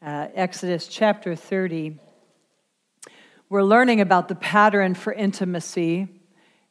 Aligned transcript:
uh, 0.00 0.28
Exodus 0.34 0.86
chapter 0.86 1.34
30. 1.34 1.98
We're 3.48 3.62
learning 3.62 4.00
about 4.00 4.28
the 4.28 4.34
pattern 4.36 4.94
for 4.94 5.12
intimacy 5.12 6.08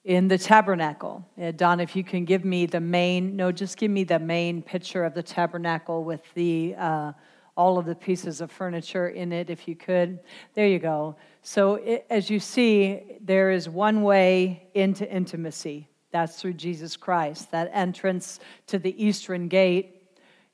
in 0.06 0.30
the 0.30 0.38
tabernacle. 0.38 1.26
Uh, 1.42 1.52
Don, 1.52 1.80
if 1.80 1.96
you 1.96 2.04
can 2.04 2.24
give 2.24 2.46
me 2.46 2.66
the 2.66 2.80
main, 2.80 3.36
no, 3.36 3.52
just 3.52 3.78
give 3.78 3.92
me 3.92 4.06
the 4.06 4.20
main 4.20 4.62
picture 4.62 5.04
of 5.04 5.14
the 5.14 5.24
tabernacle 5.24 6.04
with 6.04 6.22
the 6.36 6.76
uh, 6.78 7.12
all 7.58 7.80
of 7.80 7.86
the 7.86 7.96
pieces 7.96 8.40
of 8.40 8.52
furniture 8.52 9.10
in 9.10 9.32
it, 9.34 9.50
if 9.50 9.68
you 9.68 9.76
could. 9.76 10.20
There 10.54 10.68
you 10.68 10.78
go. 10.78 11.16
So, 11.42 11.76
it, 11.76 12.06
as 12.10 12.30
you 12.30 12.40
see, 12.40 13.02
there 13.20 13.50
is 13.50 13.68
one 13.68 14.04
way 14.04 14.70
into 14.76 15.12
intimacy. 15.12 15.90
That's 16.12 16.40
through 16.40 16.54
Jesus 16.54 16.96
Christ. 16.96 17.52
That 17.52 17.72
entrance 17.74 18.40
to 18.68 18.78
the 18.78 19.04
eastern 19.04 19.48
gate, 19.48 20.04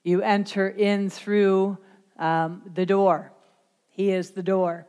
you 0.03 0.21
enter 0.21 0.69
in 0.69 1.09
through 1.09 1.77
um, 2.17 2.61
the 2.73 2.85
door. 2.85 3.31
He 3.89 4.11
is 4.11 4.31
the 4.31 4.43
door. 4.43 4.87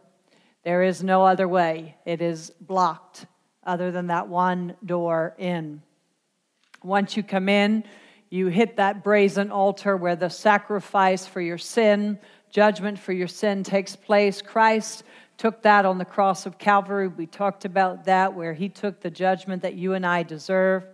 There 0.63 0.83
is 0.83 1.03
no 1.03 1.25
other 1.25 1.47
way. 1.47 1.97
It 2.07 2.23
is 2.23 2.51
blocked 2.61 3.27
other 3.65 3.91
than 3.91 4.09
that 4.09 4.29
one 4.29 4.77
door 4.85 5.35
in. 5.39 5.83
Once 6.83 7.17
you 7.17 7.23
come 7.23 7.49
in, 7.49 7.85
you 8.31 8.49
hit 8.49 8.77
that 8.77 9.05
brazen 9.05 9.51
altar 9.51 9.97
where 9.97 10.17
the 10.17 10.29
sacrifice 10.29 11.27
for 11.27 11.41
your 11.41 11.59
sin, 11.59 12.19
judgment 12.51 12.99
for 12.99 13.13
your 13.13 13.29
sin 13.29 13.63
takes 13.63 13.95
place. 13.95 14.43
Christ 14.43 15.05
took 15.37 15.63
that 15.63 15.85
on 15.85 15.99
the 15.99 16.05
cross 16.05 16.47
of 16.47 16.59
Calvary. 16.59 17.09
We 17.09 17.27
talked 17.27 17.65
about 17.65 18.05
that, 18.05 18.35
where 18.35 18.55
he 18.55 18.69
took 18.69 19.01
the 19.01 19.11
judgment 19.11 19.63
that 19.63 19.75
you 19.75 19.95
and 19.95 20.07
I 20.07 20.23
deserve. 20.23 20.85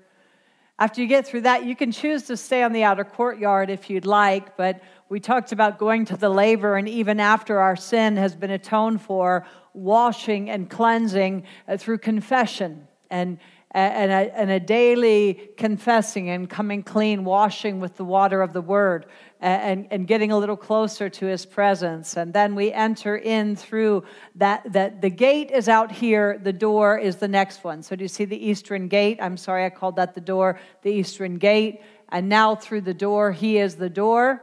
After 0.81 1.03
you 1.03 1.07
get 1.07 1.27
through 1.27 1.43
that, 1.43 1.67
you 1.67 1.77
can 1.77 1.93
choose 1.93 2.23
to 2.25 2.39
stay 2.39 2.63
on 2.63 2.73
the 2.73 2.85
outer 2.85 3.05
courtyard 3.05 3.69
if 3.69 3.91
you'd 3.91 4.07
like, 4.07 4.57
but 4.57 4.81
we 5.11 5.21
talked 5.21 5.53
about 5.53 5.79
going 5.79 6.07
to 6.07 6.17
the 6.17 6.31
laver, 6.31 6.79
and 6.79 6.89
even 6.89 7.21
after 7.21 7.59
our 7.59 7.77
sin 7.77 8.17
has 8.17 8.35
been 8.35 8.51
atoned 8.51 9.03
for, 9.03 9.45
washing 9.75 10.49
and 10.49 10.71
cleansing 10.71 11.45
uh, 11.69 11.77
through 11.77 11.99
confession 11.99 12.89
and, 13.11 13.37
and, 13.73 14.11
a, 14.11 14.35
and 14.35 14.51
a 14.51 14.59
daily 14.59 15.51
confessing 15.59 16.31
and 16.31 16.49
coming 16.49 16.83
clean, 16.83 17.27
washing 17.27 17.79
with 17.79 17.99
the 17.99 18.05
water 18.05 18.41
of 18.41 18.55
the 18.55 18.63
word 18.63 19.05
and, 19.41 19.87
and 19.91 20.07
getting 20.07 20.33
a 20.33 20.39
little 20.39 20.57
closer 20.57 21.09
to 21.09 21.27
his 21.27 21.47
presence. 21.47 22.17
And 22.17 22.33
then 22.33 22.55
we 22.55 22.73
enter 22.73 23.17
in 23.17 23.57
through 23.57 24.05
that, 24.35 24.71
that 24.73 25.01
the 25.01 25.09
gate 25.09 25.51
is 25.51 25.69
out 25.69 25.91
here, 25.91 26.39
the 26.43 26.53
door 26.53 26.99
is 26.99 27.17
the 27.17 27.29
next 27.29 27.65
one. 27.65 27.83
So 27.83 27.97
do 27.97 28.05
you 28.05 28.09
see 28.09 28.27
the 28.27 28.37
eastern 28.37 28.89
gate? 28.89 29.19
I'm 29.21 29.37
sorry, 29.37 29.65
I 29.65 29.71
called 29.71 29.97
that 29.97 30.15
the 30.15 30.21
door, 30.21 30.61
the 30.83 30.91
eastern 30.91 31.39
gate. 31.39 31.81
And 32.11 32.29
now 32.29 32.55
through 32.55 32.83
the 32.83 32.95
door, 32.95 33.33
he 33.33 33.59
is 33.59 33.77
the 33.77 33.89
door. 33.89 34.43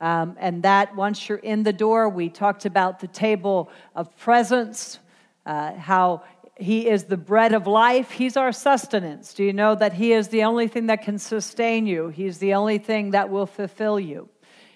Um, 0.00 0.36
and 0.38 0.62
that 0.62 0.94
once 0.94 1.28
you're 1.28 1.38
in 1.38 1.64
the 1.64 1.72
door, 1.72 2.08
we 2.08 2.28
talked 2.28 2.64
about 2.64 3.00
the 3.00 3.08
table 3.08 3.68
of 3.96 4.16
presence, 4.16 5.00
uh, 5.44 5.74
how 5.74 6.22
he 6.58 6.88
is 6.88 7.04
the 7.04 7.16
bread 7.16 7.52
of 7.52 7.68
life. 7.68 8.10
He's 8.10 8.36
our 8.36 8.50
sustenance. 8.50 9.32
Do 9.32 9.44
you 9.44 9.52
know 9.52 9.76
that 9.76 9.92
He 9.92 10.12
is 10.12 10.28
the 10.28 10.42
only 10.42 10.66
thing 10.66 10.86
that 10.86 11.02
can 11.02 11.18
sustain 11.18 11.86
you? 11.86 12.08
He's 12.08 12.38
the 12.38 12.54
only 12.54 12.78
thing 12.78 13.12
that 13.12 13.30
will 13.30 13.46
fulfill 13.46 14.00
you. 14.00 14.28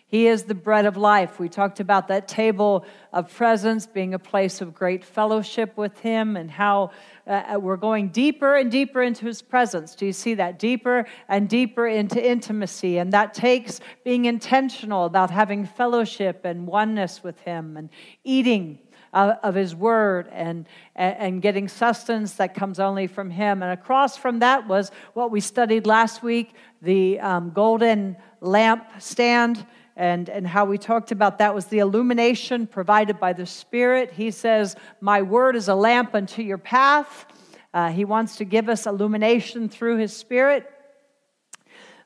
He 0.06 0.28
is 0.28 0.44
the 0.44 0.54
bread 0.54 0.86
of 0.86 0.96
life. 0.96 1.40
We 1.40 1.48
talked 1.48 1.80
about 1.80 2.08
that 2.08 2.28
table 2.28 2.84
of 3.12 3.34
presence 3.34 3.86
being 3.86 4.14
a 4.14 4.18
place 4.18 4.60
of 4.60 4.74
great 4.74 5.04
fellowship 5.04 5.76
with 5.76 5.98
Him 6.00 6.36
and 6.36 6.50
how 6.50 6.92
uh, 7.26 7.58
we're 7.58 7.78
going 7.78 8.10
deeper 8.10 8.54
and 8.54 8.70
deeper 8.70 9.02
into 9.02 9.26
His 9.26 9.42
presence. 9.42 9.96
Do 9.96 10.06
you 10.06 10.12
see 10.12 10.34
that? 10.34 10.60
Deeper 10.60 11.06
and 11.28 11.48
deeper 11.48 11.88
into 11.88 12.24
intimacy. 12.24 12.98
And 12.98 13.12
that 13.12 13.34
takes 13.34 13.80
being 14.04 14.26
intentional 14.26 15.06
about 15.06 15.30
having 15.30 15.66
fellowship 15.66 16.44
and 16.44 16.66
oneness 16.66 17.24
with 17.24 17.40
Him 17.40 17.76
and 17.76 17.88
eating 18.22 18.78
of 19.12 19.54
his 19.54 19.74
word 19.74 20.28
and, 20.32 20.66
and 20.96 21.42
getting 21.42 21.68
sustenance 21.68 22.34
that 22.34 22.54
comes 22.54 22.80
only 22.80 23.06
from 23.06 23.30
him. 23.30 23.62
And 23.62 23.72
across 23.72 24.16
from 24.16 24.38
that 24.38 24.66
was 24.66 24.90
what 25.14 25.30
we 25.30 25.40
studied 25.40 25.86
last 25.86 26.22
week 26.22 26.54
the 26.80 27.20
um, 27.20 27.50
golden 27.50 28.16
lamp 28.40 28.84
stand. 28.98 29.64
And, 29.94 30.30
and 30.30 30.46
how 30.46 30.64
we 30.64 30.78
talked 30.78 31.12
about 31.12 31.38
that 31.38 31.54
was 31.54 31.66
the 31.66 31.80
illumination 31.80 32.66
provided 32.66 33.20
by 33.20 33.34
the 33.34 33.44
Spirit. 33.44 34.10
He 34.10 34.30
says, 34.30 34.74
My 35.02 35.20
word 35.20 35.54
is 35.54 35.68
a 35.68 35.74
lamp 35.74 36.14
unto 36.14 36.42
your 36.42 36.58
path. 36.58 37.26
Uh, 37.74 37.90
he 37.90 38.04
wants 38.04 38.36
to 38.36 38.44
give 38.44 38.68
us 38.68 38.86
illumination 38.86 39.68
through 39.68 39.98
His 39.98 40.16
Spirit. 40.16 40.70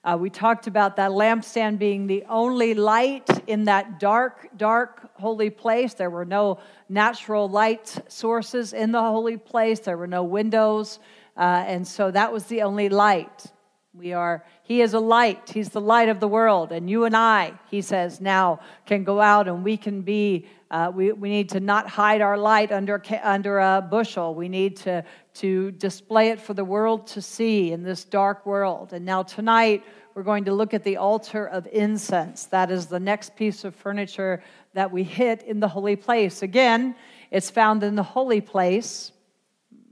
Uh, 0.07 0.17
we 0.17 0.31
talked 0.31 0.69
about 0.69 0.95
that 0.95 1.11
lampstand 1.11 1.81
being 1.81 2.07
the 2.07 2.25
only 2.29 2.75
light 2.75 3.29
in 3.49 3.65
that 3.65 3.99
dark, 3.99 4.49
dark 4.57 5.11
holy 5.15 5.51
place. 5.51 5.95
There 5.95 6.11
were 6.11 6.25
no 6.25 6.61
natural 6.89 7.49
light 7.49 7.99
sources 8.07 8.73
in 8.73 8.93
the 8.93 9.01
holy 9.01 9.37
place, 9.37 9.81
there 9.81 9.97
were 9.97 10.07
no 10.07 10.23
windows. 10.23 11.01
Uh, 11.37 11.65
and 11.67 11.87
so 11.87 12.13
that 12.13 12.33
was 12.33 12.45
the 12.45 12.63
only 12.63 12.89
light. 12.89 13.47
We 13.93 14.13
are, 14.13 14.45
he 14.63 14.81
is 14.81 14.95
a 14.95 15.01
light. 15.01 15.51
He's 15.53 15.71
the 15.71 15.81
light 15.81 16.09
of 16.09 16.21
the 16.21 16.29
world. 16.29 16.71
And 16.71 16.89
you 16.89 17.05
and 17.05 17.17
I, 17.17 17.55
he 17.69 17.81
says, 17.81 18.21
now 18.21 18.61
can 18.85 19.03
go 19.03 19.21
out 19.21 19.49
and 19.49 19.65
we 19.65 19.77
can 19.77 20.03
be, 20.03 20.47
uh, 20.71 20.93
we, 20.95 21.13
we 21.13 21.31
need 21.31 21.49
to 21.51 21.61
not 21.61 21.89
hide 21.89 22.21
our 22.21 22.39
light 22.39 22.71
under, 22.71 23.03
under 23.23 23.59
a 23.59 23.81
bushel. 23.81 24.35
We 24.35 24.49
need 24.49 24.77
to, 24.79 25.05
to 25.41 25.71
display 25.73 26.31
it 26.31 26.41
for 26.41 26.55
the 26.55 26.65
world 26.65 27.07
to 27.09 27.23
see 27.23 27.73
in 27.73 27.83
this 27.83 28.05
dark 28.05 28.47
world. 28.47 28.93
And 28.93 29.05
now 29.05 29.23
tonight, 29.23 29.85
we're 30.15 30.23
going 30.23 30.45
to 30.45 30.55
look 30.55 30.73
at 30.73 30.83
the 30.83 30.97
altar 30.97 31.47
of 31.47 31.67
incense. 31.67 32.47
That 32.47 32.71
is 32.71 32.87
the 32.87 32.99
next 32.99 33.37
piece 33.37 33.65
of 33.65 33.75
furniture 33.75 34.43
that 34.73 34.91
we 34.91 35.03
hit 35.03 35.43
in 35.43 35.61
the 35.61 35.69
holy 35.69 35.97
place. 35.97 36.43
Again, 36.43 36.95
it's 37.31 37.51
found 37.51 37.83
in 37.83 37.97
the 37.97 38.03
holy 38.03 38.41
place. 38.41 39.13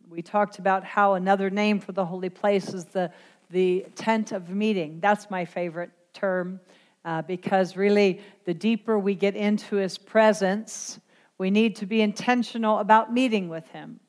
We 0.09 0.23
talked 0.23 0.59
about 0.59 0.83
how 0.85 1.15
another 1.15 1.51
name 1.51 1.79
for 1.79 1.93
the 1.93 2.07
holy 2.07 2.31
place 2.31 2.73
is 2.73 2.87
the, 2.87 3.11
the 3.51 3.85
tent 3.97 4.33
of 4.33 4.49
meeting. 4.49 4.99
That's 5.01 5.29
my 5.31 5.45
favorite 5.45 5.91
term 6.15 6.61
uh, 7.05 7.21
because 7.21 7.77
really, 7.77 8.21
the 8.47 8.55
deeper 8.55 8.99
we 8.99 9.15
get 9.15 9.37
into 9.37 9.77
his 9.77 9.99
presence, 9.99 10.99
we 11.37 11.51
need 11.51 11.77
to 11.77 11.87
be 11.87 12.01
intentional 12.01 12.79
about 12.79 13.13
meeting 13.13 13.51
with 13.51 13.69
him. 13.69 14.01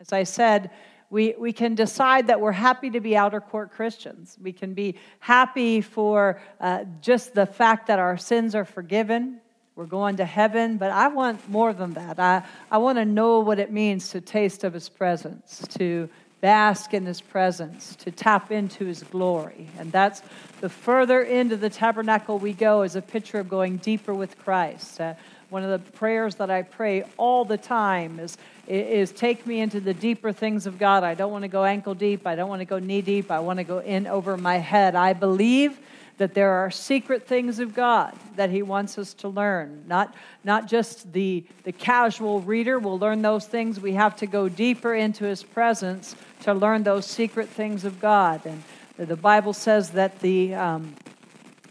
As 0.00 0.12
I 0.12 0.22
said, 0.22 0.70
we, 1.10 1.34
we 1.36 1.52
can 1.52 1.74
decide 1.74 2.28
that 2.28 2.40
we're 2.40 2.52
happy 2.52 2.90
to 2.90 3.00
be 3.00 3.16
outer 3.16 3.40
court 3.40 3.72
Christians. 3.72 4.38
We 4.40 4.52
can 4.52 4.72
be 4.72 4.94
happy 5.18 5.80
for 5.80 6.40
uh, 6.60 6.84
just 7.00 7.34
the 7.34 7.46
fact 7.46 7.88
that 7.88 7.98
our 7.98 8.16
sins 8.16 8.54
are 8.54 8.64
forgiven. 8.64 9.40
We're 9.74 9.86
going 9.86 10.16
to 10.16 10.24
heaven, 10.24 10.76
but 10.76 10.92
I 10.92 11.08
want 11.08 11.48
more 11.48 11.72
than 11.72 11.94
that. 11.94 12.20
I, 12.20 12.44
I 12.70 12.78
want 12.78 12.98
to 12.98 13.04
know 13.04 13.40
what 13.40 13.58
it 13.58 13.72
means 13.72 14.10
to 14.10 14.20
taste 14.20 14.62
of 14.62 14.72
His 14.72 14.88
presence, 14.88 15.66
to 15.78 16.08
bask 16.40 16.94
in 16.94 17.04
His 17.04 17.20
presence, 17.20 17.96
to 17.96 18.12
tap 18.12 18.52
into 18.52 18.84
His 18.84 19.02
glory. 19.02 19.68
And 19.78 19.90
that's 19.90 20.22
the 20.60 20.68
further 20.68 21.22
into 21.22 21.56
the 21.56 21.70
tabernacle 21.70 22.38
we 22.38 22.52
go, 22.52 22.82
is 22.82 22.94
a 22.94 23.02
picture 23.02 23.40
of 23.40 23.48
going 23.48 23.78
deeper 23.78 24.14
with 24.14 24.38
Christ. 24.38 25.00
Uh, 25.00 25.14
one 25.50 25.62
of 25.62 25.70
the 25.70 25.92
prayers 25.92 26.36
that 26.36 26.50
I 26.50 26.62
pray 26.62 27.04
all 27.16 27.44
the 27.44 27.56
time 27.56 28.20
is, 28.20 28.36
is 28.66 29.10
take 29.12 29.46
me 29.46 29.60
into 29.60 29.80
the 29.80 29.94
deeper 29.94 30.32
things 30.32 30.66
of 30.66 30.78
God. 30.78 31.04
I 31.04 31.14
don't 31.14 31.32
want 31.32 31.42
to 31.42 31.48
go 31.48 31.64
ankle 31.64 31.94
deep. 31.94 32.26
I 32.26 32.34
don't 32.34 32.48
want 32.48 32.60
to 32.60 32.66
go 32.66 32.78
knee 32.78 33.00
deep. 33.00 33.30
I 33.30 33.40
want 33.40 33.58
to 33.58 33.64
go 33.64 33.78
in 33.78 34.06
over 34.06 34.36
my 34.36 34.58
head. 34.58 34.94
I 34.94 35.14
believe 35.14 35.78
that 36.18 36.34
there 36.34 36.50
are 36.50 36.70
secret 36.70 37.26
things 37.26 37.60
of 37.60 37.74
God 37.74 38.14
that 38.36 38.50
He 38.50 38.60
wants 38.60 38.98
us 38.98 39.14
to 39.14 39.28
learn. 39.28 39.84
Not, 39.86 40.14
not 40.44 40.66
just 40.66 41.12
the, 41.12 41.44
the 41.62 41.72
casual 41.72 42.40
reader 42.40 42.78
will 42.78 42.98
learn 42.98 43.22
those 43.22 43.46
things. 43.46 43.80
We 43.80 43.92
have 43.94 44.16
to 44.16 44.26
go 44.26 44.48
deeper 44.48 44.94
into 44.94 45.24
His 45.24 45.42
presence 45.42 46.14
to 46.42 46.52
learn 46.52 46.82
those 46.82 47.06
secret 47.06 47.48
things 47.48 47.84
of 47.84 48.00
God. 48.00 48.44
And 48.44 48.62
the 48.98 49.16
Bible 49.16 49.52
says 49.52 49.90
that 49.90 50.18
the, 50.20 50.54
um, 50.54 50.94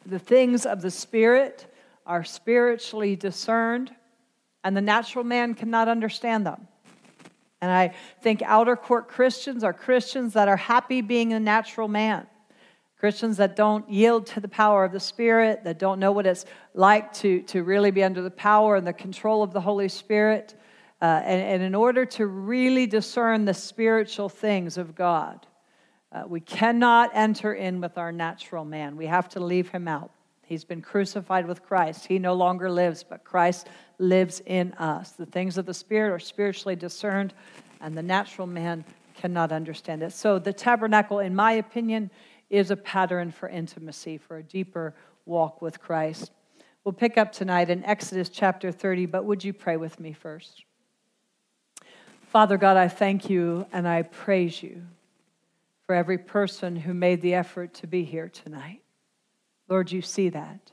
the 0.05 0.19
things 0.19 0.65
of 0.65 0.81
the 0.81 0.91
Spirit 0.91 1.71
are 2.07 2.23
spiritually 2.23 3.15
discerned, 3.15 3.93
and 4.63 4.75
the 4.75 4.81
natural 4.81 5.23
man 5.23 5.53
cannot 5.53 5.87
understand 5.87 6.45
them. 6.45 6.67
And 7.61 7.71
I 7.71 7.93
think 8.21 8.41
outer 8.43 8.75
court 8.75 9.07
Christians 9.07 9.63
are 9.63 9.73
Christians 9.73 10.33
that 10.33 10.47
are 10.47 10.57
happy 10.57 11.01
being 11.01 11.33
a 11.33 11.39
natural 11.39 11.87
man. 11.87 12.25
Christians 12.99 13.37
that 13.37 13.55
don't 13.55 13.87
yield 13.89 14.25
to 14.27 14.39
the 14.39 14.47
power 14.47 14.83
of 14.83 14.91
the 14.91 14.99
Spirit, 14.99 15.63
that 15.65 15.77
don't 15.77 15.99
know 15.99 16.11
what 16.11 16.25
it's 16.25 16.45
like 16.73 17.13
to, 17.13 17.43
to 17.43 17.63
really 17.63 17.91
be 17.91 18.03
under 18.03 18.23
the 18.23 18.31
power 18.31 18.75
and 18.75 18.87
the 18.87 18.93
control 18.93 19.43
of 19.43 19.53
the 19.53 19.61
Holy 19.61 19.87
Spirit. 19.87 20.55
Uh, 20.99 21.21
and, 21.23 21.41
and, 21.41 21.61
in 21.61 21.75
order 21.75 22.05
to 22.05 22.25
really 22.25 22.87
discern 22.87 23.45
the 23.45 23.53
spiritual 23.53 24.29
things 24.29 24.79
of 24.79 24.95
God, 24.95 25.45
uh, 26.11 26.23
we 26.25 26.39
cannot 26.39 27.11
enter 27.13 27.53
in 27.53 27.81
with 27.81 27.99
our 27.99 28.11
natural 28.11 28.65
man. 28.65 28.97
We 28.97 29.05
have 29.05 29.29
to 29.29 29.39
leave 29.39 29.69
him 29.69 29.87
out. 29.87 30.09
He's 30.47 30.63
been 30.63 30.81
crucified 30.81 31.45
with 31.45 31.61
Christ. 31.61 32.07
He 32.07 32.19
no 32.19 32.33
longer 32.33 32.71
lives, 32.71 33.03
but 33.03 33.25
Christ 33.25 33.67
lives 33.99 34.41
in 34.45 34.71
us. 34.73 35.11
The 35.11 35.25
things 35.25 35.57
of 35.57 35.65
the 35.65 35.73
Spirit 35.73 36.13
are 36.13 36.19
spiritually 36.19 36.77
discerned, 36.77 37.33
and 37.81 37.97
the 37.97 38.01
natural 38.01 38.47
man 38.47 38.85
cannot 39.13 39.51
understand 39.51 40.03
it. 40.03 40.13
So, 40.13 40.39
the 40.39 40.53
tabernacle, 40.53 41.19
in 41.19 41.35
my 41.35 41.53
opinion, 41.53 42.09
is 42.49 42.71
a 42.71 42.77
pattern 42.77 43.29
for 43.29 43.49
intimacy, 43.49 44.17
for 44.17 44.37
a 44.37 44.43
deeper 44.43 44.95
walk 45.25 45.61
with 45.61 45.81
Christ. 45.81 46.31
We'll 46.85 46.93
pick 46.93 47.17
up 47.17 47.33
tonight 47.33 47.69
in 47.69 47.83
Exodus 47.83 48.29
chapter 48.29 48.71
30, 48.71 49.07
but 49.07 49.25
would 49.25 49.43
you 49.43 49.51
pray 49.51 49.75
with 49.75 49.99
me 49.99 50.13
first? 50.13 50.63
Father 52.21 52.57
God, 52.57 52.77
I 52.77 52.87
thank 52.87 53.29
you 53.29 53.65
and 53.73 53.85
I 53.85 54.03
praise 54.03 54.63
you 54.63 54.83
for 55.85 55.93
every 55.93 56.17
person 56.17 56.77
who 56.77 56.93
made 56.93 57.21
the 57.21 57.33
effort 57.33 57.73
to 57.75 57.87
be 57.87 58.05
here 58.05 58.29
tonight. 58.29 58.81
Lord, 59.67 59.91
you 59.91 60.01
see 60.01 60.29
that. 60.29 60.71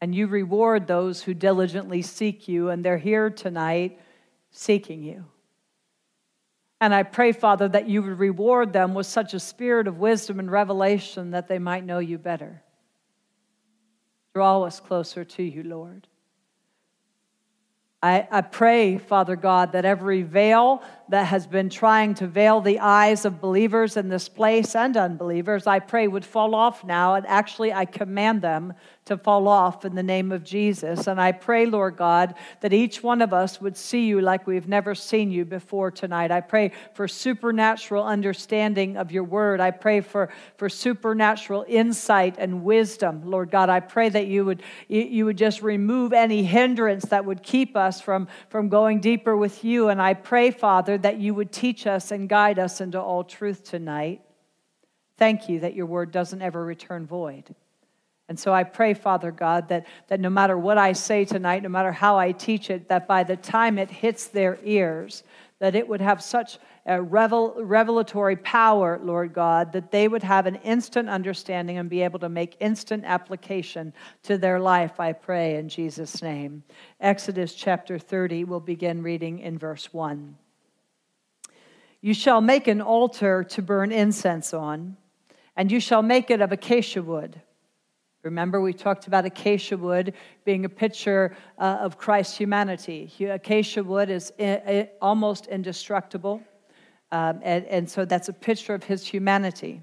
And 0.00 0.14
you 0.14 0.26
reward 0.26 0.86
those 0.86 1.22
who 1.22 1.34
diligently 1.34 2.02
seek 2.02 2.48
you, 2.48 2.70
and 2.70 2.84
they're 2.84 2.98
here 2.98 3.30
tonight 3.30 3.98
seeking 4.50 5.02
you. 5.02 5.24
And 6.80 6.94
I 6.94 7.02
pray, 7.02 7.32
Father, 7.32 7.68
that 7.68 7.88
you 7.88 8.02
would 8.02 8.18
reward 8.18 8.72
them 8.72 8.94
with 8.94 9.06
such 9.06 9.34
a 9.34 9.40
spirit 9.40 9.88
of 9.88 9.98
wisdom 9.98 10.38
and 10.38 10.50
revelation 10.50 11.32
that 11.32 11.48
they 11.48 11.58
might 11.58 11.84
know 11.84 11.98
you 11.98 12.18
better. 12.18 12.62
Draw 14.34 14.62
us 14.62 14.78
closer 14.78 15.24
to 15.24 15.42
you, 15.42 15.64
Lord. 15.64 16.06
I, 18.00 18.28
I, 18.30 18.42
pray, 18.42 18.98
Father 18.98 19.34
God, 19.34 19.72
that 19.72 19.84
every 19.84 20.22
veil 20.22 20.82
that 21.10 21.26
has 21.26 21.46
been 21.46 21.70
trying 21.70 22.14
to 22.14 22.26
veil 22.26 22.60
the 22.60 22.78
eyes 22.80 23.24
of 23.24 23.40
believers 23.40 23.96
in 23.96 24.08
this 24.08 24.28
place 24.28 24.74
and 24.74 24.96
unbelievers, 24.96 25.66
I 25.66 25.78
pray 25.78 26.06
would 26.06 26.24
fall 26.24 26.54
off 26.54 26.84
now. 26.84 27.14
And 27.14 27.26
actually, 27.26 27.72
I 27.72 27.84
command 27.84 28.42
them 28.42 28.74
to 29.08 29.16
fall 29.16 29.48
off 29.48 29.86
in 29.86 29.94
the 29.94 30.02
name 30.02 30.30
of 30.32 30.44
Jesus. 30.44 31.06
And 31.06 31.18
I 31.18 31.32
pray, 31.32 31.64
Lord 31.64 31.96
God, 31.96 32.34
that 32.60 32.74
each 32.74 33.02
one 33.02 33.22
of 33.22 33.32
us 33.32 33.58
would 33.58 33.74
see 33.74 34.06
you 34.06 34.20
like 34.20 34.46
we've 34.46 34.68
never 34.68 34.94
seen 34.94 35.30
you 35.30 35.46
before 35.46 35.90
tonight. 35.90 36.30
I 36.30 36.42
pray 36.42 36.72
for 36.92 37.08
supernatural 37.08 38.04
understanding 38.04 38.98
of 38.98 39.10
your 39.10 39.24
word. 39.24 39.60
I 39.60 39.70
pray 39.70 40.02
for, 40.02 40.28
for 40.58 40.68
supernatural 40.68 41.64
insight 41.66 42.36
and 42.38 42.62
wisdom, 42.62 43.22
Lord 43.24 43.50
God. 43.50 43.70
I 43.70 43.80
pray 43.80 44.10
that 44.10 44.26
you 44.26 44.44
would, 44.44 44.62
you 44.88 45.24
would 45.24 45.38
just 45.38 45.62
remove 45.62 46.12
any 46.12 46.44
hindrance 46.44 47.06
that 47.06 47.24
would 47.24 47.42
keep 47.42 47.78
us 47.78 48.02
from, 48.02 48.28
from 48.50 48.68
going 48.68 49.00
deeper 49.00 49.34
with 49.34 49.64
you. 49.64 49.88
And 49.88 50.02
I 50.02 50.12
pray, 50.12 50.50
Father, 50.50 50.97
that 51.02 51.18
you 51.18 51.34
would 51.34 51.52
teach 51.52 51.86
us 51.86 52.10
and 52.10 52.28
guide 52.28 52.58
us 52.58 52.80
into 52.80 53.00
all 53.00 53.24
truth 53.24 53.64
tonight. 53.64 54.20
Thank 55.16 55.48
you 55.48 55.60
that 55.60 55.74
your 55.74 55.86
word 55.86 56.12
doesn't 56.12 56.42
ever 56.42 56.64
return 56.64 57.06
void. 57.06 57.54
And 58.28 58.38
so 58.38 58.52
I 58.52 58.62
pray, 58.62 58.92
Father 58.92 59.30
God, 59.30 59.68
that, 59.68 59.86
that 60.08 60.20
no 60.20 60.28
matter 60.28 60.58
what 60.58 60.76
I 60.76 60.92
say 60.92 61.24
tonight, 61.24 61.62
no 61.62 61.70
matter 61.70 61.92
how 61.92 62.18
I 62.18 62.32
teach 62.32 62.68
it, 62.68 62.88
that 62.88 63.08
by 63.08 63.24
the 63.24 63.36
time 63.36 63.78
it 63.78 63.90
hits 63.90 64.26
their 64.26 64.58
ears, 64.62 65.22
that 65.60 65.74
it 65.74 65.88
would 65.88 66.00
have 66.00 66.22
such 66.22 66.58
a 66.86 67.00
revel, 67.00 67.54
revelatory 67.58 68.36
power, 68.36 69.00
Lord 69.02 69.32
God, 69.32 69.72
that 69.72 69.90
they 69.90 70.08
would 70.08 70.22
have 70.22 70.46
an 70.46 70.56
instant 70.56 71.08
understanding 71.08 71.78
and 71.78 71.90
be 71.90 72.02
able 72.02 72.18
to 72.20 72.28
make 72.28 72.56
instant 72.60 73.04
application 73.04 73.92
to 74.24 74.38
their 74.38 74.60
life, 74.60 75.00
I 75.00 75.12
pray 75.12 75.56
in 75.56 75.68
Jesus' 75.68 76.22
name. 76.22 76.62
Exodus 77.00 77.54
chapter 77.54 77.98
30, 77.98 78.44
we'll 78.44 78.60
begin 78.60 79.02
reading 79.02 79.40
in 79.40 79.58
verse 79.58 79.92
1. 79.92 80.36
You 82.00 82.14
shall 82.14 82.40
make 82.40 82.68
an 82.68 82.80
altar 82.80 83.42
to 83.44 83.62
burn 83.62 83.90
incense 83.90 84.54
on, 84.54 84.96
and 85.56 85.70
you 85.72 85.80
shall 85.80 86.02
make 86.02 86.30
it 86.30 86.40
of 86.40 86.52
acacia 86.52 87.02
wood. 87.02 87.40
Remember, 88.22 88.60
we 88.60 88.72
talked 88.72 89.06
about 89.08 89.24
acacia 89.24 89.76
wood 89.76 90.14
being 90.44 90.64
a 90.64 90.68
picture 90.68 91.36
uh, 91.58 91.78
of 91.80 91.98
Christ's 91.98 92.36
humanity. 92.36 93.10
Acacia 93.20 93.82
wood 93.82 94.10
is 94.10 94.32
almost 95.00 95.46
indestructible, 95.46 96.40
um, 97.10 97.40
and, 97.42 97.64
and 97.66 97.90
so 97.90 98.04
that's 98.04 98.28
a 98.28 98.32
picture 98.32 98.74
of 98.74 98.84
his 98.84 99.06
humanity. 99.06 99.82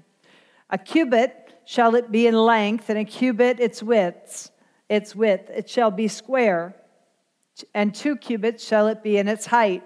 A 0.70 0.78
cubit 0.78 1.60
shall 1.66 1.96
it 1.96 2.10
be 2.10 2.26
in 2.26 2.34
length, 2.34 2.88
and 2.88 2.98
a 2.98 3.04
cubit 3.04 3.60
its 3.60 3.82
width. 3.82 4.50
Its 4.88 5.14
width 5.14 5.50
it 5.50 5.68
shall 5.68 5.90
be 5.90 6.08
square, 6.08 6.74
and 7.74 7.94
two 7.94 8.16
cubits 8.16 8.64
shall 8.64 8.86
it 8.86 9.02
be 9.02 9.18
in 9.18 9.28
its 9.28 9.46
height. 9.46 9.82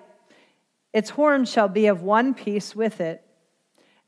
Its 0.92 1.10
horn 1.10 1.44
shall 1.44 1.68
be 1.68 1.86
of 1.86 2.02
one 2.02 2.34
piece 2.34 2.74
with 2.74 3.00
it, 3.00 3.24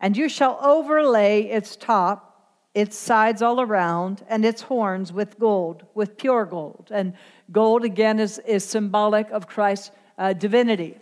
and 0.00 0.17
you 0.17 0.29
shall 0.29 0.58
overlay 0.62 1.43
its 1.43 1.76
top 1.76 2.32
its 2.75 2.96
sides 2.96 3.43
all 3.43 3.61
around, 3.61 4.25
and 4.29 4.44
its 4.44 4.62
horns 4.62 5.12
with 5.12 5.38
gold, 5.38 5.84
with 5.94 6.17
pure 6.17 6.46
gold. 6.46 6.88
And 6.90 7.12
gold, 7.50 7.84
again, 7.84 8.19
is, 8.19 8.38
is 8.40 8.64
symbolic 8.64 9.31
of 9.31 9.46
Christ's 9.46 9.90
uh, 10.17 10.32
divinity, 10.32 10.96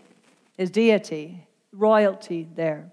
his 0.56 0.70
deity, 0.70 1.46
royalty 1.72 2.48
there. 2.56 2.90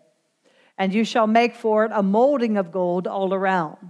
And 0.78 0.94
you 0.94 1.04
shall 1.04 1.26
make 1.26 1.56
for 1.56 1.86
it 1.86 1.92
a 1.94 2.04
molding 2.04 2.56
of 2.58 2.72
gold 2.72 3.08
all 3.08 3.34
around. 3.34 3.90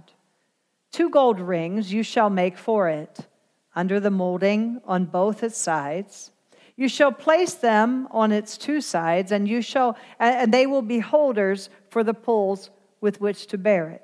Two 0.90 1.10
gold 1.10 1.38
rings 1.38 1.92
you 1.92 2.02
shall 2.02 2.30
make 2.30 2.56
for 2.56 2.88
it, 2.88 3.26
under 3.74 4.00
the 4.00 4.10
molding 4.10 4.80
on 4.86 5.04
both 5.04 5.42
its 5.42 5.58
sides. 5.58 6.30
You 6.78 6.88
shall 6.88 7.10
place 7.10 7.54
them 7.54 8.06
on 8.12 8.30
its 8.30 8.56
two 8.56 8.80
sides, 8.80 9.32
and 9.32 9.48
you 9.48 9.62
shall, 9.62 9.98
and 10.20 10.54
they 10.54 10.64
will 10.64 10.80
be 10.80 11.00
holders 11.00 11.70
for 11.90 12.04
the 12.04 12.14
poles 12.14 12.70
with 13.00 13.20
which 13.20 13.48
to 13.48 13.58
bear 13.58 13.90
it. 13.90 14.02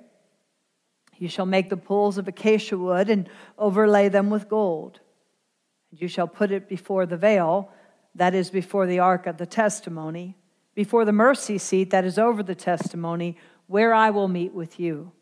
You 1.16 1.28
shall 1.28 1.46
make 1.46 1.70
the 1.70 1.76
poles 1.76 2.18
of 2.18 2.26
acacia 2.26 2.76
wood 2.76 3.08
and 3.08 3.28
overlay 3.56 4.08
them 4.08 4.28
with 4.28 4.48
gold. 4.48 4.98
And 5.92 6.00
you 6.00 6.08
shall 6.08 6.26
put 6.26 6.50
it 6.50 6.68
before 6.68 7.06
the 7.06 7.16
veil, 7.16 7.70
that 8.16 8.34
is 8.34 8.50
before 8.50 8.88
the 8.88 8.98
ark 8.98 9.28
of 9.28 9.36
the 9.36 9.46
testimony, 9.46 10.36
before 10.74 11.04
the 11.04 11.12
mercy 11.12 11.58
seat 11.58 11.90
that 11.90 12.04
is 12.04 12.18
over 12.18 12.42
the 12.42 12.56
testimony, 12.56 13.36
where 13.68 13.94
I 13.94 14.10
will 14.10 14.26
meet 14.26 14.52
with 14.52 14.80
you. 14.80 15.12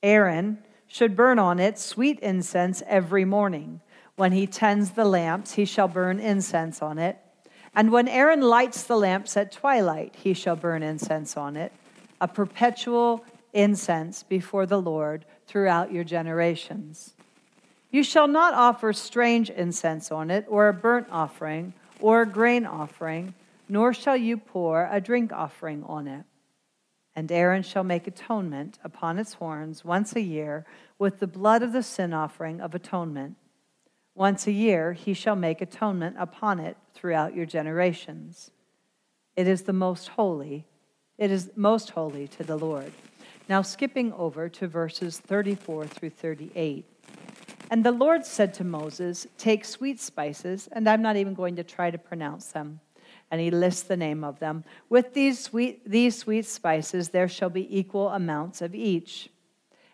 Aaron 0.00 0.58
should 0.86 1.16
burn 1.16 1.40
on 1.40 1.58
it 1.58 1.76
sweet 1.76 2.20
incense 2.20 2.84
every 2.86 3.24
morning. 3.24 3.80
When 4.16 4.32
he 4.32 4.46
tends 4.46 4.90
the 4.90 5.04
lamps, 5.04 5.54
he 5.54 5.64
shall 5.64 5.88
burn 5.88 6.20
incense 6.20 6.82
on 6.82 6.98
it. 6.98 7.18
And 7.74 7.90
when 7.90 8.08
Aaron 8.08 8.42
lights 8.42 8.82
the 8.82 8.96
lamps 8.96 9.36
at 9.36 9.52
twilight, 9.52 10.14
he 10.16 10.34
shall 10.34 10.56
burn 10.56 10.82
incense 10.82 11.36
on 11.36 11.56
it, 11.56 11.72
a 12.20 12.28
perpetual 12.28 13.24
incense 13.52 14.22
before 14.22 14.66
the 14.66 14.80
Lord 14.80 15.24
throughout 15.46 15.92
your 15.92 16.04
generations. 16.04 17.14
You 17.90 18.02
shall 18.02 18.28
not 18.28 18.54
offer 18.54 18.92
strange 18.92 19.50
incense 19.50 20.10
on 20.10 20.30
it, 20.30 20.46
or 20.48 20.68
a 20.68 20.74
burnt 20.74 21.08
offering, 21.10 21.72
or 22.00 22.22
a 22.22 22.26
grain 22.26 22.66
offering, 22.66 23.34
nor 23.68 23.94
shall 23.94 24.16
you 24.16 24.36
pour 24.36 24.88
a 24.90 25.00
drink 25.00 25.32
offering 25.32 25.82
on 25.84 26.06
it. 26.06 26.24
And 27.14 27.30
Aaron 27.30 27.62
shall 27.62 27.84
make 27.84 28.06
atonement 28.06 28.78
upon 28.82 29.18
its 29.18 29.34
horns 29.34 29.84
once 29.84 30.16
a 30.16 30.22
year 30.22 30.64
with 30.98 31.20
the 31.20 31.26
blood 31.26 31.62
of 31.62 31.72
the 31.72 31.82
sin 31.82 32.14
offering 32.14 32.60
of 32.60 32.74
atonement. 32.74 33.36
Once 34.14 34.46
a 34.46 34.52
year 34.52 34.92
he 34.92 35.14
shall 35.14 35.36
make 35.36 35.60
atonement 35.60 36.16
upon 36.18 36.60
it 36.60 36.76
throughout 36.94 37.34
your 37.34 37.46
generations. 37.46 38.50
It 39.36 39.48
is 39.48 39.62
the 39.62 39.72
most 39.72 40.08
holy, 40.08 40.66
it 41.18 41.30
is 41.30 41.50
most 41.56 41.90
holy 41.90 42.28
to 42.28 42.42
the 42.42 42.56
Lord. 42.56 42.92
Now, 43.48 43.62
skipping 43.62 44.12
over 44.12 44.48
to 44.48 44.68
verses 44.68 45.18
34 45.18 45.86
through 45.86 46.10
38. 46.10 46.86
And 47.70 47.84
the 47.84 47.92
Lord 47.92 48.24
said 48.24 48.54
to 48.54 48.64
Moses, 48.64 49.26
Take 49.38 49.64
sweet 49.64 50.00
spices, 50.00 50.68
and 50.72 50.88
I'm 50.88 51.02
not 51.02 51.16
even 51.16 51.34
going 51.34 51.56
to 51.56 51.64
try 51.64 51.90
to 51.90 51.98
pronounce 51.98 52.48
them. 52.48 52.80
And 53.30 53.40
he 53.40 53.50
lists 53.50 53.82
the 53.84 53.96
name 53.96 54.24
of 54.24 54.38
them. 54.40 54.64
With 54.90 55.14
these 55.14 55.38
sweet, 55.38 55.88
these 55.88 56.18
sweet 56.18 56.44
spices, 56.44 57.08
there 57.08 57.28
shall 57.28 57.48
be 57.50 57.78
equal 57.78 58.10
amounts 58.10 58.60
of 58.60 58.74
each. 58.74 59.30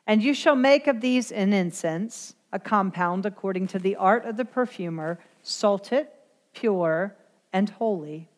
And 0.06 0.22
you 0.22 0.34
shall 0.34 0.56
make 0.56 0.86
of 0.86 1.00
these 1.00 1.30
an 1.30 1.52
incense, 1.52 2.34
a 2.52 2.58
compound 2.58 3.26
according 3.26 3.66
to 3.68 3.78
the 3.78 3.96
art 3.96 4.24
of 4.24 4.36
the 4.36 4.44
perfumer, 4.44 5.18
salted, 5.42 6.08
pure, 6.54 7.14
and 7.52 7.70
holy. 7.70 8.28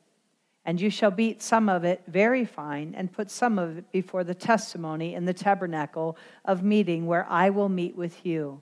And 0.65 0.81
you 0.81 0.91
shall 0.91 1.11
beat 1.11 1.43
some 1.43 1.69
of 1.69 1.85
it 1.85 2.03
very 2.07 2.45
fine, 2.45 2.95
and 2.97 3.13
put 3.13 3.31
some 3.31 3.59
of 3.59 3.79
it 3.79 3.93
before 3.93 4.25
the 4.25 4.35
testimony 4.35 5.15
in 5.15 5.25
the 5.25 5.33
tabernacle 5.33 6.17
of 6.45 6.63
meeting, 6.63 7.07
where 7.07 7.27
I 7.29 7.51
will 7.51 7.69
meet 7.69 7.97
with 7.97 8.27
you. 8.27 8.61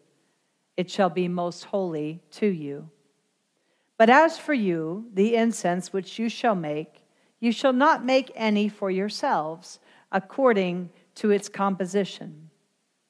It 0.76 0.90
shall 0.90 1.10
be 1.10 1.26
most 1.26 1.64
holy 1.64 2.22
to 2.32 2.46
you. 2.46 2.88
But 3.96 4.10
as 4.10 4.38
for 4.38 4.54
you, 4.54 5.06
the 5.12 5.34
incense 5.34 5.92
which 5.92 6.20
you 6.20 6.28
shall 6.28 6.54
make, 6.54 7.02
you 7.40 7.50
shall 7.50 7.72
not 7.72 8.04
make 8.04 8.30
any 8.36 8.68
for 8.68 8.90
yourselves, 8.90 9.80
according 10.12 10.90
to 11.16 11.30
its 11.30 11.48
composition. 11.48 12.47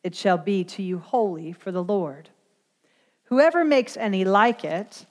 It 0.02 0.14
shall 0.14 0.38
be 0.38 0.64
to 0.64 0.83
you 0.83 0.99
holy 0.99 1.52
for 1.52 1.73
the 1.73 1.83
Lord. 1.83 2.31
Whoever 3.25 3.64
makes 3.64 3.97
any 3.97 4.25
like 4.25 4.64
it, 4.64 5.07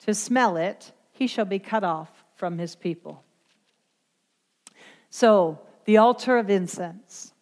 to 0.00 0.14
smell 0.14 0.56
it, 0.56 0.92
he 1.10 1.26
shall 1.26 1.44
be 1.44 1.58
cut 1.58 1.82
off 1.82 2.24
from 2.36 2.58
his 2.58 2.76
people. 2.76 3.24
So, 5.10 5.58
the 5.84 5.96
altar 5.96 6.38
of 6.38 6.50
incense. 6.50 7.32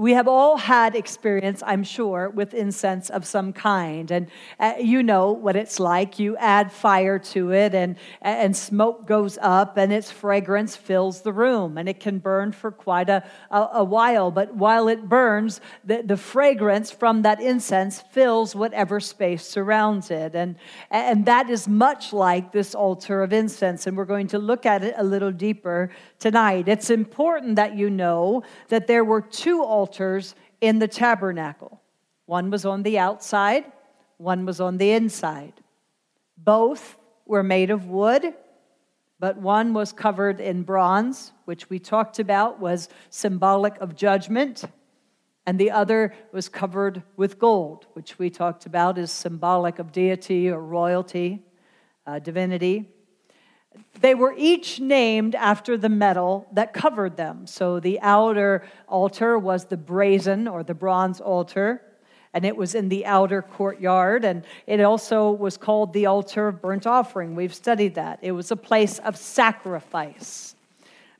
We 0.00 0.12
have 0.14 0.28
all 0.28 0.56
had 0.56 0.96
experience, 0.96 1.62
I'm 1.66 1.84
sure, 1.84 2.30
with 2.30 2.54
incense 2.54 3.10
of 3.10 3.26
some 3.26 3.52
kind. 3.52 4.10
And 4.10 4.28
uh, 4.58 4.72
you 4.80 5.02
know 5.02 5.32
what 5.32 5.56
it's 5.56 5.78
like. 5.78 6.18
You 6.18 6.38
add 6.38 6.72
fire 6.72 7.18
to 7.18 7.52
it, 7.52 7.74
and, 7.74 7.96
and 8.22 8.56
smoke 8.56 9.06
goes 9.06 9.36
up, 9.42 9.76
and 9.76 9.92
its 9.92 10.10
fragrance 10.10 10.74
fills 10.74 11.20
the 11.20 11.34
room. 11.34 11.76
And 11.76 11.86
it 11.86 12.00
can 12.00 12.18
burn 12.18 12.52
for 12.52 12.70
quite 12.70 13.10
a, 13.10 13.22
a, 13.50 13.68
a 13.74 13.84
while. 13.84 14.30
But 14.30 14.54
while 14.54 14.88
it 14.88 15.06
burns, 15.06 15.60
the, 15.84 16.00
the 16.02 16.16
fragrance 16.16 16.90
from 16.90 17.20
that 17.20 17.38
incense 17.38 18.00
fills 18.00 18.56
whatever 18.56 19.00
space 19.00 19.44
surrounds 19.44 20.10
it. 20.10 20.34
And, 20.34 20.56
and 20.90 21.26
that 21.26 21.50
is 21.50 21.68
much 21.68 22.14
like 22.14 22.52
this 22.52 22.74
altar 22.74 23.22
of 23.22 23.34
incense. 23.34 23.86
And 23.86 23.98
we're 23.98 24.06
going 24.06 24.28
to 24.28 24.38
look 24.38 24.64
at 24.64 24.82
it 24.82 24.94
a 24.96 25.04
little 25.04 25.30
deeper 25.30 25.90
tonight. 26.18 26.68
It's 26.68 26.88
important 26.88 27.56
that 27.56 27.76
you 27.76 27.90
know 27.90 28.44
that 28.68 28.86
there 28.86 29.04
were 29.04 29.20
two 29.20 29.62
altars 29.62 29.89
altars 29.90 30.36
in 30.60 30.78
the 30.78 30.86
tabernacle. 30.86 31.80
One 32.26 32.48
was 32.50 32.64
on 32.64 32.84
the 32.84 32.96
outside, 32.96 33.64
one 34.18 34.46
was 34.46 34.60
on 34.60 34.78
the 34.78 34.92
inside. 34.92 35.54
Both 36.38 36.96
were 37.26 37.42
made 37.42 37.70
of 37.70 37.86
wood, 37.86 38.34
but 39.18 39.36
one 39.38 39.74
was 39.74 39.92
covered 39.92 40.40
in 40.40 40.62
bronze, 40.62 41.32
which 41.44 41.68
we 41.68 41.80
talked 41.80 42.20
about 42.20 42.60
was 42.60 42.88
symbolic 43.10 43.76
of 43.78 43.96
judgment, 43.96 44.62
and 45.44 45.58
the 45.58 45.72
other 45.72 46.14
was 46.32 46.48
covered 46.48 47.02
with 47.16 47.40
gold, 47.40 47.86
which 47.94 48.16
we 48.16 48.30
talked 48.30 48.66
about 48.66 48.96
is 48.96 49.10
symbolic 49.10 49.80
of 49.80 49.90
deity 49.90 50.50
or 50.50 50.60
royalty, 50.60 51.42
uh, 52.06 52.20
divinity. 52.20 52.88
They 54.00 54.14
were 54.14 54.34
each 54.36 54.80
named 54.80 55.34
after 55.34 55.76
the 55.76 55.88
metal 55.88 56.46
that 56.52 56.72
covered 56.72 57.16
them. 57.16 57.46
So 57.46 57.80
the 57.80 58.00
outer 58.00 58.64
altar 58.88 59.38
was 59.38 59.66
the 59.66 59.76
brazen 59.76 60.48
or 60.48 60.62
the 60.62 60.74
bronze 60.74 61.20
altar, 61.20 61.82
and 62.32 62.44
it 62.44 62.56
was 62.56 62.74
in 62.74 62.88
the 62.88 63.04
outer 63.04 63.42
courtyard. 63.42 64.24
And 64.24 64.44
it 64.66 64.80
also 64.80 65.30
was 65.30 65.56
called 65.56 65.92
the 65.92 66.06
altar 66.06 66.48
of 66.48 66.62
burnt 66.62 66.86
offering. 66.86 67.34
We've 67.34 67.54
studied 67.54 67.96
that. 67.96 68.20
It 68.22 68.32
was 68.32 68.50
a 68.50 68.56
place 68.56 68.98
of 69.00 69.16
sacrifice. 69.16 70.54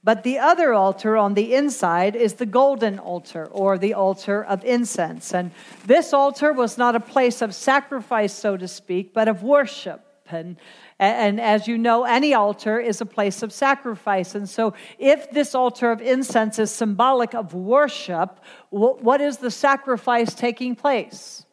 But 0.02 0.22
the 0.22 0.38
other 0.38 0.72
altar 0.72 1.18
on 1.18 1.34
the 1.34 1.54
inside 1.54 2.16
is 2.16 2.34
the 2.34 2.46
golden 2.46 2.98
altar 2.98 3.46
or 3.46 3.76
the 3.76 3.92
altar 3.92 4.42
of 4.42 4.64
incense. 4.64 5.34
And 5.34 5.50
this 5.84 6.14
altar 6.14 6.54
was 6.54 6.78
not 6.78 6.96
a 6.96 7.00
place 7.00 7.42
of 7.42 7.54
sacrifice, 7.54 8.32
so 8.32 8.56
to 8.56 8.66
speak, 8.66 9.12
but 9.12 9.28
of 9.28 9.42
worship. 9.42 10.06
And 10.30 10.56
and 11.00 11.40
as 11.40 11.66
you 11.66 11.78
know, 11.78 12.04
any 12.04 12.34
altar 12.34 12.78
is 12.78 13.00
a 13.00 13.06
place 13.06 13.42
of 13.42 13.52
sacrifice. 13.52 14.34
And 14.34 14.46
so, 14.46 14.74
if 14.98 15.30
this 15.30 15.54
altar 15.54 15.90
of 15.90 16.02
incense 16.02 16.58
is 16.58 16.70
symbolic 16.70 17.34
of 17.34 17.54
worship, 17.54 18.38
what 18.68 19.20
is 19.22 19.38
the 19.38 19.50
sacrifice 19.50 20.34
taking 20.34 20.76
place? 20.76 21.46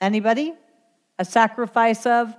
Anybody? 0.00 0.54
A 1.18 1.24
sacrifice 1.24 2.06
of 2.06 2.34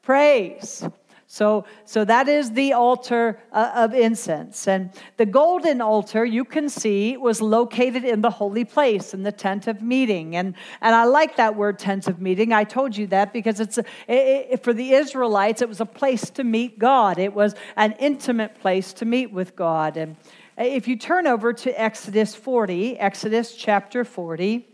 praise. 0.00 0.88
So, 1.32 1.64
so 1.84 2.04
that 2.06 2.26
is 2.26 2.50
the 2.50 2.72
altar 2.72 3.38
uh, 3.52 3.70
of 3.76 3.94
incense. 3.94 4.66
And 4.66 4.90
the 5.16 5.24
golden 5.24 5.80
altar, 5.80 6.24
you 6.24 6.44
can 6.44 6.68
see, 6.68 7.16
was 7.16 7.40
located 7.40 8.02
in 8.02 8.20
the 8.20 8.30
holy 8.30 8.64
place, 8.64 9.14
in 9.14 9.22
the 9.22 9.30
tent 9.30 9.68
of 9.68 9.80
meeting. 9.80 10.34
And, 10.34 10.56
and 10.80 10.92
I 10.92 11.04
like 11.04 11.36
that 11.36 11.54
word, 11.54 11.78
tent 11.78 12.08
of 12.08 12.20
meeting. 12.20 12.52
I 12.52 12.64
told 12.64 12.96
you 12.96 13.06
that 13.06 13.32
because 13.32 13.60
it's 13.60 13.78
a, 13.78 13.84
it, 14.08 14.64
for 14.64 14.72
the 14.72 14.90
Israelites, 14.90 15.62
it 15.62 15.68
was 15.68 15.80
a 15.80 15.86
place 15.86 16.30
to 16.30 16.42
meet 16.42 16.80
God, 16.80 17.16
it 17.16 17.32
was 17.32 17.54
an 17.76 17.94
intimate 18.00 18.60
place 18.60 18.92
to 18.94 19.04
meet 19.04 19.32
with 19.32 19.54
God. 19.54 19.96
And 19.96 20.16
if 20.58 20.88
you 20.88 20.96
turn 20.96 21.28
over 21.28 21.52
to 21.52 21.80
Exodus 21.80 22.34
40, 22.34 22.98
Exodus 22.98 23.54
chapter 23.54 24.04
40, 24.04 24.66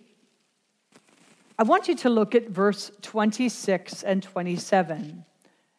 I 1.59 1.65
want 1.65 1.87
you 1.87 1.97
to 1.97 2.09
look 2.09 2.35
at 2.35 2.49
verse 2.49 2.91
26 3.03 4.05
and 4.05 4.23
27. 4.23 5.26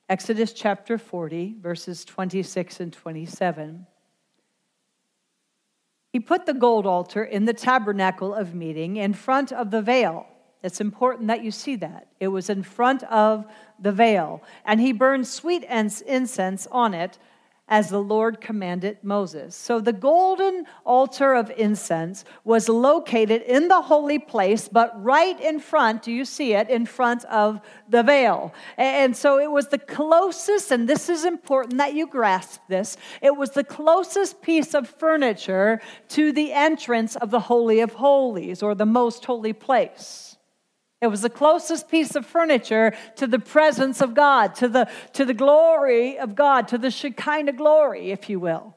Exodus 0.10 0.54
chapter 0.54 0.98
40, 0.98 1.58
verses 1.60 2.06
26 2.06 2.80
and 2.80 2.94
27. 2.94 3.86
He 6.14 6.20
put 6.22 6.46
the 6.46 6.54
gold 6.54 6.88
altar 6.88 7.26
in 7.26 7.44
the 7.44 7.54
tabernacle 7.54 8.34
of 8.34 8.56
meeting 8.56 8.96
in 8.96 9.14
front 9.14 9.52
of 9.52 9.70
the 9.70 9.82
veil. 9.82 10.26
It's 10.64 10.80
important 10.80 11.28
that 11.28 11.44
you 11.44 11.52
see 11.52 11.76
that. 11.76 12.08
It 12.22 12.30
was 12.30 12.50
in 12.50 12.64
front 12.64 13.04
of 13.04 13.46
the 13.80 13.92
veil. 13.92 14.42
And 14.66 14.80
he 14.80 14.94
burned 14.94 15.28
sweet 15.28 15.66
incense 15.66 16.68
on 16.72 16.94
it 16.94 17.20
as 17.68 17.90
the 17.90 18.02
Lord 18.02 18.40
commanded 18.40 18.98
Moses. 19.04 19.56
So 19.56 19.80
the 19.80 19.94
golden 19.94 20.66
altar 20.86 21.34
of 21.34 21.52
incense 21.58 22.24
was 22.46 22.70
located 22.70 23.42
in 23.42 23.68
the 23.68 23.82
holy 23.82 24.20
place, 24.20 24.70
but 24.70 25.04
right 25.04 25.40
in 25.42 25.60
front, 25.60 26.04
do 26.04 26.12
you 26.12 26.24
see 26.24 26.54
it, 26.54 26.70
in 26.70 26.86
front 26.86 27.26
of 27.26 27.60
the 27.90 28.04
veil. 28.04 28.54
And 28.78 29.16
so 29.16 29.38
it 29.40 29.52
was 29.52 29.68
the 29.68 29.80
closest, 29.80 30.72
and 30.72 30.88
this 30.88 31.10
is 31.10 31.26
important 31.26 31.78
that 31.78 31.94
you 31.94 32.08
grasp 32.08 32.62
this, 32.70 32.96
it 33.22 33.36
was 33.36 33.52
the 33.52 33.64
closest 33.64 34.42
piece 34.42 34.74
of 34.74 34.88
furniture 34.88 35.82
to 36.10 36.32
the 36.32 36.54
entrance 36.54 37.16
of 37.18 37.32
the 37.32 37.40
Holy 37.42 37.82
of 37.82 37.94
Holies 37.94 38.64
or 38.64 38.76
the 38.76 38.86
most 38.86 39.26
holy 39.26 39.54
place. 39.54 40.37
It 41.00 41.08
was 41.08 41.22
the 41.22 41.30
closest 41.30 41.90
piece 41.90 42.16
of 42.16 42.26
furniture 42.26 42.94
to 43.18 43.28
the 43.28 43.40
presence 43.40 44.02
of 44.02 44.16
God, 44.16 44.56
to 44.56 44.68
the, 44.68 44.90
to 45.14 45.26
the 45.26 45.34
glory 45.34 46.18
of 46.18 46.34
God, 46.34 46.68
to 46.70 46.78
the 46.78 46.90
Shekinah 46.90 47.54
glory, 47.54 48.12
if 48.12 48.30
you 48.30 48.40
will. 48.40 48.76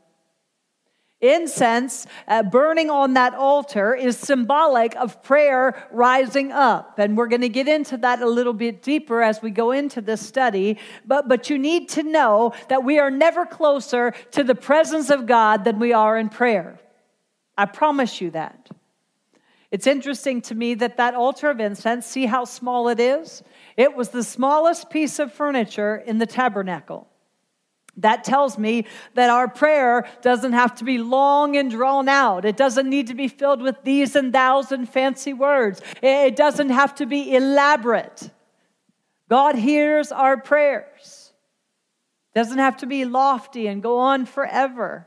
Incense 1.23 2.07
uh, 2.29 2.43
burning 2.43 2.89
on 2.89 3.15
that 3.15 3.35
altar 3.35 3.95
is 3.95 4.19
symbolic 4.19 4.97
of 4.97 5.23
prayer 5.23 5.87
rising 5.91 6.51
up. 6.51 6.99
And 6.99 7.17
we're 7.17 7.27
going 7.27 7.43
to 7.43 7.49
get 7.51 7.69
into 7.69 7.99
that 7.99 8.23
a 8.23 8.27
little 8.27 8.55
bit 8.55 8.83
deeper 8.83 9.23
as 9.23 9.43
we 9.43 9.51
go 9.51 9.71
into 9.71 10.01
this 10.01 10.27
study. 10.27 10.79
But, 11.07 11.29
but 11.29 11.51
you 11.51 11.59
need 11.59 11.91
to 11.91 12.03
know 12.03 12.55
that 12.69 12.85
we 12.85 12.99
are 12.99 13.11
never 13.11 13.45
closer 13.45 14.13
to 14.31 14.43
the 14.43 14.55
presence 14.55 15.11
of 15.11 15.27
God 15.27 15.65
than 15.65 15.79
we 15.79 15.93
are 15.93 16.17
in 16.17 16.31
prayer. 16.31 16.81
I 17.57 17.67
promise 17.67 18.23
you 18.23 18.31
that. 18.31 18.71
It's 19.71 19.87
interesting 19.87 20.41
to 20.43 20.55
me 20.55 20.75
that 20.75 20.97
that 20.97 21.15
altar 21.15 21.51
of 21.51 21.61
incense, 21.61 22.07
see 22.07 22.27
how 22.27 22.45
small 22.45 22.89
it 22.89 22.99
is? 22.99 23.43
It 23.77 23.95
was 23.95 24.09
the 24.09 24.25
smallest 24.25 24.91
piece 24.91 25.19
of 25.19 25.33
furniture 25.33 25.97
in 25.97 26.19
the 26.19 26.27
tabernacle. 26.27 27.07
That 27.97 28.25
tells 28.25 28.59
me 28.59 28.87
that 29.15 29.31
our 29.31 29.47
prayer 29.47 30.09
doesn't 30.23 30.55
have 30.55 30.75
to 30.77 30.85
be 30.85 30.99
long 30.99 31.57
and 31.57 31.71
drawn 31.71 32.09
out. 32.09 32.45
It 32.45 32.57
doesn't 32.57 32.89
need 32.89 33.09
to 33.09 33.15
be 33.15 33.29
filled 33.29 33.63
with 33.63 33.83
these 33.85 34.17
and 34.17 34.33
thous 34.33 34.73
and 34.73 34.89
fancy 34.89 35.33
words. 35.33 35.81
It 36.03 36.35
doesn't 36.35 36.71
have 36.71 36.95
to 36.97 37.07
be 37.07 37.35
elaborate. 37.35 38.31
God 39.29 39.55
hears 39.55 40.11
our 40.13 40.37
prayers. 40.37 41.33
It 42.35 42.39
doesn't 42.39 42.59
have 42.59 42.79
to 42.79 42.87
be 42.87 43.05
lofty 43.05 43.67
and 43.67 43.83
go 43.83 43.99
on 43.99 44.25
forever. 44.25 45.07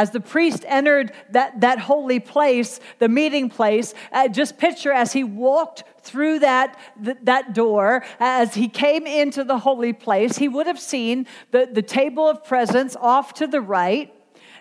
As 0.00 0.12
the 0.12 0.20
priest 0.20 0.64
entered 0.66 1.12
that, 1.28 1.60
that 1.60 1.78
holy 1.78 2.20
place, 2.20 2.80
the 3.00 3.08
meeting 3.10 3.50
place, 3.50 3.92
uh, 4.12 4.28
just 4.28 4.56
picture 4.56 4.90
as 4.90 5.12
he 5.12 5.24
walked 5.24 5.84
through 6.00 6.38
that, 6.38 6.80
th- 7.04 7.18
that 7.24 7.52
door, 7.52 8.02
as 8.18 8.54
he 8.54 8.66
came 8.66 9.06
into 9.06 9.44
the 9.44 9.58
holy 9.58 9.92
place, 9.92 10.38
he 10.38 10.48
would 10.48 10.66
have 10.66 10.80
seen 10.80 11.26
the, 11.50 11.68
the 11.70 11.82
table 11.82 12.26
of 12.26 12.42
presence 12.42 12.96
off 12.96 13.34
to 13.34 13.46
the 13.46 13.60
right. 13.60 14.10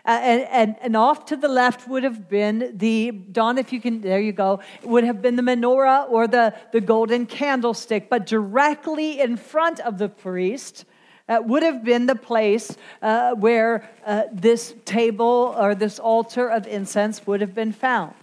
Uh, 0.05 0.19
and, 0.21 0.41
and, 0.49 0.75
and, 0.81 0.97
off 0.97 1.23
to 1.27 1.37
the 1.37 1.47
left 1.47 1.87
would 1.87 2.03
have 2.03 2.27
been 2.27 2.73
the, 2.75 3.11
Don, 3.11 3.57
if 3.57 3.71
you 3.71 3.79
can, 3.79 4.01
there 4.01 4.19
you 4.19 4.33
go, 4.33 4.59
would 4.83 5.05
have 5.05 5.21
been 5.21 5.37
the 5.37 5.41
menorah 5.41 6.09
or 6.09 6.27
the, 6.27 6.53
the 6.73 6.81
golden 6.81 7.25
candlestick. 7.25 8.09
But 8.09 8.25
directly 8.25 9.21
in 9.21 9.37
front 9.37 9.79
of 9.79 9.99
the 9.99 10.09
priest 10.09 10.83
uh, 11.29 11.39
would 11.45 11.63
have 11.63 11.83
been 11.83 12.07
the 12.07 12.15
place 12.15 12.75
uh, 13.01 13.35
where 13.35 13.89
uh, 14.05 14.23
this 14.33 14.73
table 14.83 15.55
or 15.57 15.75
this 15.75 15.99
altar 15.99 16.49
of 16.49 16.67
incense 16.67 17.25
would 17.25 17.39
have 17.39 17.53
been 17.53 17.71
found. 17.71 18.13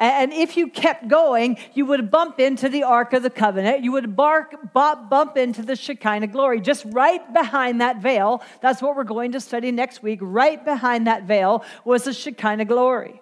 And 0.00 0.32
if 0.32 0.56
you 0.56 0.68
kept 0.68 1.08
going, 1.08 1.58
you 1.74 1.84
would 1.84 2.10
bump 2.10 2.40
into 2.40 2.70
the 2.70 2.84
Ark 2.84 3.12
of 3.12 3.22
the 3.22 3.28
Covenant. 3.28 3.84
You 3.84 3.92
would 3.92 4.16
bark, 4.16 4.72
bump 4.72 5.36
into 5.36 5.60
the 5.60 5.76
Shekinah 5.76 6.28
glory. 6.28 6.62
Just 6.62 6.86
right 6.86 7.20
behind 7.34 7.82
that 7.82 7.98
veil, 7.98 8.42
that's 8.62 8.80
what 8.80 8.96
we're 8.96 9.04
going 9.04 9.32
to 9.32 9.40
study 9.40 9.70
next 9.70 10.02
week. 10.02 10.20
Right 10.22 10.64
behind 10.64 11.06
that 11.06 11.24
veil 11.24 11.62
was 11.84 12.04
the 12.04 12.14
Shekinah 12.14 12.64
glory. 12.64 13.20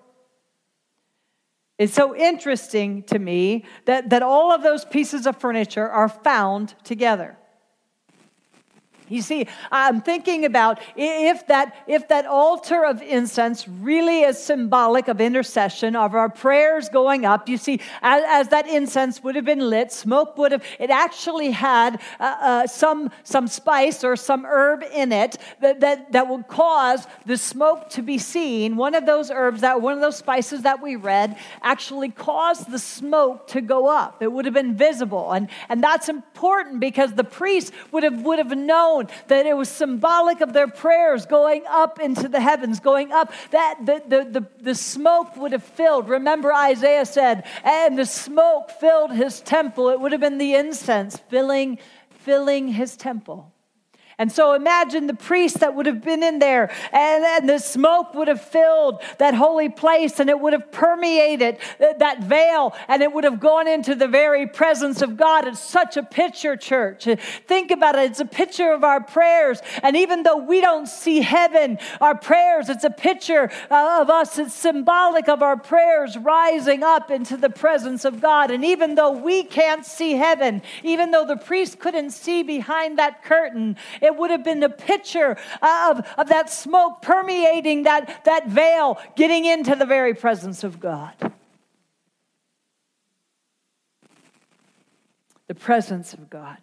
It's 1.78 1.94
so 1.94 2.14
interesting 2.14 3.02
to 3.04 3.18
me 3.18 3.64
that, 3.86 4.10
that 4.10 4.22
all 4.22 4.52
of 4.52 4.62
those 4.62 4.84
pieces 4.84 5.26
of 5.26 5.36
furniture 5.36 5.88
are 5.88 6.08
found 6.08 6.74
together. 6.84 7.36
You 9.08 9.22
see, 9.22 9.46
I'm 9.70 10.00
thinking 10.00 10.44
about 10.44 10.80
if 10.96 11.46
that, 11.46 11.74
if 11.86 12.08
that 12.08 12.26
altar 12.26 12.84
of 12.84 13.02
incense 13.02 13.66
really 13.66 14.22
is 14.22 14.38
symbolic 14.38 15.08
of 15.08 15.20
intercession, 15.20 15.96
of 15.96 16.14
our 16.14 16.28
prayers 16.28 16.88
going 16.88 17.24
up. 17.24 17.48
You 17.48 17.56
see, 17.56 17.80
as, 18.02 18.22
as 18.26 18.48
that 18.48 18.66
incense 18.66 19.22
would 19.22 19.34
have 19.34 19.44
been 19.44 19.70
lit, 19.70 19.92
smoke 19.92 20.36
would 20.38 20.52
have, 20.52 20.62
it 20.78 20.90
actually 20.90 21.50
had 21.50 22.00
uh, 22.20 22.36
uh, 22.40 22.66
some, 22.66 23.10
some 23.24 23.48
spice 23.48 24.04
or 24.04 24.16
some 24.16 24.44
herb 24.44 24.82
in 24.92 25.12
it 25.12 25.38
that, 25.60 25.80
that, 25.80 26.12
that 26.12 26.28
would 26.28 26.48
cause 26.48 27.06
the 27.26 27.36
smoke 27.36 27.88
to 27.90 28.02
be 28.02 28.18
seen. 28.18 28.76
One 28.76 28.94
of 28.94 29.06
those 29.06 29.30
herbs, 29.30 29.60
that 29.62 29.80
one 29.80 29.94
of 29.94 30.00
those 30.00 30.16
spices 30.16 30.62
that 30.62 30.82
we 30.82 30.96
read, 30.96 31.36
actually 31.62 32.10
caused 32.10 32.70
the 32.70 32.78
smoke 32.78 33.46
to 33.48 33.60
go 33.60 33.88
up. 33.88 34.22
It 34.22 34.32
would 34.32 34.44
have 34.44 34.54
been 34.54 34.74
visible. 34.74 35.32
And, 35.32 35.48
and 35.68 35.82
that's 35.82 36.08
important 36.08 36.80
because 36.80 37.14
the 37.14 37.24
priest 37.24 37.72
would 37.92 38.02
have, 38.02 38.22
would 38.22 38.38
have 38.38 38.56
known 38.56 38.97
known 38.98 39.08
that 39.28 39.46
it 39.46 39.56
was 39.56 39.68
symbolic 39.68 40.40
of 40.40 40.52
their 40.52 40.68
prayers 40.68 41.26
going 41.26 41.64
up 41.68 42.00
into 42.00 42.28
the 42.28 42.40
heavens, 42.40 42.80
going 42.80 43.12
up, 43.12 43.32
that 43.50 43.78
the, 43.84 44.02
the, 44.06 44.40
the, 44.40 44.48
the 44.62 44.74
smoke 44.74 45.36
would 45.36 45.52
have 45.52 45.64
filled. 45.64 46.08
Remember, 46.08 46.52
Isaiah 46.52 47.06
said, 47.06 47.44
and 47.64 47.98
the 47.98 48.06
smoke 48.06 48.70
filled 48.70 49.12
his 49.12 49.40
temple. 49.40 49.88
It 49.90 50.00
would 50.00 50.12
have 50.12 50.20
been 50.20 50.38
the 50.38 50.54
incense 50.54 51.16
filling, 51.28 51.78
filling 52.10 52.68
his 52.68 52.96
temple. 52.96 53.52
And 54.18 54.32
so 54.32 54.54
imagine 54.54 55.06
the 55.06 55.14
priest 55.14 55.60
that 55.60 55.76
would 55.76 55.86
have 55.86 56.02
been 56.02 56.24
in 56.24 56.40
there, 56.40 56.72
and, 56.92 57.24
and 57.24 57.48
the 57.48 57.58
smoke 57.60 58.14
would 58.14 58.26
have 58.26 58.40
filled 58.40 59.00
that 59.18 59.34
holy 59.34 59.68
place, 59.68 60.18
and 60.18 60.28
it 60.28 60.40
would 60.40 60.52
have 60.52 60.72
permeated 60.72 61.58
that 61.78 62.24
veil, 62.24 62.74
and 62.88 63.00
it 63.00 63.12
would 63.12 63.22
have 63.22 63.38
gone 63.38 63.68
into 63.68 63.94
the 63.94 64.08
very 64.08 64.46
presence 64.48 65.02
of 65.02 65.16
God. 65.16 65.46
It's 65.46 65.60
such 65.60 65.96
a 65.96 66.02
picture, 66.02 66.56
church. 66.56 67.06
Think 67.46 67.70
about 67.70 67.94
it. 67.94 68.10
It's 68.10 68.18
a 68.18 68.24
picture 68.24 68.72
of 68.72 68.82
our 68.82 69.00
prayers. 69.00 69.60
And 69.84 69.96
even 69.96 70.24
though 70.24 70.38
we 70.38 70.60
don't 70.60 70.88
see 70.88 71.20
heaven, 71.20 71.78
our 72.00 72.16
prayers, 72.16 72.68
it's 72.68 72.84
a 72.84 72.90
picture 72.90 73.50
of 73.70 74.10
us. 74.10 74.36
It's 74.38 74.52
symbolic 74.52 75.28
of 75.28 75.42
our 75.42 75.56
prayers 75.56 76.16
rising 76.16 76.82
up 76.82 77.12
into 77.12 77.36
the 77.36 77.50
presence 77.50 78.04
of 78.04 78.20
God. 78.20 78.50
And 78.50 78.64
even 78.64 78.96
though 78.96 79.12
we 79.12 79.44
can't 79.44 79.86
see 79.86 80.12
heaven, 80.12 80.62
even 80.82 81.12
though 81.12 81.24
the 81.24 81.36
priest 81.36 81.78
couldn't 81.78 82.10
see 82.10 82.42
behind 82.42 82.98
that 82.98 83.22
curtain, 83.22 83.76
it 84.08 84.16
would 84.16 84.30
have 84.30 84.42
been 84.42 84.62
a 84.62 84.70
picture 84.70 85.36
of, 85.62 86.06
of 86.16 86.28
that 86.28 86.50
smoke 86.50 87.02
permeating 87.02 87.82
that, 87.82 88.24
that 88.24 88.48
veil, 88.48 88.98
getting 89.16 89.44
into 89.44 89.76
the 89.76 89.84
very 89.84 90.14
presence 90.14 90.64
of 90.64 90.80
God. 90.80 91.14
The 95.46 95.54
presence 95.54 96.14
of 96.14 96.30
God. 96.30 96.58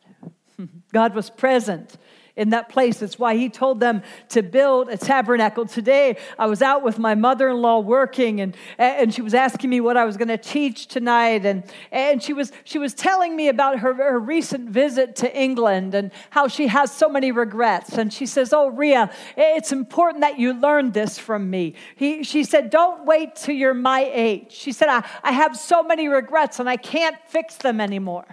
God 0.91 1.13
was 1.13 1.29
present 1.29 1.97
in 2.35 2.49
that 2.49 2.69
place. 2.69 2.99
That's 2.99 3.17
why 3.17 3.35
he 3.35 3.49
told 3.49 3.79
them 3.79 4.01
to 4.29 4.43
build 4.43 4.89
a 4.89 4.97
tabernacle. 4.97 5.65
Today, 5.65 6.17
I 6.37 6.47
was 6.47 6.61
out 6.61 6.83
with 6.83 6.99
my 6.99 7.15
mother 7.15 7.49
in 7.49 7.61
law 7.61 7.79
working, 7.79 8.41
and, 8.41 8.55
and 8.77 9.13
she 9.13 9.21
was 9.21 9.33
asking 9.33 9.69
me 9.69 9.81
what 9.81 9.97
I 9.97 10.05
was 10.05 10.17
going 10.17 10.27
to 10.27 10.37
teach 10.37 10.87
tonight. 10.87 11.45
And, 11.45 11.63
and 11.91 12.21
she, 12.21 12.33
was, 12.33 12.51
she 12.63 12.77
was 12.77 12.93
telling 12.93 13.35
me 13.35 13.47
about 13.47 13.79
her, 13.79 13.93
her 13.93 14.19
recent 14.19 14.69
visit 14.69 15.15
to 15.17 15.37
England 15.37 15.95
and 15.95 16.11
how 16.29 16.47
she 16.47 16.67
has 16.67 16.91
so 16.91 17.07
many 17.07 17.31
regrets. 17.31 17.97
And 17.97 18.11
she 18.11 18.25
says, 18.25 18.53
Oh, 18.53 18.67
Ria, 18.67 19.09
it's 19.37 19.71
important 19.71 20.21
that 20.21 20.37
you 20.37 20.53
learn 20.53 20.91
this 20.91 21.17
from 21.17 21.49
me. 21.49 21.75
He, 21.95 22.23
she 22.23 22.43
said, 22.43 22.69
Don't 22.69 23.05
wait 23.05 23.35
till 23.35 23.55
you're 23.55 23.73
my 23.73 24.09
age. 24.11 24.51
She 24.51 24.71
said, 24.71 24.89
I, 24.89 25.07
I 25.23 25.31
have 25.31 25.55
so 25.55 25.83
many 25.83 26.07
regrets 26.07 26.59
and 26.59 26.69
I 26.69 26.77
can't 26.77 27.17
fix 27.27 27.55
them 27.55 27.79
anymore. 27.79 28.25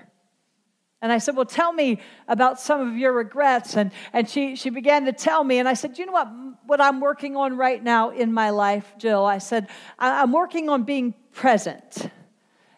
And 1.02 1.12
I 1.12 1.18
said, 1.18 1.36
Well, 1.36 1.44
tell 1.44 1.72
me 1.72 2.00
about 2.28 2.60
some 2.60 2.88
of 2.88 2.96
your 2.96 3.12
regrets. 3.12 3.76
And, 3.76 3.90
and 4.12 4.28
she, 4.28 4.56
she 4.56 4.70
began 4.70 5.04
to 5.06 5.12
tell 5.12 5.42
me. 5.42 5.58
And 5.58 5.68
I 5.68 5.74
said, 5.74 5.98
You 5.98 6.06
know 6.06 6.12
what, 6.12 6.28
what 6.64 6.80
I'm 6.80 7.00
working 7.00 7.36
on 7.36 7.56
right 7.56 7.82
now 7.82 8.10
in 8.10 8.32
my 8.32 8.50
life, 8.50 8.94
Jill? 8.98 9.24
I 9.24 9.38
said, 9.38 9.68
I'm 9.98 10.32
working 10.32 10.68
on 10.68 10.84
being 10.84 11.14
present. 11.32 12.08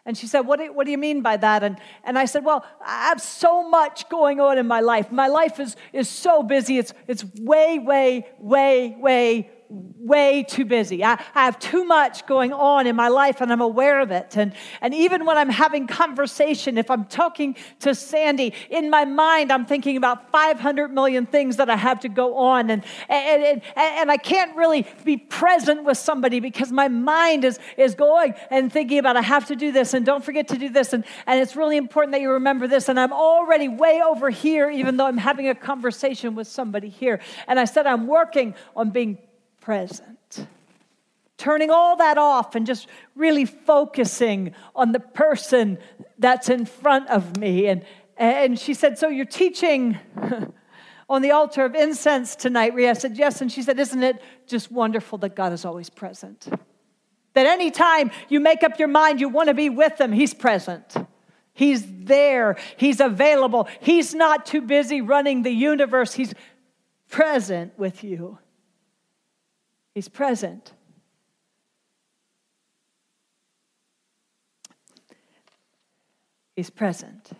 And 0.07 0.15
she 0.15 0.27
said, 0.27 0.41
what 0.41 0.59
do, 0.59 0.71
what 0.71 0.85
do 0.85 0.91
you 0.91 0.99
mean 0.99 1.21
by 1.21 1.35
that? 1.37 1.63
And, 1.63 1.77
and 2.03 2.17
I 2.17 2.25
said, 2.25 2.45
Well, 2.45 2.63
I 2.79 3.07
have 3.07 3.19
so 3.19 3.67
much 3.67 4.07
going 4.07 4.39
on 4.39 4.59
in 4.59 4.67
my 4.67 4.79
life. 4.79 5.11
My 5.11 5.27
life 5.27 5.59
is, 5.59 5.75
is 5.93 6.07
so 6.07 6.43
busy. 6.43 6.77
It's, 6.77 6.93
it's 7.07 7.25
way, 7.41 7.79
way, 7.79 8.27
way, 8.39 8.95
way, 8.99 9.49
way 9.69 10.43
too 10.43 10.65
busy. 10.65 11.03
I, 11.03 11.13
I, 11.33 11.45
have 11.45 11.57
too 11.57 11.85
much 11.85 12.27
going 12.27 12.53
on 12.53 12.85
in 12.85 12.95
my 12.95 13.07
life 13.07 13.41
and 13.41 13.51
I'm 13.51 13.61
aware 13.61 13.99
of 13.99 14.11
it. 14.11 14.37
And, 14.37 14.53
and 14.81 14.93
even 14.93 15.25
when 15.25 15.37
I'm 15.37 15.49
having 15.49 15.87
conversation, 15.87 16.77
if 16.77 16.91
I'm 16.91 17.05
talking 17.05 17.55
to 17.79 17.95
Sandy, 17.95 18.53
in 18.69 18.89
my 18.89 19.05
mind, 19.05 19.51
I'm 19.51 19.65
thinking 19.65 19.97
about 19.97 20.31
500 20.31 20.93
million 20.93 21.25
things 21.25 21.57
that 21.57 21.69
I 21.69 21.75
have 21.75 22.01
to 22.01 22.09
go 22.09 22.37
on. 22.37 22.69
And, 22.69 22.83
and, 23.09 23.43
and, 23.43 23.61
and 23.75 24.11
I 24.11 24.17
can't 24.17 24.55
really 24.55 24.85
be 25.03 25.17
present 25.17 25.83
with 25.83 25.97
somebody 25.97 26.39
because 26.39 26.71
my 26.71 26.87
mind 26.87 27.43
is, 27.43 27.59
is 27.77 27.95
going 27.95 28.35
and 28.51 28.71
thinking 28.71 28.99
about, 28.99 29.17
I 29.17 29.21
have 29.21 29.47
to 29.47 29.55
do 29.55 29.71
this 29.71 29.93
and 29.93 30.05
don't 30.05 30.23
forget 30.23 30.47
to 30.49 30.57
do 30.57 30.69
this. 30.69 30.93
And, 30.93 31.03
and 31.25 31.39
it's 31.39 31.55
really 31.55 31.77
important 31.77 32.11
that 32.11 32.21
you 32.21 32.31
remember 32.31 32.67
this. 32.67 32.89
And 32.89 32.99
I'm 32.99 33.13
already 33.13 33.67
way 33.67 34.01
over 34.05 34.29
here, 34.29 34.69
even 34.69 34.97
though 34.97 35.07
I'm 35.07 35.17
having 35.17 35.47
a 35.49 35.55
conversation 35.55 36.35
with 36.35 36.47
somebody 36.47 36.89
here. 36.89 37.19
And 37.47 37.59
I 37.59 37.65
said, 37.65 37.87
I'm 37.87 38.05
working 38.05 38.53
on 38.75 38.91
being 38.91 39.17
present. 39.65 40.47
Turning 41.37 41.71
all 41.71 41.97
that 41.97 42.19
off 42.19 42.53
and 42.53 42.67
just 42.67 42.87
really 43.15 43.45
focusing 43.45 44.53
on 44.75 44.91
the 44.91 44.99
person 44.99 45.79
that's 46.19 46.49
in 46.49 46.65
front 46.65 47.09
of 47.09 47.37
me. 47.37 47.65
And, 47.65 47.83
and 48.15 48.59
she 48.59 48.75
said, 48.75 48.99
So 48.99 49.09
you're 49.09 49.25
teaching 49.25 49.97
on 51.09 51.23
the 51.23 51.31
altar 51.31 51.65
of 51.65 51.73
incense 51.73 52.35
tonight, 52.35 52.75
Ria? 52.75 52.91
I 52.91 52.93
said, 52.93 53.17
Yes. 53.17 53.41
And 53.41 53.51
she 53.51 53.63
said, 53.63 53.79
Isn't 53.79 54.03
it 54.03 54.21
just 54.45 54.71
wonderful 54.71 55.17
that 55.19 55.35
God 55.35 55.51
is 55.51 55.65
always 55.65 55.89
present? 55.89 56.47
That 57.33 57.47
anytime 57.47 58.11
you 58.29 58.39
make 58.39 58.61
up 58.61 58.77
your 58.77 58.87
mind 58.87 59.19
you 59.19 59.29
want 59.29 59.49
to 59.49 59.55
be 59.55 59.69
with 59.69 59.99
Him, 59.99 60.11
He's 60.11 60.35
present. 60.35 60.95
He's 61.53 61.83
there. 62.05 62.55
He's 62.77 62.99
available. 62.99 63.67
He's 63.81 64.13
not 64.13 64.45
too 64.45 64.61
busy 64.61 65.01
running 65.01 65.41
the 65.41 65.51
universe. 65.51 66.13
He's 66.13 66.35
present 67.09 67.77
with 67.79 68.03
you. 68.03 68.37
He's 69.95 70.09
present. 70.09 70.73
He's 76.57 76.69
present. 76.69 77.31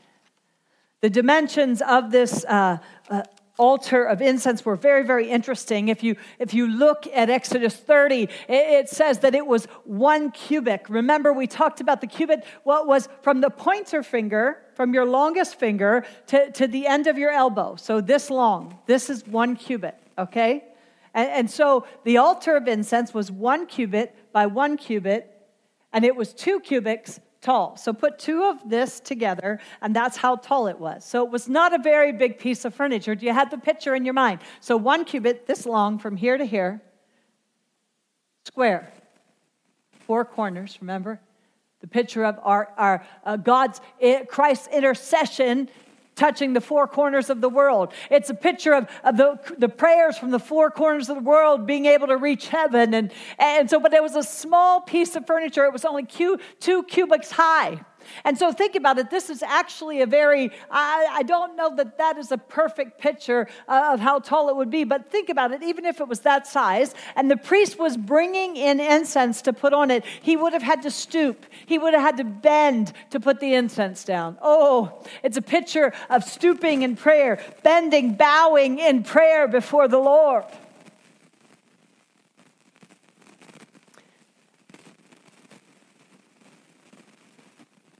The 1.01 1.09
dimensions 1.09 1.81
of 1.81 2.11
this 2.11 2.45
uh, 2.45 2.77
uh, 3.09 3.23
altar 3.57 4.05
of 4.05 4.21
incense 4.21 4.63
were 4.63 4.77
very, 4.77 5.03
very 5.03 5.29
interesting. 5.29 5.89
If 5.89 6.01
you, 6.01 6.15
if 6.39 6.53
you 6.53 6.67
look 6.67 7.07
at 7.13 7.29
Exodus 7.29 7.75
30, 7.75 8.23
it, 8.23 8.31
it, 8.47 8.89
says 8.89 9.19
that 9.19 9.35
it 9.35 9.45
was 9.45 9.65
one 9.83 10.31
cubit. 10.31 10.89
Remember, 10.89 11.33
we 11.33 11.47
talked 11.47 11.81
about 11.81 11.99
the 11.99 12.07
cubit, 12.07 12.45
what 12.63 12.87
was 12.87 13.09
from 13.21 13.41
the 13.41 13.49
pointer 13.49 14.01
finger, 14.01 14.59
from 14.75 14.93
your 14.93 15.05
longest 15.05 15.55
finger 15.59 16.05
to, 16.27 16.51
to 16.51 16.67
the 16.67 16.87
end 16.87 17.07
of 17.07 17.17
your 17.17 17.31
elbow. 17.31 17.75
So 17.75 17.99
this 17.99 18.29
long. 18.29 18.79
This 18.85 19.09
is 19.09 19.27
one 19.27 19.57
cubit, 19.57 19.97
okay? 20.17 20.63
And, 21.15 21.29
and 21.31 21.49
so 21.49 21.87
the 22.03 22.17
altar 22.17 22.55
of 22.55 22.67
incense 22.67 23.13
was 23.13 23.31
one 23.31 23.65
cubit 23.65 24.15
by 24.31 24.45
one 24.45 24.77
cubit, 24.77 25.31
and 25.91 26.05
it 26.05 26.15
was 26.15 26.33
two 26.33 26.59
cubits 26.59 27.19
tall. 27.41 27.77
So 27.77 27.93
put 27.93 28.19
two 28.19 28.43
of 28.43 28.69
this 28.69 28.99
together, 28.99 29.59
and 29.81 29.95
that's 29.95 30.17
how 30.17 30.35
tall 30.35 30.67
it 30.67 30.79
was. 30.79 31.05
So 31.05 31.23
it 31.25 31.31
was 31.31 31.47
not 31.47 31.73
a 31.73 31.77
very 31.77 32.11
big 32.11 32.37
piece 32.37 32.65
of 32.65 32.75
furniture. 32.75 33.15
Do 33.15 33.25
you 33.25 33.33
have 33.33 33.49
the 33.49 33.57
picture 33.57 33.95
in 33.95 34.03
your 34.03 34.13
mind? 34.13 34.41
So 34.59 34.75
one 34.77 35.05
cubit, 35.05 35.47
this 35.47 35.65
long 35.65 35.97
from 35.97 36.17
here 36.17 36.37
to 36.37 36.45
here, 36.45 36.81
square, 38.43 38.91
four 40.05 40.25
corners, 40.25 40.77
remember? 40.81 41.19
The 41.81 41.87
picture 41.87 42.25
of 42.25 42.39
our, 42.41 42.73
our 42.77 43.05
uh, 43.23 43.37
God's, 43.37 43.79
eh, 44.01 44.23
Christ's 44.25 44.67
intercession 44.67 45.69
touching 46.15 46.53
the 46.53 46.61
four 46.61 46.87
corners 46.87 47.29
of 47.29 47.41
the 47.41 47.49
world. 47.49 47.93
It's 48.09 48.29
a 48.29 48.33
picture 48.33 48.73
of, 48.73 48.89
of 49.03 49.17
the, 49.17 49.39
the 49.57 49.69
prayers 49.69 50.17
from 50.17 50.31
the 50.31 50.39
four 50.39 50.71
corners 50.71 51.09
of 51.09 51.17
the 51.17 51.23
world 51.23 51.65
being 51.65 51.85
able 51.85 52.07
to 52.07 52.17
reach 52.17 52.47
heaven. 52.47 52.93
And, 52.93 53.11
and 53.37 53.69
so, 53.69 53.79
but 53.79 53.93
it 53.93 54.01
was 54.01 54.15
a 54.15 54.23
small 54.23 54.81
piece 54.81 55.15
of 55.15 55.25
furniture. 55.27 55.65
It 55.65 55.73
was 55.73 55.85
only 55.85 56.05
two, 56.05 56.39
two 56.59 56.83
cubits 56.83 57.31
high. 57.31 57.81
And 58.23 58.37
so 58.37 58.51
think 58.51 58.75
about 58.75 58.97
it. 58.97 59.09
This 59.09 59.29
is 59.29 59.43
actually 59.43 60.01
a 60.01 60.05
very, 60.05 60.51
I, 60.69 61.07
I 61.11 61.23
don't 61.23 61.55
know 61.55 61.75
that 61.75 61.97
that 61.97 62.17
is 62.17 62.31
a 62.31 62.37
perfect 62.37 62.99
picture 62.99 63.47
of 63.67 63.99
how 63.99 64.19
tall 64.19 64.49
it 64.49 64.55
would 64.55 64.69
be, 64.69 64.83
but 64.83 65.11
think 65.11 65.29
about 65.29 65.51
it. 65.51 65.63
Even 65.63 65.85
if 65.85 65.99
it 65.99 66.07
was 66.07 66.21
that 66.21 66.47
size, 66.47 66.93
and 67.15 67.29
the 67.29 67.37
priest 67.37 67.77
was 67.79 67.97
bringing 67.97 68.55
in 68.55 68.79
incense 68.79 69.41
to 69.43 69.53
put 69.53 69.73
on 69.73 69.91
it, 69.91 70.03
he 70.21 70.37
would 70.37 70.53
have 70.53 70.63
had 70.63 70.81
to 70.83 70.91
stoop. 70.91 71.45
He 71.65 71.77
would 71.77 71.93
have 71.93 72.03
had 72.03 72.17
to 72.17 72.23
bend 72.23 72.93
to 73.11 73.19
put 73.19 73.39
the 73.39 73.53
incense 73.53 74.03
down. 74.03 74.37
Oh, 74.41 75.03
it's 75.23 75.37
a 75.37 75.41
picture 75.41 75.93
of 76.09 76.23
stooping 76.23 76.83
in 76.83 76.95
prayer, 76.95 77.39
bending, 77.63 78.15
bowing 78.15 78.79
in 78.79 79.03
prayer 79.03 79.47
before 79.47 79.87
the 79.87 79.99
Lord. 79.99 80.45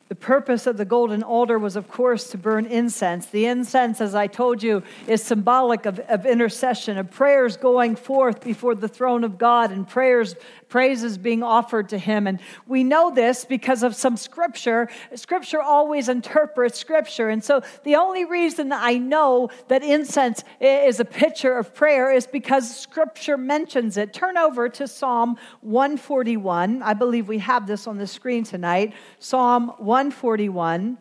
The 0.08 0.16
purpose 0.16 0.68
of 0.68 0.78
the 0.78 0.86
golden 0.86 1.24
altar 1.24 1.58
was, 1.58 1.76
of 1.76 1.88
course, 1.88 2.30
to 2.30 2.38
burn 2.38 2.68
incense. 2.68 3.26
The 3.26 3.48
incense, 3.48 4.00
as 4.00 4.14
I 4.14 4.28
told 4.28 4.62
you, 4.62 4.84
is 5.08 5.24
symbolic 5.24 5.88
of, 5.88 5.98
of 6.00 6.28
intercession, 6.28 7.00
of 7.00 7.10
prayers 7.10 7.58
going 7.58 7.96
forth 7.96 8.44
before 8.44 8.76
the 8.76 8.88
throne 8.88 9.24
of 9.24 9.40
God 9.40 9.72
and 9.72 9.88
prayers, 9.88 10.36
praises 10.68 11.18
being 11.18 11.44
offered 11.44 11.90
to 11.90 11.98
Him. 11.98 12.28
And 12.28 12.40
we 12.68 12.84
know 12.84 13.14
this 13.14 13.46
because 13.46 13.84
of 13.84 13.96
some 13.96 14.18
scripture. 14.18 14.90
Scripture 15.16 15.62
always 15.62 16.10
interprets 16.10 16.80
scripture. 16.80 17.30
And 17.30 17.44
so 17.44 17.62
the 17.84 17.96
only 17.96 18.26
reason 18.26 18.72
I 18.72 18.98
know 18.98 19.50
that 19.68 19.84
incense 19.84 20.44
is 20.60 21.00
a 21.00 21.06
picture 21.06 21.58
of 21.58 21.74
prayer 21.74 22.12
is 22.12 22.28
because 22.28 22.80
scripture 22.80 23.38
mentions 23.38 23.98
it. 23.98 24.14
Turn 24.14 24.38
over 24.38 24.70
to 24.70 24.88
Psalm 24.88 25.38
141. 25.62 26.82
I 26.82 26.94
believe 26.94 27.28
we 27.28 27.40
have 27.40 27.68
this 27.68 27.88
on 27.88 27.98
the 27.98 28.08
screen 28.08 28.44
tonight. 28.44 28.94
Psalm 29.20 29.74
141, 29.78 30.98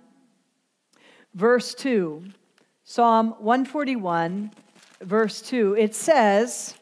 verse 1.35 1.75
2. 1.75 2.25
Psalm 2.85 3.31
141, 3.39 4.51
verse 5.01 5.41
2. 5.43 5.75
It 5.79 5.95
says, 5.95 6.75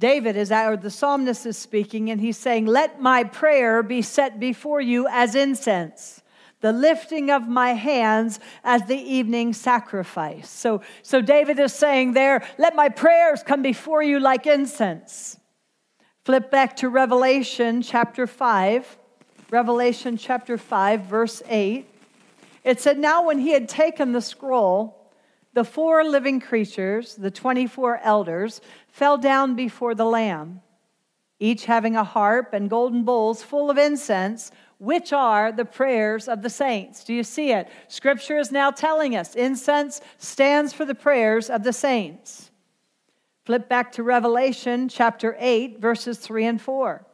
David 0.00 0.34
is, 0.34 0.50
or 0.50 0.78
the 0.78 0.90
psalmist 0.90 1.44
is 1.44 1.58
speaking, 1.58 2.10
and 2.10 2.18
he's 2.18 2.38
saying, 2.38 2.64
Let 2.64 3.02
my 3.02 3.22
prayer 3.22 3.82
be 3.82 4.00
set 4.00 4.40
before 4.40 4.80
you 4.80 5.06
as 5.06 5.34
incense, 5.34 6.22
the 6.62 6.72
lifting 6.72 7.30
of 7.30 7.46
my 7.46 7.74
hands 7.74 8.40
as 8.64 8.86
the 8.86 8.96
evening 8.96 9.52
sacrifice. 9.52 10.48
So, 10.48 10.80
so 11.02 11.20
David 11.20 11.60
is 11.60 11.74
saying 11.74 12.14
there, 12.14 12.42
Let 12.56 12.74
my 12.74 12.88
prayers 12.88 13.42
come 13.42 13.60
before 13.60 14.02
you 14.02 14.20
like 14.20 14.46
incense. 14.46 15.38
Flip 16.24 16.50
back 16.50 16.76
to 16.76 16.88
Revelation 16.88 17.82
chapter 17.82 18.26
5. 18.26 18.96
Revelation 19.50 20.16
chapter 20.16 20.56
5, 20.56 21.02
verse 21.02 21.42
8. 21.46 21.86
It 22.64 22.80
said, 22.80 22.98
Now 22.98 23.26
when 23.26 23.38
he 23.38 23.50
had 23.50 23.68
taken 23.68 24.12
the 24.12 24.22
scroll, 24.22 25.00
the 25.52 25.64
four 25.64 26.04
living 26.04 26.40
creatures, 26.40 27.16
the 27.16 27.30
24 27.30 27.98
elders, 28.02 28.60
fell 28.92 29.18
down 29.18 29.54
before 29.54 29.94
the 29.94 30.04
Lamb, 30.04 30.60
each 31.38 31.64
having 31.64 31.96
a 31.96 32.04
harp 32.04 32.52
and 32.52 32.68
golden 32.68 33.04
bowls 33.04 33.42
full 33.42 33.70
of 33.70 33.78
incense, 33.78 34.50
which 34.78 35.12
are 35.12 35.52
the 35.52 35.64
prayers 35.64 36.28
of 36.28 36.42
the 36.42 36.50
saints. 36.50 37.04
Do 37.04 37.12
you 37.12 37.22
see 37.22 37.52
it? 37.52 37.68
Scripture 37.88 38.38
is 38.38 38.50
now 38.50 38.70
telling 38.70 39.14
us 39.14 39.34
incense 39.34 40.00
stands 40.18 40.72
for 40.72 40.84
the 40.84 40.94
prayers 40.94 41.50
of 41.50 41.62
the 41.64 41.72
saints. 41.72 42.50
Flip 43.44 43.68
back 43.68 43.92
to 43.92 44.02
Revelation 44.02 44.88
chapter 44.88 45.36
8, 45.38 45.80
verses 45.80 46.18
3 46.18 46.46
and 46.46 46.60
4. 46.60 47.04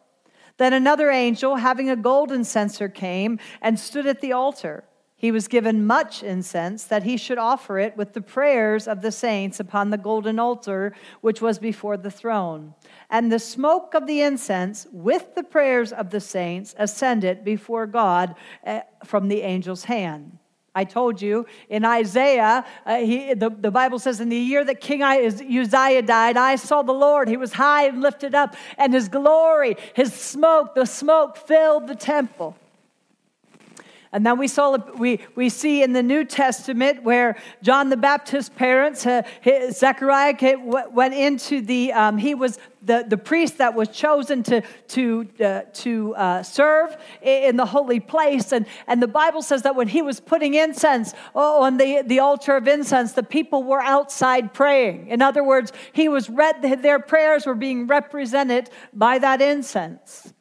Then 0.59 0.73
another 0.73 1.11
angel, 1.11 1.57
having 1.57 1.91
a 1.91 1.97
golden 1.97 2.45
censer, 2.45 2.89
came 2.89 3.39
and 3.61 3.79
stood 3.79 4.07
at 4.07 4.21
the 4.21 4.33
altar. 4.33 4.85
He 5.19 5.33
was 5.33 5.49
given 5.49 5.87
much 5.87 6.23
incense 6.23 6.85
that 6.85 7.05
he 7.05 7.17
should 7.17 7.39
offer 7.39 7.79
it 7.79 7.97
with 7.97 8.13
the 8.13 8.21
prayers 8.21 8.87
of 8.87 9.01
the 9.01 9.11
saints 9.11 9.59
upon 9.59 9.89
the 9.89 9.97
golden 9.97 10.39
altar 10.39 10.95
which 11.23 11.41
was 11.41 11.59
before 11.59 11.97
the 11.97 12.11
throne. 12.11 12.75
And 13.09 13.33
the 13.33 13.39
smoke 13.39 13.95
of 13.95 14.07
the 14.07 14.21
incense 14.21 14.87
with 14.93 15.35
the 15.35 15.43
prayers 15.43 15.91
of 15.91 16.11
the 16.11 16.21
saints 16.21 16.75
ascended 16.77 17.45
before 17.45 17.87
God 17.87 18.35
eh, 18.65 18.83
from 19.05 19.29
the 19.29 19.43
angel's 19.43 19.85
hand. 19.85 20.39
I 20.75 20.85
told 20.85 21.23
you 21.23 21.47
in 21.71 21.87
Isaiah, 21.87 22.63
uh, 22.85 22.97
he, 22.97 23.33
the, 23.33 23.49
the 23.49 23.71
Bible 23.71 23.99
says, 23.99 24.21
in 24.21 24.29
the 24.29 24.37
year 24.37 24.63
that 24.63 24.83
King 24.83 25.03
Uzziah 25.03 26.03
died, 26.03 26.37
I 26.37 26.57
saw 26.57 26.83
the 26.83 26.93
Lord. 26.93 27.31
He 27.31 27.39
was 27.39 27.55
high 27.55 27.87
and 27.87 28.03
lifted 28.03 28.35
up, 28.35 28.55
and 28.77 28.93
his 28.93 29.09
glory, 29.09 29.79
his 29.95 30.13
smoke, 30.13 30.75
the 30.75 30.85
smoke 30.85 31.39
filled 31.39 31.87
the 31.87 31.95
temple. 31.95 32.55
And 34.17 34.25
then 34.25 34.39
we 34.39 34.49
saw 34.49 34.79
we, 34.97 35.21
we 35.35 35.51
see 35.51 35.83
in 35.83 35.93
the 35.93 36.03
New 36.03 36.25
Testament 36.25 37.03
where 37.03 37.37
John 37.63 37.91
the 37.91 37.99
Baptist's 37.99 38.49
parents, 38.49 39.05
uh, 39.05 39.21
Zechariah 39.71 40.57
went 40.57 41.13
into 41.13 41.61
the 41.61 41.93
um, 41.93 42.17
he 42.17 42.35
was 42.35 42.59
the, 42.81 43.05
the 43.07 43.19
priest 43.19 43.59
that 43.59 43.75
was 43.75 43.89
chosen 43.89 44.43
to 44.45 44.63
to 44.63 45.29
uh, 45.45 45.61
to 45.75 46.15
uh, 46.15 46.43
serve 46.43 46.97
in 47.21 47.57
the 47.59 47.67
holy 47.67 48.01
place, 48.01 48.53
and 48.53 48.65
and 48.87 49.03
the 49.03 49.07
Bible 49.23 49.43
says 49.43 49.61
that 49.65 49.77
when 49.77 49.89
he 49.89 50.01
was 50.01 50.19
putting 50.19 50.55
incense 50.55 51.13
oh, 51.35 51.65
on 51.65 51.77
the 51.77 52.03
the 52.07 52.21
altar 52.21 52.57
of 52.57 52.67
incense, 52.67 53.13
the 53.13 53.23
people 53.23 53.65
were 53.65 53.83
outside 53.83 54.55
praying. 54.55 55.09
In 55.09 55.21
other 55.21 55.45
words, 55.45 55.75
he 55.93 56.09
was 56.09 56.31
read 56.31 56.63
their 56.63 57.01
prayers 57.01 57.45
were 57.45 57.55
being 57.55 57.87
represented 57.87 58.71
by 58.95 59.19
that 59.19 59.43
incense. 59.43 60.33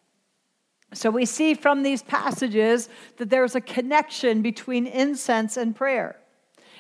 So 0.95 1.10
we 1.10 1.25
see 1.25 1.53
from 1.53 1.84
these 1.84 2.01
passages 2.01 2.89
that 3.17 3.29
there's 3.29 3.55
a 3.55 3.62
connection 3.62 4.41
between 4.41 4.88
incense 4.88 5.58
and 5.58 5.75
prayer. 5.75 6.17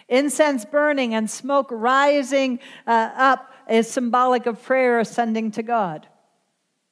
Incense 0.07 0.65
burning 0.65 1.13
and 1.15 1.29
smoke 1.29 1.67
rising 1.71 2.59
uh, 2.87 3.11
up 3.15 3.51
is 3.69 3.89
symbolic 3.89 4.45
of 4.45 4.61
prayer 4.63 4.99
ascending 4.99 5.51
to 5.51 5.63
God. 5.63 6.07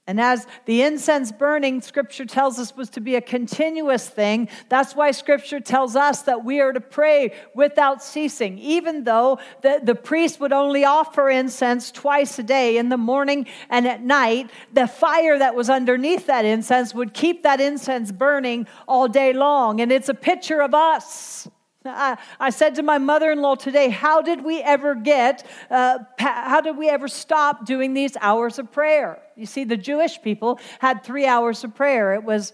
And 0.06 0.20
as 0.20 0.48
the 0.66 0.82
incense 0.82 1.32
burning, 1.32 1.80
scripture 1.80 2.26
tells 2.26 2.60
us 2.60 2.76
was 2.76 2.90
to 2.90 3.00
be 3.00 3.16
a 3.16 3.22
continuous 3.22 4.10
thing. 4.10 4.50
That's 4.68 4.98
why 4.98 5.12
scripture 5.12 5.62
tells 5.62 5.96
us 5.96 6.24
that 6.24 6.44
we 6.44 6.60
are 6.60 6.74
to 6.74 6.82
pray 6.82 7.34
without 7.56 8.04
ceasing, 8.04 8.58
even 8.58 9.06
though 9.06 9.40
the, 9.62 9.80
the 9.82 9.96
priest 9.96 10.42
would 10.42 10.52
only 10.52 10.84
offer 10.84 11.30
incense 11.30 11.90
twice 11.90 12.38
a 12.38 12.44
day, 12.44 12.76
in 12.76 12.90
the 12.90 12.98
morning 12.98 13.48
and 13.70 13.88
at 13.88 14.04
night. 14.04 14.50
The 14.74 14.88
fire 14.88 15.40
that 15.40 15.56
was 15.56 15.70
underneath 15.70 16.28
that 16.28 16.44
incense 16.44 16.94
would 16.94 17.14
keep 17.14 17.44
that 17.44 17.62
incense 17.62 18.12
burning 18.12 18.68
all 18.90 19.08
day 19.08 19.32
long. 19.32 19.80
And 19.80 19.90
it's 19.90 20.10
a 20.10 20.14
picture 20.14 20.62
of 20.62 20.74
us. 20.74 21.48
I, 21.86 22.18
I 22.40 22.50
said 22.50 22.76
to 22.76 22.84
my 22.84 22.98
mother 22.98 23.32
in 23.32 23.42
law 23.42 23.56
today, 23.56 23.90
How 23.90 24.22
did 24.22 24.44
we 24.44 24.62
ever 24.62 24.96
get, 24.96 25.46
uh, 25.70 26.00
how 26.18 26.62
did 26.62 26.78
we 26.78 26.90
ever 26.90 27.08
stop 27.08 27.66
doing 27.66 27.94
these 27.94 28.16
hours 28.22 28.60
of 28.60 28.72
prayer? 28.72 29.22
You 29.36 29.46
see, 29.46 29.64
the 29.64 29.78
Jewish 29.78 30.22
people 30.22 30.60
had 30.80 31.04
three 31.04 31.26
hours 31.26 31.64
of 31.64 31.76
prayer. 31.76 32.14
It 32.14 32.24
was 32.24 32.54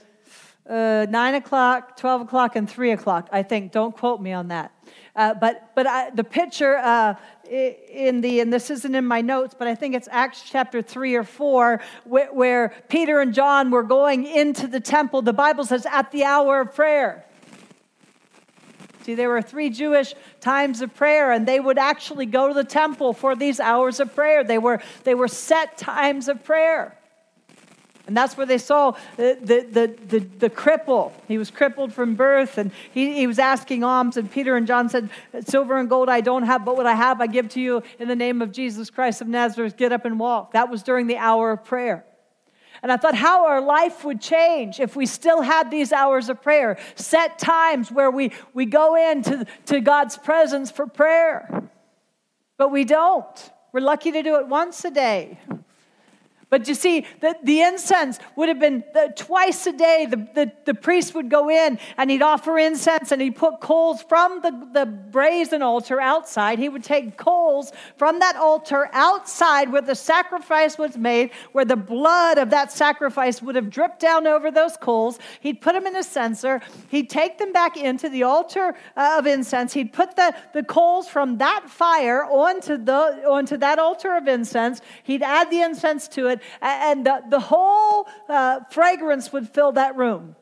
uh, 0.67 1.07
9 1.09 1.35
o'clock, 1.35 1.97
12 1.97 2.21
o'clock, 2.21 2.55
and 2.55 2.69
3 2.69 2.91
o'clock, 2.91 3.27
I 3.31 3.43
think. 3.43 3.71
Don't 3.71 3.95
quote 3.95 4.21
me 4.21 4.33
on 4.33 4.49
that. 4.49 4.71
Uh, 5.15 5.33
but 5.33 5.71
but 5.75 5.87
I, 5.87 6.11
the 6.11 6.23
picture 6.23 6.77
uh, 6.77 7.15
in 7.49 8.21
the, 8.21 8.39
and 8.39 8.53
this 8.53 8.69
isn't 8.69 8.93
in 8.93 9.05
my 9.05 9.21
notes, 9.21 9.55
but 9.57 9.67
I 9.67 9.73
think 9.73 9.95
it's 9.95 10.07
Acts 10.11 10.43
chapter 10.47 10.81
3 10.81 11.15
or 11.15 11.23
4, 11.23 11.81
where, 12.03 12.33
where 12.33 12.73
Peter 12.87 13.19
and 13.19 13.33
John 13.33 13.71
were 13.71 13.83
going 13.83 14.25
into 14.25 14.67
the 14.67 14.79
temple. 14.79 15.23
The 15.23 15.33
Bible 15.33 15.65
says, 15.65 15.85
at 15.87 16.11
the 16.11 16.23
hour 16.23 16.61
of 16.61 16.75
prayer. 16.75 17.25
See, 19.03 19.15
there 19.15 19.29
were 19.29 19.41
three 19.41 19.69
Jewish 19.69 20.13
times 20.41 20.81
of 20.81 20.93
prayer, 20.93 21.31
and 21.31 21.47
they 21.47 21.59
would 21.59 21.77
actually 21.77 22.25
go 22.25 22.47
to 22.47 22.53
the 22.53 22.63
temple 22.63 23.13
for 23.13 23.35
these 23.35 23.59
hours 23.59 23.99
of 23.99 24.13
prayer. 24.13 24.43
They 24.43 24.57
were, 24.57 24.81
they 25.03 25.15
were 25.15 25.27
set 25.27 25.77
times 25.77 26.27
of 26.27 26.43
prayer. 26.43 26.95
And 28.09 28.17
that's 28.17 28.35
where 28.35 28.47
they 28.47 28.57
saw 28.57 28.95
the, 29.17 29.37
the, 29.39 29.67
the, 29.71 30.17
the, 30.17 30.19
the 30.39 30.49
cripple. 30.49 31.11
He 31.27 31.37
was 31.37 31.51
crippled 31.51 31.93
from 31.93 32.15
birth, 32.15 32.57
and 32.57 32.71
he, 32.91 33.13
he 33.13 33.27
was 33.27 33.37
asking 33.37 33.83
alms. 33.83 34.17
And 34.17 34.31
Peter 34.31 34.57
and 34.57 34.65
John 34.65 34.89
said, 34.89 35.11
Silver 35.45 35.77
and 35.77 35.87
gold 35.87 36.09
I 36.09 36.21
don't 36.21 36.41
have, 36.43 36.65
but 36.65 36.75
what 36.75 36.87
I 36.87 36.95
have 36.95 37.21
I 37.21 37.27
give 37.27 37.49
to 37.49 37.61
you 37.61 37.83
in 37.99 38.07
the 38.07 38.15
name 38.15 38.41
of 38.41 38.51
Jesus 38.51 38.89
Christ 38.89 39.21
of 39.21 39.27
Nazareth. 39.27 39.77
Get 39.77 39.91
up 39.91 40.05
and 40.05 40.19
walk. 40.19 40.53
That 40.53 40.71
was 40.71 40.81
during 40.81 41.05
the 41.05 41.17
hour 41.17 41.51
of 41.51 41.63
prayer. 41.63 42.03
And 42.81 42.91
I 42.91 42.97
thought 42.97 43.15
how 43.15 43.45
our 43.45 43.61
life 43.61 44.03
would 44.05 44.21
change 44.21 44.79
if 44.79 44.95
we 44.95 45.05
still 45.05 45.41
had 45.41 45.69
these 45.69 45.91
hours 45.91 46.29
of 46.29 46.41
prayer, 46.41 46.77
set 46.95 47.39
times 47.39 47.91
where 47.91 48.09
we, 48.09 48.31
we 48.53 48.65
go 48.65 48.95
into 48.95 49.45
to 49.67 49.81
God's 49.81 50.17
presence 50.17 50.71
for 50.71 50.87
prayer. 50.87 51.69
But 52.57 52.71
we 52.71 52.85
don't. 52.85 53.51
We're 53.71 53.81
lucky 53.81 54.11
to 54.11 54.23
do 54.23 54.37
it 54.37 54.47
once 54.47 54.83
a 54.85 54.91
day. 54.91 55.39
But 56.49 56.67
you 56.67 56.73
see, 56.73 57.05
the, 57.21 57.35
the 57.43 57.61
incense 57.61 58.17
would 58.35 58.49
have 58.49 58.59
been 58.59 58.83
the, 58.93 59.13
twice 59.15 59.67
a 59.67 59.71
day. 59.71 60.07
The, 60.09 60.17
the, 60.33 60.51
the 60.65 60.73
priest 60.73 61.13
would 61.13 61.29
go 61.29 61.49
in 61.49 61.77
and 61.97 62.09
he'd 62.09 62.23
offer 62.23 62.57
incense 62.57 63.11
and 63.11 63.21
he'd 63.21 63.35
put 63.35 63.59
coals 63.59 64.01
from 64.01 64.41
the, 64.41 64.67
the 64.73 64.85
brazen 64.87 65.61
altar 65.61 66.01
outside. 66.01 66.57
He 66.57 66.67
would 66.67 66.83
take 66.83 67.17
coals 67.17 67.71
from 67.97 68.19
that 68.19 68.35
altar 68.35 68.89
outside 68.93 69.71
where 69.71 69.83
the 69.83 69.93
sacrifice 69.93 70.77
was 70.79 70.97
made, 70.97 71.29
where 71.51 71.65
the 71.65 71.75
blood 71.75 72.39
of 72.39 72.49
that 72.49 72.71
sacrifice 72.71 73.43
would 73.43 73.55
have 73.55 73.69
dripped 73.69 73.99
down 73.99 74.25
over 74.25 74.49
those 74.49 74.75
coals. 74.75 75.19
He'd 75.41 75.61
put 75.61 75.73
them 75.73 75.85
in 75.85 75.95
a 75.95 76.03
censer. 76.03 76.61
He'd 76.89 77.11
take 77.11 77.37
them 77.37 77.53
back 77.53 77.77
into 77.77 78.09
the 78.09 78.23
altar 78.23 78.73
uh, 78.97 79.17
of 79.19 79.27
incense. 79.27 79.73
He'd 79.73 79.93
put 79.93 80.15
the, 80.15 80.33
the 80.53 80.63
coals 80.63 81.07
from 81.07 81.37
that 81.37 81.65
fire 81.69 82.25
onto, 82.25 82.77
the, 82.77 83.23
onto 83.29 83.55
that 83.57 83.77
altar 83.77 84.15
of 84.15 84.27
incense. 84.27 84.81
He'd 85.03 85.21
add 85.21 85.51
the 85.51 85.61
incense 85.61 86.07
to 86.09 86.27
it 86.27 86.38
and 86.61 87.05
the, 87.05 87.23
the 87.29 87.39
whole 87.39 88.07
uh, 88.27 88.61
fragrance 88.71 89.31
would 89.33 89.49
fill 89.49 89.73
that 89.73 89.95
room. 89.95 90.35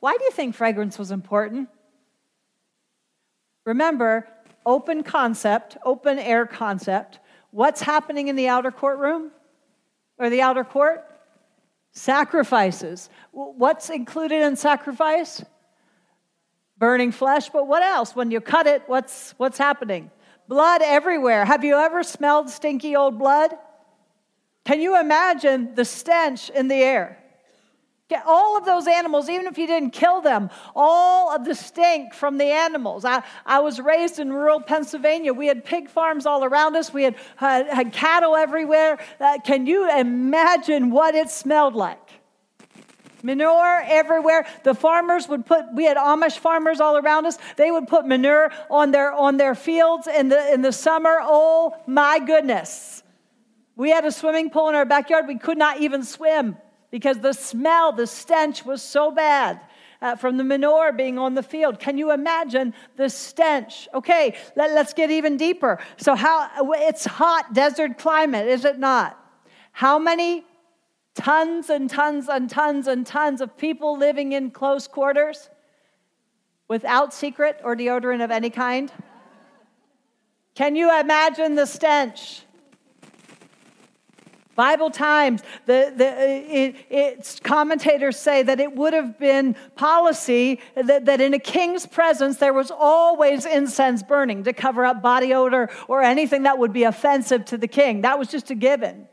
Why 0.00 0.16
do 0.18 0.24
you 0.24 0.30
think 0.30 0.54
fragrance 0.54 0.98
was 0.98 1.10
important? 1.10 1.68
Remember, 3.64 4.26
open 4.66 5.02
concept, 5.02 5.76
open 5.84 6.18
air 6.18 6.46
concept. 6.46 7.20
What's 7.50 7.80
happening 7.80 8.28
in 8.28 8.36
the 8.36 8.48
outer 8.48 8.70
courtroom 8.70 9.30
or 10.18 10.30
the 10.30 10.42
outer 10.42 10.64
court? 10.64 11.04
Sacrifices. 11.92 13.10
What's 13.30 13.90
included 13.90 14.42
in 14.42 14.56
sacrifice? 14.56 15.44
burning 16.82 17.12
flesh, 17.12 17.48
but 17.48 17.68
what 17.68 17.80
else? 17.80 18.16
When 18.16 18.32
you 18.32 18.40
cut 18.40 18.66
it, 18.66 18.82
what's, 18.88 19.34
what's 19.36 19.56
happening? 19.56 20.10
Blood 20.48 20.82
everywhere. 20.82 21.44
Have 21.44 21.62
you 21.62 21.76
ever 21.76 22.02
smelled 22.02 22.50
stinky 22.50 22.96
old 22.96 23.20
blood? 23.20 23.52
Can 24.64 24.80
you 24.80 24.98
imagine 24.98 25.74
the 25.74 25.84
stench 25.84 26.50
in 26.50 26.68
the 26.68 26.76
air? 26.76 27.22
all 28.26 28.56
of 28.56 28.64
those 28.64 28.86
animals, 28.86 29.28
even 29.28 29.46
if 29.46 29.58
you 29.58 29.66
didn't 29.66 29.90
kill 29.90 30.20
them, 30.20 30.50
all 30.74 31.34
of 31.34 31.44
the 31.44 31.54
stink 31.54 32.14
from 32.14 32.38
the 32.38 32.44
animals. 32.44 33.04
I, 33.04 33.22
I 33.46 33.60
was 33.60 33.80
raised 33.80 34.18
in 34.18 34.32
rural 34.32 34.60
Pennsylvania. 34.60 35.32
We 35.32 35.46
had 35.46 35.64
pig 35.64 35.88
farms 35.88 36.26
all 36.26 36.44
around 36.44 36.76
us, 36.76 36.92
we 36.92 37.04
had, 37.04 37.16
had, 37.36 37.68
had 37.68 37.92
cattle 37.92 38.36
everywhere. 38.36 38.98
Uh, 39.20 39.38
can 39.44 39.66
you 39.66 39.90
imagine 39.90 40.90
what 40.90 41.14
it 41.14 41.30
smelled 41.30 41.74
like? 41.74 41.98
Manure 43.22 43.82
everywhere. 43.86 44.46
The 44.64 44.74
farmers 44.74 45.28
would 45.28 45.46
put, 45.46 45.72
we 45.74 45.84
had 45.84 45.96
Amish 45.96 46.38
farmers 46.38 46.80
all 46.80 46.96
around 46.96 47.24
us. 47.24 47.38
They 47.56 47.70
would 47.70 47.86
put 47.86 48.04
manure 48.04 48.50
on 48.68 48.90
their, 48.90 49.12
on 49.12 49.36
their 49.36 49.54
fields 49.54 50.08
in 50.08 50.28
the, 50.28 50.52
in 50.52 50.60
the 50.60 50.72
summer. 50.72 51.18
Oh 51.22 51.72
my 51.86 52.18
goodness. 52.18 53.01
We 53.82 53.90
had 53.90 54.04
a 54.04 54.12
swimming 54.12 54.48
pool 54.48 54.68
in 54.68 54.76
our 54.76 54.84
backyard. 54.84 55.26
We 55.26 55.36
could 55.38 55.58
not 55.58 55.80
even 55.80 56.04
swim 56.04 56.56
because 56.92 57.18
the 57.18 57.32
smell, 57.32 57.90
the 57.90 58.06
stench 58.06 58.64
was 58.64 58.80
so 58.80 59.10
bad. 59.10 59.60
Uh, 60.00 60.14
from 60.14 60.36
the 60.36 60.44
manure 60.44 60.92
being 60.92 61.18
on 61.18 61.34
the 61.34 61.42
field. 61.42 61.80
Can 61.80 61.98
you 61.98 62.12
imagine 62.12 62.74
the 62.96 63.08
stench? 63.08 63.88
Okay, 63.94 64.36
let, 64.56 64.70
us 64.70 64.92
get 64.92 65.10
even 65.10 65.36
deeper. 65.36 65.80
So, 65.96 66.16
how 66.16 66.48
it's 66.74 67.04
hot 67.04 67.54
desert 67.54 67.98
climate, 67.98 68.48
is 68.48 68.64
it 68.64 68.80
not? 68.80 69.16
How 69.70 70.00
many 70.00 70.44
tons 71.14 71.70
and 71.70 71.88
tons 71.90 72.28
and 72.28 72.50
tons 72.50 72.86
and 72.88 73.04
tons 73.06 73.40
of 73.40 73.56
people 73.56 73.96
living 73.96 74.32
in 74.32 74.50
close 74.50 74.88
quarters 74.88 75.50
without 76.66 77.14
secret 77.14 77.60
or 77.62 77.76
deodorant 77.76 78.24
of 78.24 78.30
any 78.30 78.50
kind? 78.50 78.92
Can 80.54 80.74
you 80.76 80.96
imagine 81.00 81.56
the 81.56 81.66
stench? 81.66 82.42
Bible 84.54 84.90
Times, 84.90 85.42
the, 85.66 85.92
the, 85.96 86.08
uh, 86.08 86.14
it, 86.18 86.76
its 86.90 87.40
commentators 87.40 88.18
say 88.18 88.42
that 88.42 88.60
it 88.60 88.74
would 88.74 88.92
have 88.92 89.18
been 89.18 89.56
policy 89.76 90.60
that, 90.74 91.06
that 91.06 91.20
in 91.20 91.32
a 91.34 91.38
king's 91.38 91.86
presence 91.86 92.36
there 92.36 92.52
was 92.52 92.70
always 92.70 93.46
incense 93.46 94.02
burning 94.02 94.44
to 94.44 94.52
cover 94.52 94.84
up 94.84 95.02
body 95.02 95.32
odor 95.32 95.70
or 95.88 96.02
anything 96.02 96.42
that 96.42 96.58
would 96.58 96.72
be 96.72 96.84
offensive 96.84 97.44
to 97.46 97.56
the 97.56 97.68
king. 97.68 98.02
That 98.02 98.18
was 98.18 98.28
just 98.28 98.50
a 98.50 98.54
given. 98.54 99.08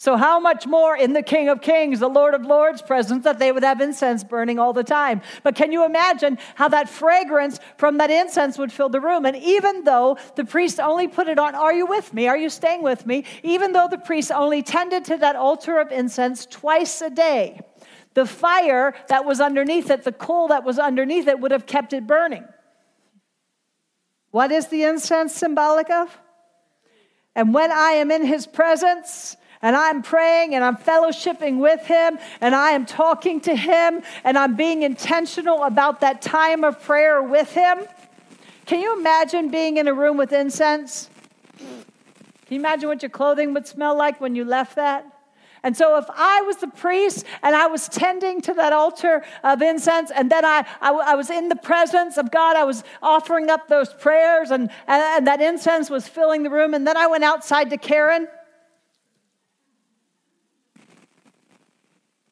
So, 0.00 0.16
how 0.16 0.38
much 0.38 0.64
more 0.64 0.96
in 0.96 1.12
the 1.12 1.24
King 1.24 1.48
of 1.48 1.60
Kings, 1.60 1.98
the 1.98 2.06
Lord 2.06 2.32
of 2.32 2.46
Lords 2.46 2.80
presence, 2.80 3.24
that 3.24 3.40
they 3.40 3.50
would 3.50 3.64
have 3.64 3.80
incense 3.80 4.22
burning 4.22 4.56
all 4.56 4.72
the 4.72 4.84
time? 4.84 5.22
But 5.42 5.56
can 5.56 5.72
you 5.72 5.84
imagine 5.84 6.38
how 6.54 6.68
that 6.68 6.88
fragrance 6.88 7.58
from 7.78 7.98
that 7.98 8.08
incense 8.08 8.58
would 8.58 8.72
fill 8.72 8.90
the 8.90 9.00
room? 9.00 9.26
And 9.26 9.34
even 9.36 9.82
though 9.82 10.16
the 10.36 10.44
priest 10.44 10.78
only 10.78 11.08
put 11.08 11.26
it 11.26 11.40
on, 11.40 11.56
are 11.56 11.74
you 11.74 11.84
with 11.84 12.14
me? 12.14 12.28
Are 12.28 12.36
you 12.36 12.48
staying 12.48 12.84
with 12.84 13.06
me? 13.06 13.24
Even 13.42 13.72
though 13.72 13.88
the 13.90 13.98
priest 13.98 14.30
only 14.30 14.62
tended 14.62 15.04
to 15.06 15.16
that 15.16 15.34
altar 15.34 15.80
of 15.80 15.90
incense 15.90 16.46
twice 16.46 17.00
a 17.00 17.10
day, 17.10 17.58
the 18.14 18.24
fire 18.24 18.94
that 19.08 19.24
was 19.24 19.40
underneath 19.40 19.90
it, 19.90 20.04
the 20.04 20.12
coal 20.12 20.46
that 20.48 20.62
was 20.62 20.78
underneath 20.78 21.26
it, 21.26 21.40
would 21.40 21.50
have 21.50 21.66
kept 21.66 21.92
it 21.92 22.06
burning. 22.06 22.44
What 24.30 24.52
is 24.52 24.68
the 24.68 24.84
incense 24.84 25.34
symbolic 25.34 25.90
of? 25.90 26.16
And 27.34 27.52
when 27.52 27.72
I 27.72 27.94
am 27.94 28.12
in 28.12 28.24
his 28.24 28.46
presence, 28.46 29.36
and 29.62 29.74
I'm 29.74 30.02
praying 30.02 30.54
and 30.54 30.64
I'm 30.64 30.76
fellowshipping 30.76 31.58
with 31.58 31.84
him 31.86 32.18
and 32.40 32.54
I 32.54 32.70
am 32.70 32.86
talking 32.86 33.40
to 33.42 33.54
him 33.54 34.02
and 34.24 34.38
I'm 34.38 34.56
being 34.56 34.82
intentional 34.82 35.64
about 35.64 36.00
that 36.00 36.22
time 36.22 36.64
of 36.64 36.82
prayer 36.82 37.22
with 37.22 37.52
him. 37.52 37.78
Can 38.66 38.80
you 38.80 38.98
imagine 38.98 39.50
being 39.50 39.78
in 39.78 39.88
a 39.88 39.94
room 39.94 40.16
with 40.16 40.32
incense? 40.32 41.10
Can 41.58 42.54
you 42.54 42.60
imagine 42.60 42.88
what 42.88 43.02
your 43.02 43.10
clothing 43.10 43.54
would 43.54 43.66
smell 43.66 43.96
like 43.96 44.20
when 44.20 44.34
you 44.34 44.44
left 44.44 44.76
that? 44.76 45.06
And 45.62 45.76
so, 45.76 45.98
if 45.98 46.04
I 46.08 46.42
was 46.42 46.58
the 46.58 46.68
priest 46.68 47.26
and 47.42 47.54
I 47.54 47.66
was 47.66 47.88
tending 47.88 48.40
to 48.42 48.54
that 48.54 48.72
altar 48.72 49.24
of 49.42 49.60
incense, 49.60 50.12
and 50.14 50.30
then 50.30 50.44
I, 50.44 50.64
I, 50.80 50.92
I 50.92 51.14
was 51.16 51.30
in 51.30 51.48
the 51.48 51.56
presence 51.56 52.16
of 52.16 52.30
God, 52.30 52.56
I 52.56 52.62
was 52.64 52.84
offering 53.02 53.50
up 53.50 53.66
those 53.66 53.92
prayers, 53.92 54.52
and, 54.52 54.70
and, 54.86 55.02
and 55.02 55.26
that 55.26 55.40
incense 55.40 55.90
was 55.90 56.06
filling 56.06 56.44
the 56.44 56.50
room, 56.50 56.74
and 56.74 56.86
then 56.86 56.96
I 56.96 57.08
went 57.08 57.24
outside 57.24 57.70
to 57.70 57.76
Karen, 57.76 58.28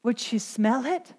Would 0.06 0.20
she 0.20 0.38
smell 0.38 0.86
it? 0.86 1.12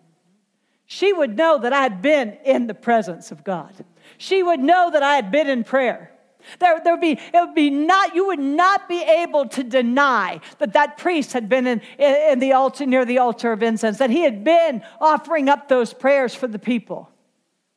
She 0.86 1.12
would 1.12 1.36
know 1.36 1.60
that 1.60 1.74
I 1.74 1.84
had 1.84 2.02
been 2.02 2.38
in 2.46 2.68
the 2.68 2.74
presence 2.74 3.34
of 3.34 3.44
God. 3.44 3.74
She 4.18 4.42
would 4.42 4.62
know 4.62 4.90
that 4.90 5.04
I 5.04 5.16
had 5.16 5.30
been 5.30 5.50
in 5.50 5.66
prayer. 5.66 6.14
There, 6.60 6.80
there 6.82 6.94
would 6.94 7.02
be, 7.02 7.20
it 7.20 7.34
would 7.34 7.54
be 7.54 7.70
not, 7.70 8.16
you 8.16 8.28
would 8.28 8.40
not 8.40 8.88
be 8.88 9.04
able 9.04 9.50
to 9.50 9.64
deny 9.66 10.40
that 10.60 10.72
that 10.72 10.98
priest 10.98 11.34
had 11.34 11.50
been 11.50 11.68
in, 11.68 11.82
in 12.00 12.40
the 12.40 12.54
altar, 12.54 12.86
near 12.86 13.04
the 13.04 13.18
altar 13.18 13.52
of 13.52 13.62
incense, 13.62 13.98
that 13.98 14.10
he 14.10 14.22
had 14.22 14.46
been 14.46 14.82
offering 15.02 15.50
up 15.50 15.68
those 15.68 15.94
prayers 15.94 16.34
for 16.34 16.48
the 16.48 16.58
people. 16.58 17.12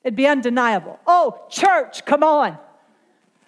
It'd 0.04 0.14
be 0.14 0.28
undeniable. 0.28 1.00
Oh, 1.08 1.44
church, 1.50 2.04
come 2.04 2.22
on. 2.22 2.56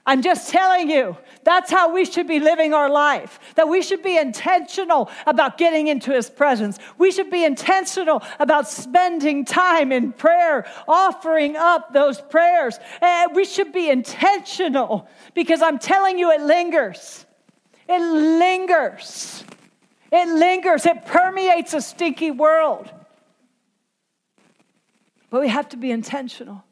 I'm 0.05 0.21
just 0.21 0.51
telling 0.51 0.91
you, 0.91 1.17
that's 1.45 1.71
how 1.71 1.93
we 1.93 2.05
should 2.05 2.27
be 2.27 2.41
living 2.41 2.75
our 2.75 2.91
life. 2.91 3.39
That 3.55 3.69
we 3.69 3.83
should 3.83 4.03
be 4.03 4.19
intentional 4.19 5.09
about 5.27 5.59
getting 5.59 5.87
into 5.87 6.13
His 6.13 6.29
presence. 6.29 6.79
We 6.99 7.13
should 7.13 7.31
be 7.31 7.45
intentional 7.45 8.23
about 8.41 8.69
spending 8.69 9.45
time 9.45 9.93
in 9.93 10.13
prayer, 10.13 10.67
offering 10.89 11.57
up 11.57 11.93
those 11.93 12.21
prayers. 12.21 12.81
And 13.01 13.35
we 13.37 13.45
should 13.45 13.73
be 13.73 13.91
intentional 13.91 15.09
because 15.35 15.63
I'm 15.63 15.79
telling 15.79 16.19
you, 16.19 16.33
it 16.33 16.41
lingers. 16.41 17.25
It 17.89 18.01
lingers. 18.01 19.45
It 20.11 20.29
lingers. 20.29 20.85
It 20.85 21.07
permeates 21.07 21.75
a 21.75 21.81
stinky 21.81 22.33
world. 22.33 22.91
But 25.31 25.41
we 25.43 25.49
have 25.49 25.69
to 25.71 25.77
be 25.77 25.93
intentional. 25.93 26.65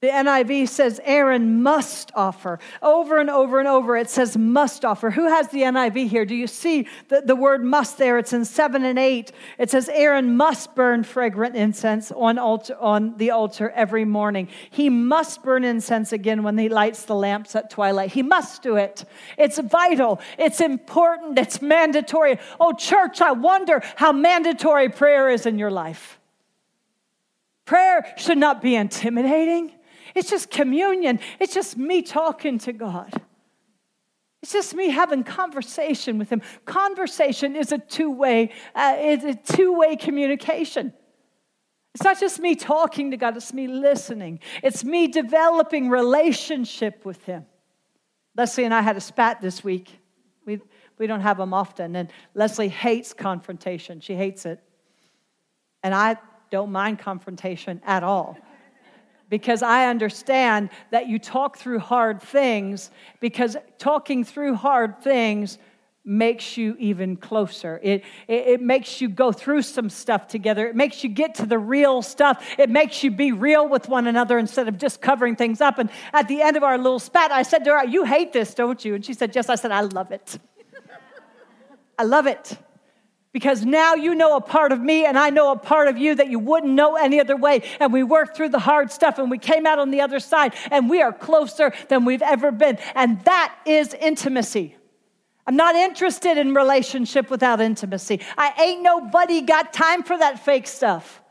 The 0.00 0.08
NIV 0.08 0.66
says 0.68 0.98
Aaron 1.04 1.62
must 1.62 2.10
offer. 2.14 2.58
Over 2.80 3.18
and 3.18 3.28
over 3.28 3.58
and 3.58 3.68
over, 3.68 3.98
it 3.98 4.08
says 4.08 4.34
must 4.34 4.82
offer. 4.82 5.10
Who 5.10 5.28
has 5.28 5.48
the 5.48 5.60
NIV 5.60 6.08
here? 6.08 6.24
Do 6.24 6.34
you 6.34 6.46
see 6.46 6.88
the, 7.08 7.20
the 7.20 7.36
word 7.36 7.62
must 7.62 7.98
there? 7.98 8.16
It's 8.16 8.32
in 8.32 8.46
7 8.46 8.82
and 8.82 8.98
8. 8.98 9.30
It 9.58 9.70
says 9.70 9.90
Aaron 9.90 10.38
must 10.38 10.74
burn 10.74 11.04
fragrant 11.04 11.54
incense 11.54 12.10
on, 12.12 12.38
altar, 12.38 12.78
on 12.80 13.18
the 13.18 13.30
altar 13.32 13.68
every 13.76 14.06
morning. 14.06 14.48
He 14.70 14.88
must 14.88 15.42
burn 15.42 15.64
incense 15.64 16.14
again 16.14 16.44
when 16.44 16.56
he 16.56 16.70
lights 16.70 17.04
the 17.04 17.14
lamps 17.14 17.54
at 17.54 17.68
twilight. 17.68 18.10
He 18.10 18.22
must 18.22 18.62
do 18.62 18.76
it. 18.76 19.04
It's 19.36 19.58
vital, 19.58 20.18
it's 20.38 20.62
important, 20.62 21.38
it's 21.38 21.60
mandatory. 21.60 22.38
Oh, 22.58 22.72
church, 22.72 23.20
I 23.20 23.32
wonder 23.32 23.82
how 23.96 24.12
mandatory 24.12 24.88
prayer 24.88 25.28
is 25.28 25.44
in 25.44 25.58
your 25.58 25.70
life. 25.70 26.18
Prayer 27.66 28.14
should 28.16 28.38
not 28.38 28.62
be 28.62 28.74
intimidating. 28.74 29.72
It's 30.14 30.30
just 30.30 30.50
communion. 30.50 31.20
It's 31.38 31.54
just 31.54 31.76
me 31.76 32.02
talking 32.02 32.58
to 32.60 32.72
God. 32.72 33.12
It's 34.42 34.52
just 34.52 34.74
me 34.74 34.88
having 34.88 35.22
conversation 35.22 36.18
with 36.18 36.30
him. 36.30 36.40
Conversation 36.64 37.56
is 37.56 37.72
a 37.72 37.78
two-way, 37.78 38.52
uh, 38.74 38.96
it's 38.98 39.24
a 39.24 39.34
two-way 39.54 39.96
communication. 39.96 40.94
It's 41.94 42.04
not 42.04 42.18
just 42.18 42.38
me 42.38 42.54
talking 42.54 43.10
to 43.10 43.16
God, 43.16 43.36
it's 43.36 43.52
me 43.52 43.66
listening. 43.66 44.40
It's 44.62 44.84
me 44.84 45.08
developing 45.08 45.90
relationship 45.90 47.04
with 47.04 47.22
him. 47.24 47.44
Leslie 48.36 48.64
and 48.64 48.72
I 48.72 48.80
had 48.80 48.96
a 48.96 49.00
spat 49.00 49.40
this 49.40 49.62
week. 49.62 49.90
We, 50.46 50.60
we 50.98 51.06
don't 51.06 51.20
have 51.20 51.36
them 51.36 51.52
often. 51.52 51.96
And 51.96 52.10
Leslie 52.34 52.68
hates 52.68 53.12
confrontation. 53.12 54.00
She 54.00 54.14
hates 54.14 54.46
it. 54.46 54.62
And 55.82 55.94
I 55.94 56.16
don't 56.50 56.70
mind 56.72 57.00
confrontation 57.00 57.82
at 57.84 58.02
all 58.02 58.38
because 59.30 59.62
I 59.62 59.86
understand 59.86 60.68
that 60.90 61.08
you 61.08 61.18
talk 61.18 61.56
through 61.56 61.78
hard 61.78 62.20
things 62.20 62.90
because 63.20 63.56
talking 63.78 64.24
through 64.24 64.56
hard 64.56 65.00
things 65.00 65.56
makes 66.04 66.56
you 66.56 66.74
even 66.78 67.16
closer. 67.16 67.78
It, 67.82 68.02
it, 68.26 68.46
it, 68.46 68.62
makes 68.62 69.00
you 69.00 69.08
go 69.08 69.32
through 69.32 69.62
some 69.62 69.90
stuff 69.90 70.26
together. 70.26 70.66
It 70.66 70.74
makes 70.74 71.04
you 71.04 71.10
get 71.10 71.34
to 71.36 71.46
the 71.46 71.58
real 71.58 72.02
stuff. 72.02 72.44
It 72.58 72.70
makes 72.70 73.04
you 73.04 73.10
be 73.10 73.32
real 73.32 73.68
with 73.68 73.88
one 73.88 74.06
another 74.06 74.38
instead 74.38 74.66
of 74.66 74.78
just 74.78 75.00
covering 75.00 75.36
things 75.36 75.60
up. 75.60 75.78
And 75.78 75.90
at 76.12 76.26
the 76.26 76.40
end 76.40 76.56
of 76.56 76.62
our 76.62 76.78
little 76.78 76.98
spat, 76.98 77.30
I 77.30 77.42
said 77.42 77.64
to 77.64 77.70
her, 77.70 77.84
You 77.84 78.04
hate 78.04 78.32
this, 78.32 78.54
don't 78.54 78.82
you? 78.84 78.94
And 78.94 79.04
she 79.04 79.14
said, 79.14 79.34
Yes. 79.34 79.48
I 79.48 79.54
said, 79.56 79.70
I 79.70 79.82
love 79.82 80.10
it. 80.10 80.38
I 81.98 82.04
love 82.04 82.26
it 82.26 82.56
because 83.32 83.64
now 83.64 83.94
you 83.94 84.14
know 84.14 84.36
a 84.36 84.40
part 84.40 84.72
of 84.72 84.80
me 84.80 85.04
and 85.04 85.18
I 85.18 85.30
know 85.30 85.52
a 85.52 85.58
part 85.58 85.88
of 85.88 85.96
you 85.96 86.14
that 86.16 86.28
you 86.30 86.38
wouldn't 86.38 86.72
know 86.72 86.96
any 86.96 87.20
other 87.20 87.36
way. 87.36 87.62
And 87.78 87.92
we 87.92 88.02
worked 88.02 88.36
through 88.36 88.48
the 88.48 88.58
hard 88.58 88.90
stuff 88.90 89.18
and 89.18 89.30
we 89.30 89.38
came 89.38 89.66
out 89.66 89.78
on 89.78 89.90
the 89.90 90.00
other 90.00 90.18
side 90.18 90.54
and 90.70 90.90
we 90.90 91.00
are 91.00 91.12
closer 91.12 91.72
than 91.88 92.04
we've 92.04 92.22
ever 92.22 92.50
been. 92.50 92.78
And 92.94 93.20
that 93.24 93.54
is 93.66 93.94
intimacy. 93.94 94.76
I'm 95.46 95.56
not 95.56 95.74
interested 95.74 96.38
in 96.38 96.54
relationship 96.54 97.30
without 97.30 97.60
intimacy. 97.60 98.20
I 98.36 98.52
ain't 98.60 98.82
nobody 98.82 99.42
got 99.42 99.72
time 99.72 100.02
for 100.02 100.18
that 100.18 100.44
fake 100.44 100.66
stuff. 100.66 101.22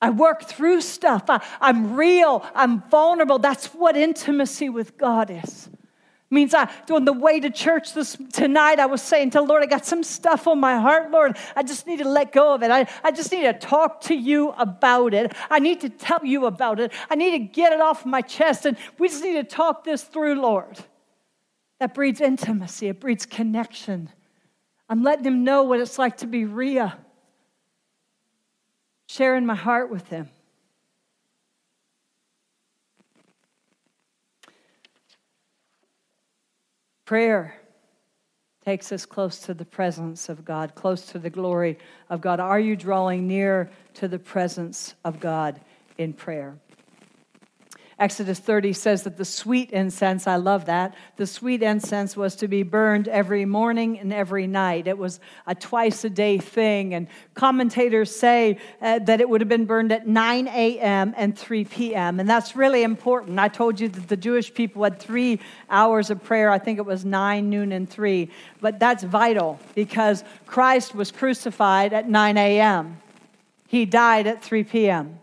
I 0.00 0.10
work 0.10 0.42
through 0.42 0.80
stuff. 0.80 1.24
I, 1.28 1.40
am 1.60 1.94
real. 1.94 2.44
I'm 2.54 2.82
vulnerable. 2.90 3.38
That's 3.38 3.66
what 3.68 3.96
intimacy 3.96 4.68
with 4.68 4.98
God 4.98 5.30
is. 5.30 5.70
Means 6.32 6.54
I, 6.54 6.68
on 6.90 7.04
the 7.04 7.12
way 7.12 7.38
to 7.38 7.50
church 7.50 7.92
this 7.92 8.16
tonight, 8.32 8.80
I 8.80 8.86
was 8.86 9.02
saying 9.02 9.30
to 9.30 9.42
Lord, 9.42 9.62
I 9.62 9.66
got 9.66 9.86
some 9.86 10.02
stuff 10.02 10.48
on 10.48 10.58
my 10.58 10.80
heart, 10.80 11.10
Lord. 11.10 11.36
I 11.54 11.62
just 11.62 11.86
need 11.86 11.98
to 11.98 12.08
let 12.08 12.32
go 12.32 12.54
of 12.54 12.62
it. 12.62 12.70
I, 12.70 12.88
I 13.04 13.12
just 13.12 13.30
need 13.30 13.42
to 13.42 13.52
talk 13.52 14.00
to 14.02 14.14
you 14.14 14.50
about 14.52 15.14
it. 15.14 15.32
I 15.50 15.60
need 15.60 15.82
to 15.82 15.88
tell 15.88 16.24
you 16.24 16.46
about 16.46 16.80
it. 16.80 16.92
I 17.10 17.14
need 17.14 17.32
to 17.32 17.38
get 17.38 17.72
it 17.72 17.80
off 17.80 18.04
my 18.04 18.22
chest. 18.22 18.66
And 18.66 18.76
we 18.98 19.08
just 19.08 19.22
need 19.22 19.34
to 19.34 19.44
talk 19.44 19.84
this 19.84 20.02
through, 20.02 20.40
Lord. 20.40 20.78
That 21.78 21.94
breeds 21.94 22.20
intimacy, 22.20 22.88
it 22.88 22.98
breeds 22.98 23.26
connection. 23.26 24.08
I'm 24.88 25.02
letting 25.02 25.24
him 25.24 25.44
know 25.44 25.62
what 25.62 25.80
it's 25.80 25.98
like 25.98 26.18
to 26.18 26.26
be 26.26 26.44
Ria 26.44 26.98
sharing 29.12 29.44
my 29.44 29.54
heart 29.54 29.90
with 29.90 30.08
Him. 30.08 30.30
Prayer 37.12 37.54
takes 38.64 38.90
us 38.90 39.04
close 39.04 39.40
to 39.40 39.52
the 39.52 39.66
presence 39.66 40.30
of 40.30 40.46
God, 40.46 40.74
close 40.74 41.04
to 41.08 41.18
the 41.18 41.28
glory 41.28 41.76
of 42.08 42.22
God. 42.22 42.40
Are 42.40 42.58
you 42.58 42.74
drawing 42.74 43.28
near 43.28 43.70
to 43.92 44.08
the 44.08 44.18
presence 44.18 44.94
of 45.04 45.20
God 45.20 45.60
in 45.98 46.14
prayer? 46.14 46.56
Exodus 48.02 48.40
30 48.40 48.72
says 48.72 49.04
that 49.04 49.16
the 49.16 49.24
sweet 49.24 49.70
incense, 49.70 50.26
I 50.26 50.34
love 50.34 50.64
that, 50.64 50.96
the 51.18 51.26
sweet 51.26 51.62
incense 51.62 52.16
was 52.16 52.34
to 52.34 52.48
be 52.48 52.64
burned 52.64 53.06
every 53.06 53.44
morning 53.44 53.96
and 54.00 54.12
every 54.12 54.48
night. 54.48 54.88
It 54.88 54.98
was 54.98 55.20
a 55.46 55.54
twice 55.54 56.02
a 56.02 56.10
day 56.10 56.38
thing. 56.38 56.94
And 56.94 57.06
commentators 57.34 58.14
say 58.14 58.58
uh, 58.80 58.98
that 58.98 59.20
it 59.20 59.28
would 59.28 59.40
have 59.40 59.48
been 59.48 59.66
burned 59.66 59.92
at 59.92 60.08
9 60.08 60.48
a.m. 60.48 61.14
and 61.16 61.38
3 61.38 61.64
p.m. 61.64 62.18
And 62.18 62.28
that's 62.28 62.56
really 62.56 62.82
important. 62.82 63.38
I 63.38 63.46
told 63.46 63.78
you 63.78 63.88
that 63.88 64.08
the 64.08 64.16
Jewish 64.16 64.52
people 64.52 64.82
had 64.82 64.98
three 64.98 65.38
hours 65.70 66.10
of 66.10 66.24
prayer. 66.24 66.50
I 66.50 66.58
think 66.58 66.80
it 66.80 66.86
was 66.86 67.04
9, 67.04 67.48
noon, 67.48 67.70
and 67.70 67.88
3. 67.88 68.28
But 68.60 68.80
that's 68.80 69.04
vital 69.04 69.60
because 69.76 70.24
Christ 70.46 70.92
was 70.92 71.12
crucified 71.12 71.92
at 71.92 72.08
9 72.08 72.36
a.m., 72.36 73.00
he 73.68 73.86
died 73.86 74.26
at 74.26 74.42
3 74.42 74.64
p.m. 74.64 75.20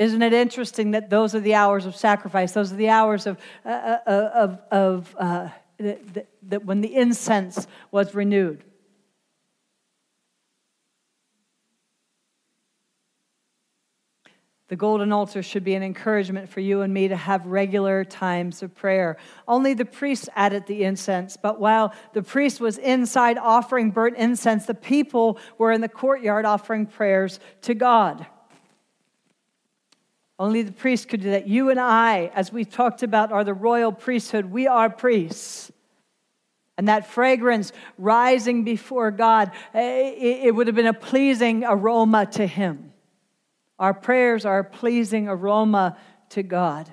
Isn't 0.00 0.22
it 0.22 0.32
interesting 0.32 0.92
that 0.92 1.10
those 1.10 1.34
are 1.34 1.40
the 1.40 1.52
hours 1.52 1.84
of 1.84 1.94
sacrifice? 1.94 2.52
Those 2.52 2.72
are 2.72 2.76
the 2.76 2.88
hours 2.88 3.26
of, 3.26 3.38
uh, 3.66 3.68
uh 3.68 4.30
of, 4.34 4.58
of 4.70 5.16
uh, 5.18 5.48
that, 5.78 6.64
when 6.64 6.80
the 6.80 6.96
incense 6.96 7.66
was 7.90 8.14
renewed. 8.14 8.64
The 14.68 14.76
golden 14.76 15.12
altar 15.12 15.42
should 15.42 15.64
be 15.64 15.74
an 15.74 15.82
encouragement 15.82 16.48
for 16.48 16.60
you 16.60 16.80
and 16.80 16.94
me 16.94 17.08
to 17.08 17.16
have 17.16 17.44
regular 17.44 18.02
times 18.02 18.62
of 18.62 18.74
prayer. 18.74 19.18
Only 19.46 19.74
the 19.74 19.84
priest 19.84 20.30
added 20.34 20.64
the 20.66 20.84
incense, 20.84 21.36
but 21.36 21.60
while 21.60 21.92
the 22.14 22.22
priest 22.22 22.58
was 22.58 22.78
inside 22.78 23.36
offering 23.36 23.90
burnt 23.90 24.16
incense, 24.16 24.64
the 24.64 24.72
people 24.72 25.38
were 25.58 25.72
in 25.72 25.82
the 25.82 25.88
courtyard 25.90 26.46
offering 26.46 26.86
prayers 26.86 27.38
to 27.62 27.74
God. 27.74 28.24
Only 30.40 30.62
the 30.62 30.72
priest 30.72 31.08
could 31.08 31.20
do 31.20 31.32
that. 31.32 31.46
You 31.48 31.68
and 31.68 31.78
I, 31.78 32.32
as 32.34 32.50
we 32.50 32.64
talked 32.64 33.02
about, 33.02 33.30
are 33.30 33.44
the 33.44 33.52
royal 33.52 33.92
priesthood. 33.92 34.46
We 34.46 34.66
are 34.66 34.88
priests. 34.88 35.70
And 36.78 36.88
that 36.88 37.06
fragrance 37.06 37.74
rising 37.98 38.64
before 38.64 39.10
God, 39.10 39.50
eh, 39.74 40.14
it 40.16 40.54
would 40.54 40.66
have 40.66 40.74
been 40.74 40.86
a 40.86 40.94
pleasing 40.94 41.62
aroma 41.66 42.24
to 42.32 42.46
Him. 42.46 42.94
Our 43.78 43.92
prayers 43.92 44.46
are 44.46 44.60
a 44.60 44.64
pleasing 44.64 45.28
aroma 45.28 45.98
to 46.30 46.42
God. 46.42 46.88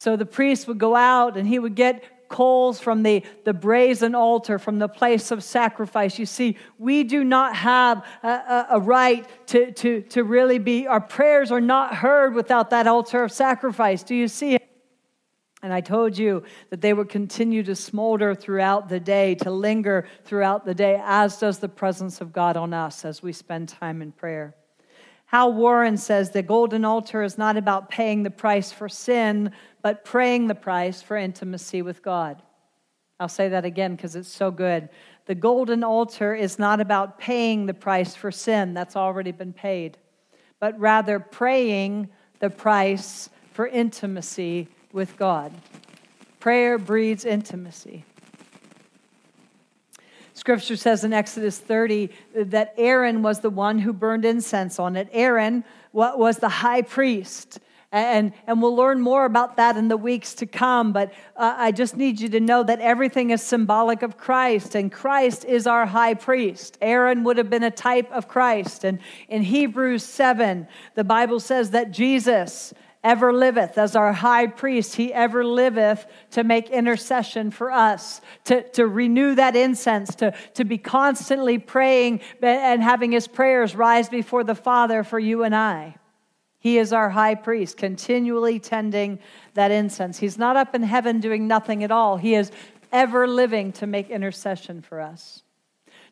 So 0.00 0.16
the 0.16 0.26
priest 0.26 0.66
would 0.66 0.78
go 0.78 0.96
out 0.96 1.36
and 1.36 1.46
he 1.46 1.60
would 1.60 1.76
get 1.76 2.02
coals 2.28 2.78
from 2.78 3.02
the, 3.02 3.24
the 3.44 3.54
brazen 3.54 4.14
altar, 4.14 4.58
from 4.58 4.78
the 4.78 4.88
place 4.88 5.30
of 5.30 5.42
sacrifice. 5.42 6.18
You 6.18 6.26
see, 6.26 6.56
we 6.78 7.04
do 7.04 7.24
not 7.24 7.56
have 7.56 8.04
a, 8.22 8.28
a, 8.28 8.66
a, 8.72 8.80
right 8.80 9.26
to, 9.48 9.72
to, 9.72 10.02
to 10.02 10.24
really 10.24 10.58
be, 10.58 10.86
our 10.86 11.00
prayers 11.00 11.50
are 11.50 11.60
not 11.60 11.94
heard 11.94 12.34
without 12.34 12.70
that 12.70 12.86
altar 12.86 13.24
of 13.24 13.32
sacrifice. 13.32 14.02
Do 14.02 14.14
you 14.14 14.28
see? 14.28 14.58
And 15.62 15.72
I 15.72 15.80
told 15.80 16.16
you 16.16 16.44
that 16.70 16.80
they 16.80 16.94
would 16.94 17.08
continue 17.08 17.64
to 17.64 17.74
smolder 17.74 18.34
throughout 18.34 18.88
the 18.88 19.00
day, 19.00 19.34
to 19.36 19.50
linger 19.50 20.06
throughout 20.24 20.64
the 20.64 20.74
day, 20.74 21.02
as 21.04 21.38
does 21.38 21.58
the 21.58 21.68
presence 21.68 22.20
of 22.20 22.32
God 22.32 22.56
on 22.56 22.72
us 22.72 23.04
as 23.04 23.22
we 23.22 23.32
spend 23.32 23.68
time 23.68 24.00
in 24.00 24.12
prayer. 24.12 24.54
Hal 25.26 25.52
Warren 25.52 25.98
says 25.98 26.30
the 26.30 26.42
golden 26.42 26.86
altar 26.86 27.22
is 27.22 27.36
not 27.36 27.58
about 27.58 27.90
paying 27.90 28.22
the 28.22 28.30
price 28.30 28.72
for 28.72 28.88
sin, 28.88 29.52
but 29.82 30.04
praying 30.04 30.46
the 30.46 30.54
price 30.54 31.02
for 31.02 31.16
intimacy 31.16 31.82
with 31.82 32.02
God. 32.02 32.42
I'll 33.20 33.28
say 33.28 33.48
that 33.48 33.64
again 33.64 33.96
because 33.96 34.14
it's 34.14 34.32
so 34.32 34.50
good. 34.50 34.88
The 35.26 35.34
golden 35.34 35.82
altar 35.82 36.34
is 36.34 36.58
not 36.58 36.80
about 36.80 37.18
paying 37.18 37.66
the 37.66 37.74
price 37.74 38.14
for 38.14 38.30
sin, 38.30 38.74
that's 38.74 38.96
already 38.96 39.32
been 39.32 39.52
paid, 39.52 39.98
but 40.60 40.78
rather 40.78 41.18
praying 41.18 42.08
the 42.38 42.50
price 42.50 43.28
for 43.52 43.66
intimacy 43.66 44.68
with 44.92 45.16
God. 45.16 45.52
Prayer 46.40 46.78
breeds 46.78 47.24
intimacy. 47.24 48.04
Scripture 50.32 50.76
says 50.76 51.02
in 51.02 51.12
Exodus 51.12 51.58
30 51.58 52.10
that 52.34 52.72
Aaron 52.78 53.22
was 53.22 53.40
the 53.40 53.50
one 53.50 53.80
who 53.80 53.92
burned 53.92 54.24
incense 54.24 54.78
on 54.78 54.94
it. 54.94 55.08
Aaron 55.10 55.64
was 55.92 56.38
the 56.38 56.48
high 56.48 56.82
priest. 56.82 57.58
And, 57.90 58.34
and 58.46 58.60
we'll 58.60 58.76
learn 58.76 59.00
more 59.00 59.24
about 59.24 59.56
that 59.56 59.78
in 59.78 59.88
the 59.88 59.96
weeks 59.96 60.34
to 60.34 60.46
come. 60.46 60.92
But 60.92 61.12
uh, 61.36 61.54
I 61.56 61.72
just 61.72 61.96
need 61.96 62.20
you 62.20 62.28
to 62.30 62.40
know 62.40 62.62
that 62.62 62.80
everything 62.80 63.30
is 63.30 63.42
symbolic 63.42 64.02
of 64.02 64.18
Christ, 64.18 64.74
and 64.74 64.92
Christ 64.92 65.46
is 65.46 65.66
our 65.66 65.86
high 65.86 66.14
priest. 66.14 66.76
Aaron 66.82 67.24
would 67.24 67.38
have 67.38 67.48
been 67.48 67.62
a 67.62 67.70
type 67.70 68.10
of 68.12 68.28
Christ. 68.28 68.84
And 68.84 68.98
in 69.28 69.42
Hebrews 69.42 70.04
7, 70.04 70.68
the 70.96 71.04
Bible 71.04 71.40
says 71.40 71.70
that 71.70 71.90
Jesus 71.90 72.74
ever 73.02 73.32
liveth 73.32 73.78
as 73.78 73.96
our 73.96 74.12
high 74.12 74.48
priest. 74.48 74.96
He 74.96 75.14
ever 75.14 75.42
liveth 75.42 76.04
to 76.32 76.44
make 76.44 76.68
intercession 76.68 77.50
for 77.50 77.70
us, 77.70 78.20
to, 78.44 78.68
to 78.72 78.86
renew 78.86 79.34
that 79.36 79.56
incense, 79.56 80.14
to, 80.16 80.34
to 80.54 80.64
be 80.64 80.76
constantly 80.76 81.58
praying 81.58 82.20
and 82.42 82.82
having 82.82 83.12
his 83.12 83.28
prayers 83.28 83.74
rise 83.74 84.10
before 84.10 84.44
the 84.44 84.54
Father 84.54 85.04
for 85.04 85.18
you 85.18 85.42
and 85.42 85.54
I. 85.54 85.94
He 86.58 86.78
is 86.78 86.92
our 86.92 87.10
high 87.10 87.34
priest, 87.34 87.76
continually 87.76 88.58
tending 88.58 89.20
that 89.54 89.70
incense. 89.70 90.18
He's 90.18 90.38
not 90.38 90.56
up 90.56 90.74
in 90.74 90.82
heaven 90.82 91.20
doing 91.20 91.46
nothing 91.46 91.84
at 91.84 91.90
all. 91.90 92.16
He 92.16 92.34
is 92.34 92.50
ever 92.92 93.28
living 93.28 93.72
to 93.72 93.86
make 93.86 94.10
intercession 94.10 94.82
for 94.82 95.00
us. 95.00 95.42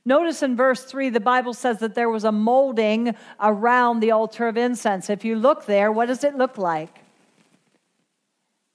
Notice 0.04 0.44
in 0.44 0.54
verse 0.54 0.85
3, 0.85 1.11
the 1.11 1.18
Bible 1.18 1.52
says 1.52 1.80
that 1.80 1.96
there 1.96 2.09
was 2.09 2.22
a 2.22 2.30
molding 2.30 3.16
around 3.40 3.98
the 3.98 4.12
altar 4.12 4.46
of 4.46 4.56
incense. 4.56 5.11
If 5.11 5.24
you 5.24 5.35
look 5.35 5.66
there, 5.66 5.90
what 5.90 6.06
does 6.06 6.22
it 6.22 6.37
look 6.37 6.59
like? 6.59 7.00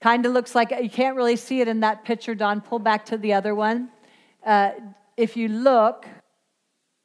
Kind 0.01 0.25
of 0.25 0.33
looks 0.33 0.55
like 0.55 0.71
you 0.71 0.89
can't 0.89 1.15
really 1.15 1.37
see 1.37 1.61
it 1.61 1.69
in 1.69 1.79
that 1.81 2.03
picture, 2.03 2.35
Don. 2.35 2.59
Pull 2.59 2.79
back 2.79 3.05
to 3.05 3.17
the 3.17 3.31
other 3.31 3.55
one. 3.55 3.89
Uh, 4.45 4.71
if 5.15 5.37
you 5.37 5.47
look 5.47 6.05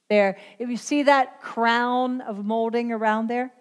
there, 0.08 0.38
if 0.58 0.68
you 0.70 0.76
see 0.76 1.04
that 1.04 1.40
crown 1.40 2.20
of 2.22 2.44
molding 2.44 2.90
around 2.90 3.28
there, 3.28 3.52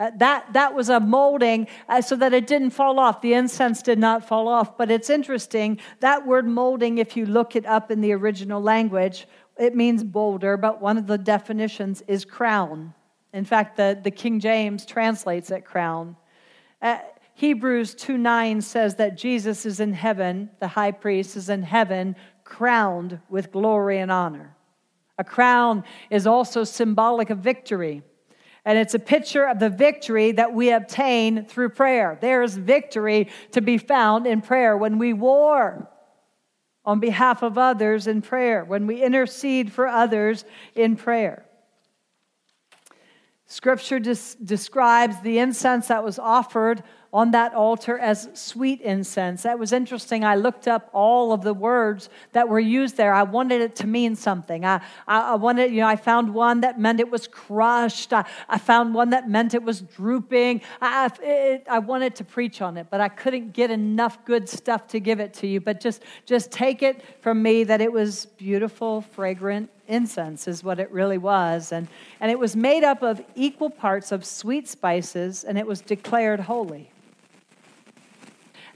uh, 0.00 0.10
that, 0.16 0.50
that 0.54 0.74
was 0.74 0.88
a 0.88 0.98
molding 0.98 1.66
uh, 1.88 2.00
so 2.00 2.16
that 2.16 2.32
it 2.32 2.46
didn't 2.46 2.70
fall 2.70 2.98
off. 2.98 3.20
The 3.20 3.34
incense 3.34 3.82
did 3.82 3.98
not 3.98 4.26
fall 4.26 4.48
off. 4.48 4.78
But 4.78 4.90
it's 4.90 5.10
interesting, 5.10 5.78
that 6.00 6.26
word 6.26 6.46
molding, 6.46 6.96
if 6.96 7.18
you 7.18 7.26
look 7.26 7.54
it 7.54 7.66
up 7.66 7.90
in 7.90 8.00
the 8.00 8.12
original 8.12 8.62
language, 8.62 9.28
it 9.58 9.76
means 9.76 10.02
boulder, 10.02 10.56
but 10.56 10.80
one 10.80 10.96
of 10.96 11.06
the 11.06 11.18
definitions 11.18 12.02
is 12.08 12.24
crown. 12.24 12.94
In 13.34 13.44
fact, 13.44 13.76
the, 13.76 14.00
the 14.02 14.10
King 14.10 14.40
James 14.40 14.86
translates 14.86 15.50
it 15.50 15.66
crown. 15.66 16.16
Uh, 16.80 16.98
Hebrews 17.34 17.94
2 17.94 18.16
9 18.16 18.62
says 18.62 18.96
that 18.96 19.18
Jesus 19.18 19.66
is 19.66 19.80
in 19.80 19.92
heaven, 19.92 20.50
the 20.60 20.68
high 20.68 20.92
priest 20.92 21.36
is 21.36 21.50
in 21.50 21.62
heaven, 21.62 22.16
crowned 22.42 23.20
with 23.28 23.52
glory 23.52 23.98
and 23.98 24.10
honor. 24.10 24.56
A 25.18 25.24
crown 25.24 25.84
is 26.08 26.26
also 26.26 26.64
symbolic 26.64 27.28
of 27.28 27.38
victory. 27.38 28.02
And 28.64 28.78
it's 28.78 28.94
a 28.94 28.98
picture 28.98 29.46
of 29.46 29.58
the 29.58 29.70
victory 29.70 30.32
that 30.32 30.52
we 30.52 30.70
obtain 30.70 31.44
through 31.46 31.70
prayer. 31.70 32.18
There 32.20 32.42
is 32.42 32.56
victory 32.56 33.28
to 33.52 33.60
be 33.60 33.78
found 33.78 34.26
in 34.26 34.42
prayer 34.42 34.76
when 34.76 34.98
we 34.98 35.12
war 35.12 35.88
on 36.84 37.00
behalf 37.00 37.42
of 37.42 37.58
others 37.58 38.06
in 38.06 38.22
prayer, 38.22 38.64
when 38.64 38.86
we 38.86 39.02
intercede 39.02 39.72
for 39.72 39.86
others 39.86 40.44
in 40.74 40.96
prayer. 40.96 41.44
Scripture 43.46 43.98
des- 43.98 44.36
describes 44.44 45.20
the 45.22 45.38
incense 45.38 45.88
that 45.88 46.04
was 46.04 46.18
offered 46.18 46.82
on 47.12 47.32
that 47.32 47.54
altar 47.54 47.98
as 47.98 48.28
sweet 48.34 48.80
incense. 48.80 49.42
That 49.42 49.58
was 49.58 49.72
interesting. 49.72 50.24
I 50.24 50.36
looked 50.36 50.68
up 50.68 50.88
all 50.92 51.32
of 51.32 51.42
the 51.42 51.52
words 51.52 52.08
that 52.32 52.48
were 52.48 52.60
used 52.60 52.96
there. 52.96 53.12
I 53.12 53.24
wanted 53.24 53.60
it 53.60 53.74
to 53.76 53.86
mean 53.88 54.14
something. 54.14 54.64
I, 54.64 54.76
I, 55.08 55.32
I 55.32 55.34
wanted, 55.34 55.72
you 55.72 55.80
know, 55.80 55.88
I 55.88 55.96
found 55.96 56.32
one 56.32 56.60
that 56.60 56.78
meant 56.78 57.00
it 57.00 57.10
was 57.10 57.26
crushed. 57.26 58.12
I, 58.12 58.24
I 58.48 58.58
found 58.58 58.94
one 58.94 59.10
that 59.10 59.28
meant 59.28 59.54
it 59.54 59.62
was 59.62 59.80
drooping. 59.80 60.60
I, 60.80 61.10
it, 61.20 61.66
I 61.68 61.80
wanted 61.80 62.14
to 62.16 62.24
preach 62.24 62.62
on 62.62 62.76
it, 62.76 62.86
but 62.90 63.00
I 63.00 63.08
couldn't 63.08 63.54
get 63.54 63.72
enough 63.72 64.24
good 64.24 64.48
stuff 64.48 64.86
to 64.88 65.00
give 65.00 65.18
it 65.18 65.34
to 65.34 65.48
you. 65.48 65.60
But 65.60 65.80
just, 65.80 66.04
just 66.26 66.52
take 66.52 66.80
it 66.82 67.04
from 67.22 67.42
me 67.42 67.64
that 67.64 67.80
it 67.80 67.92
was 67.92 68.26
beautiful, 68.26 69.00
fragrant 69.00 69.68
incense 69.88 70.46
is 70.46 70.62
what 70.62 70.78
it 70.78 70.88
really 70.92 71.18
was. 71.18 71.72
And, 71.72 71.88
and 72.20 72.30
it 72.30 72.38
was 72.38 72.54
made 72.54 72.84
up 72.84 73.02
of 73.02 73.20
equal 73.34 73.68
parts 73.68 74.12
of 74.12 74.24
sweet 74.24 74.68
spices, 74.68 75.42
and 75.42 75.58
it 75.58 75.66
was 75.66 75.80
declared 75.80 76.38
holy. 76.38 76.88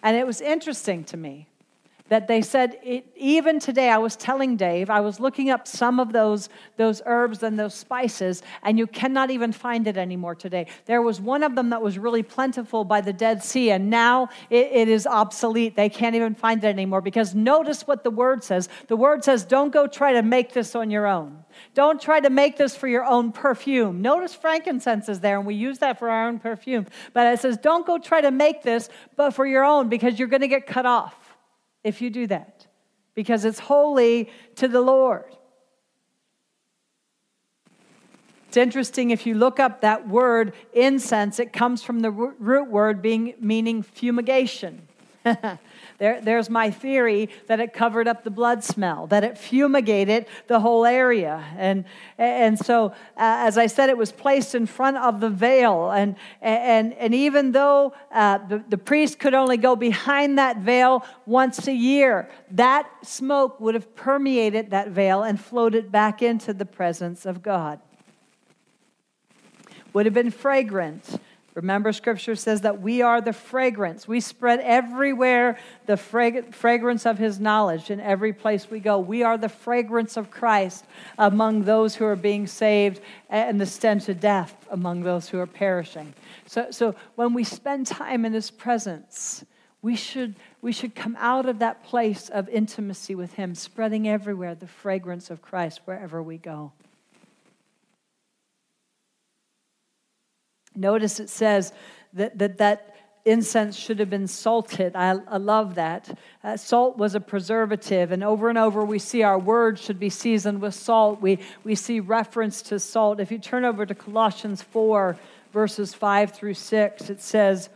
And 0.04 0.18
it 0.18 0.26
was 0.26 0.42
interesting 0.42 1.02
to 1.04 1.16
me 1.16 1.48
that 2.08 2.28
they 2.28 2.42
said 2.42 2.78
it, 2.82 3.06
even 3.16 3.58
today 3.58 3.88
i 3.88 3.98
was 3.98 4.14
telling 4.16 4.56
dave 4.56 4.90
i 4.90 5.00
was 5.00 5.20
looking 5.20 5.50
up 5.50 5.66
some 5.66 5.98
of 5.98 6.12
those, 6.12 6.48
those 6.76 7.00
herbs 7.06 7.42
and 7.42 7.58
those 7.58 7.74
spices 7.74 8.42
and 8.62 8.78
you 8.78 8.86
cannot 8.86 9.30
even 9.30 9.52
find 9.52 9.86
it 9.86 9.96
anymore 9.96 10.34
today. 10.34 10.66
There 10.86 11.02
was 11.02 11.20
one 11.20 11.42
of 11.42 11.54
them 11.54 11.70
that 11.70 11.82
was 11.82 11.98
really 11.98 12.22
plentiful 12.22 12.84
by 12.84 13.00
the 13.00 13.12
dead 13.12 13.42
sea 13.42 13.70
and 13.70 13.90
now 13.90 14.28
it, 14.50 14.66
it 14.72 14.88
is 14.88 15.06
obsolete. 15.06 15.76
They 15.76 15.88
can't 15.88 16.14
even 16.14 16.34
find 16.34 16.62
it 16.62 16.68
anymore 16.68 17.00
because 17.00 17.34
notice 17.34 17.86
what 17.86 18.04
the 18.04 18.10
word 18.10 18.42
says. 18.44 18.68
The 18.88 18.96
word 18.96 19.24
says 19.24 19.44
don't 19.44 19.72
go 19.72 19.86
try 19.86 20.12
to 20.14 20.22
make 20.22 20.52
this 20.52 20.74
on 20.74 20.90
your 20.90 21.06
own. 21.06 21.44
Don't 21.74 22.00
try 22.00 22.20
to 22.20 22.30
make 22.30 22.56
this 22.56 22.74
for 22.74 22.88
your 22.88 23.04
own 23.04 23.32
perfume. 23.32 24.02
Notice 24.02 24.34
frankincense 24.34 25.08
is 25.08 25.20
there 25.20 25.38
and 25.38 25.46
we 25.46 25.54
use 25.54 25.78
that 25.78 25.98
for 25.98 26.10
our 26.10 26.28
own 26.28 26.38
perfume. 26.38 26.86
But 27.12 27.32
it 27.32 27.40
says 27.40 27.56
don't 27.56 27.86
go 27.86 27.98
try 27.98 28.20
to 28.20 28.30
make 28.30 28.62
this 28.62 28.88
but 29.16 29.32
for 29.32 29.46
your 29.46 29.64
own 29.64 29.88
because 29.88 30.18
you're 30.18 30.28
going 30.28 30.42
to 30.42 30.48
get 30.48 30.66
cut 30.66 30.86
off 30.86 31.23
if 31.84 32.00
you 32.00 32.10
do 32.10 32.26
that 32.26 32.66
because 33.14 33.44
it's 33.44 33.60
holy 33.60 34.30
to 34.56 34.66
the 34.66 34.80
Lord. 34.80 35.24
It's 38.48 38.56
interesting 38.56 39.10
if 39.10 39.26
you 39.26 39.34
look 39.34 39.58
up 39.58 39.80
that 39.80 40.08
word 40.08 40.52
incense, 40.72 41.38
it 41.38 41.52
comes 41.52 41.82
from 41.82 42.00
the 42.00 42.10
root 42.10 42.70
word 42.70 43.02
being 43.02 43.34
meaning 43.40 43.82
fumigation. 43.82 44.86
There, 46.04 46.20
there's 46.20 46.50
my 46.50 46.70
theory 46.70 47.30
that 47.46 47.60
it 47.60 47.72
covered 47.72 48.06
up 48.06 48.24
the 48.24 48.30
blood 48.30 48.62
smell, 48.62 49.06
that 49.06 49.24
it 49.24 49.38
fumigated 49.38 50.26
the 50.48 50.60
whole 50.60 50.84
area. 50.84 51.42
And, 51.56 51.86
and 52.18 52.58
so, 52.58 52.88
uh, 53.16 53.48
as 53.48 53.56
I 53.56 53.68
said, 53.68 53.88
it 53.88 53.96
was 53.96 54.12
placed 54.12 54.54
in 54.54 54.66
front 54.66 54.98
of 54.98 55.20
the 55.20 55.30
veil. 55.30 55.90
And, 55.90 56.16
and, 56.42 56.92
and 56.92 57.14
even 57.14 57.52
though 57.52 57.94
uh, 58.12 58.36
the, 58.36 58.62
the 58.68 58.76
priest 58.76 59.18
could 59.18 59.32
only 59.32 59.56
go 59.56 59.76
behind 59.76 60.36
that 60.36 60.58
veil 60.58 61.06
once 61.24 61.66
a 61.68 61.74
year, 61.74 62.28
that 62.50 62.86
smoke 63.00 63.58
would 63.58 63.74
have 63.74 63.96
permeated 63.96 64.72
that 64.72 64.88
veil 64.88 65.22
and 65.22 65.40
floated 65.40 65.90
back 65.90 66.20
into 66.20 66.52
the 66.52 66.66
presence 66.66 67.24
of 67.24 67.42
God. 67.42 67.80
Would 69.94 70.04
have 70.04 70.14
been 70.14 70.30
fragrant 70.30 71.18
Remember, 71.54 71.92
scripture 71.92 72.34
says 72.34 72.62
that 72.62 72.80
we 72.80 73.00
are 73.00 73.20
the 73.20 73.32
fragrance. 73.32 74.08
We 74.08 74.20
spread 74.20 74.58
everywhere 74.60 75.56
the 75.86 75.96
fragrance 75.96 77.06
of 77.06 77.16
his 77.16 77.38
knowledge 77.38 77.90
in 77.90 78.00
every 78.00 78.32
place 78.32 78.68
we 78.68 78.80
go. 78.80 78.98
We 78.98 79.22
are 79.22 79.38
the 79.38 79.48
fragrance 79.48 80.16
of 80.16 80.32
Christ 80.32 80.84
among 81.16 81.62
those 81.62 81.94
who 81.94 82.06
are 82.06 82.16
being 82.16 82.48
saved 82.48 83.00
and 83.30 83.60
the 83.60 83.66
stench 83.66 84.08
of 84.08 84.18
death 84.18 84.66
among 84.70 85.02
those 85.02 85.28
who 85.28 85.38
are 85.38 85.46
perishing. 85.46 86.12
So, 86.46 86.72
so 86.72 86.96
when 87.14 87.34
we 87.34 87.44
spend 87.44 87.86
time 87.86 88.24
in 88.24 88.32
his 88.32 88.50
presence, 88.50 89.44
we 89.80 89.94
should, 89.94 90.34
we 90.60 90.72
should 90.72 90.96
come 90.96 91.16
out 91.20 91.46
of 91.46 91.60
that 91.60 91.84
place 91.84 92.30
of 92.30 92.48
intimacy 92.48 93.14
with 93.14 93.34
him, 93.34 93.54
spreading 93.54 94.08
everywhere 94.08 94.56
the 94.56 94.66
fragrance 94.66 95.30
of 95.30 95.40
Christ 95.40 95.82
wherever 95.84 96.20
we 96.20 96.38
go. 96.38 96.72
Notice 100.74 101.20
it 101.20 101.30
says 101.30 101.72
that 102.12 102.38
that, 102.38 102.58
that 102.58 102.94
incense 103.24 103.76
should 103.76 103.98
have 103.98 104.10
been 104.10 104.26
salted. 104.26 104.94
I, 104.94 105.16
I 105.28 105.38
love 105.38 105.76
that. 105.76 106.16
Uh, 106.42 106.56
salt 106.56 106.98
was 106.98 107.14
a 107.14 107.20
preservative, 107.20 108.12
and 108.12 108.22
over 108.22 108.48
and 108.48 108.58
over 108.58 108.84
we 108.84 108.98
see 108.98 109.22
our 109.22 109.38
words 109.38 109.80
should 109.80 109.98
be 109.98 110.10
seasoned 110.10 110.60
with 110.60 110.74
salt. 110.74 111.20
We, 111.20 111.38
we 111.64 111.74
see 111.74 112.00
reference 112.00 112.60
to 112.62 112.78
salt. 112.78 113.20
If 113.20 113.30
you 113.30 113.38
turn 113.38 113.64
over 113.64 113.86
to 113.86 113.94
Colossians 113.94 114.62
4, 114.62 115.16
verses 115.52 115.94
5 115.94 116.32
through 116.32 116.54
6, 116.54 117.10
it 117.10 117.20
says, 117.22 117.70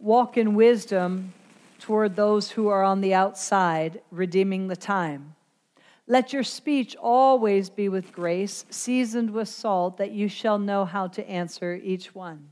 Walk 0.00 0.36
in 0.36 0.54
wisdom 0.54 1.32
toward 1.78 2.16
those 2.16 2.52
who 2.52 2.68
are 2.68 2.82
on 2.82 3.00
the 3.00 3.14
outside, 3.14 4.00
redeeming 4.10 4.68
the 4.68 4.76
time. 4.76 5.33
Let 6.06 6.32
your 6.32 6.42
speech 6.42 6.94
always 6.96 7.70
be 7.70 7.88
with 7.88 8.12
grace, 8.12 8.66
seasoned 8.68 9.30
with 9.30 9.48
salt, 9.48 9.96
that 9.96 10.10
you 10.10 10.28
shall 10.28 10.58
know 10.58 10.84
how 10.84 11.06
to 11.08 11.28
answer 11.28 11.80
each 11.82 12.14
one. 12.14 12.50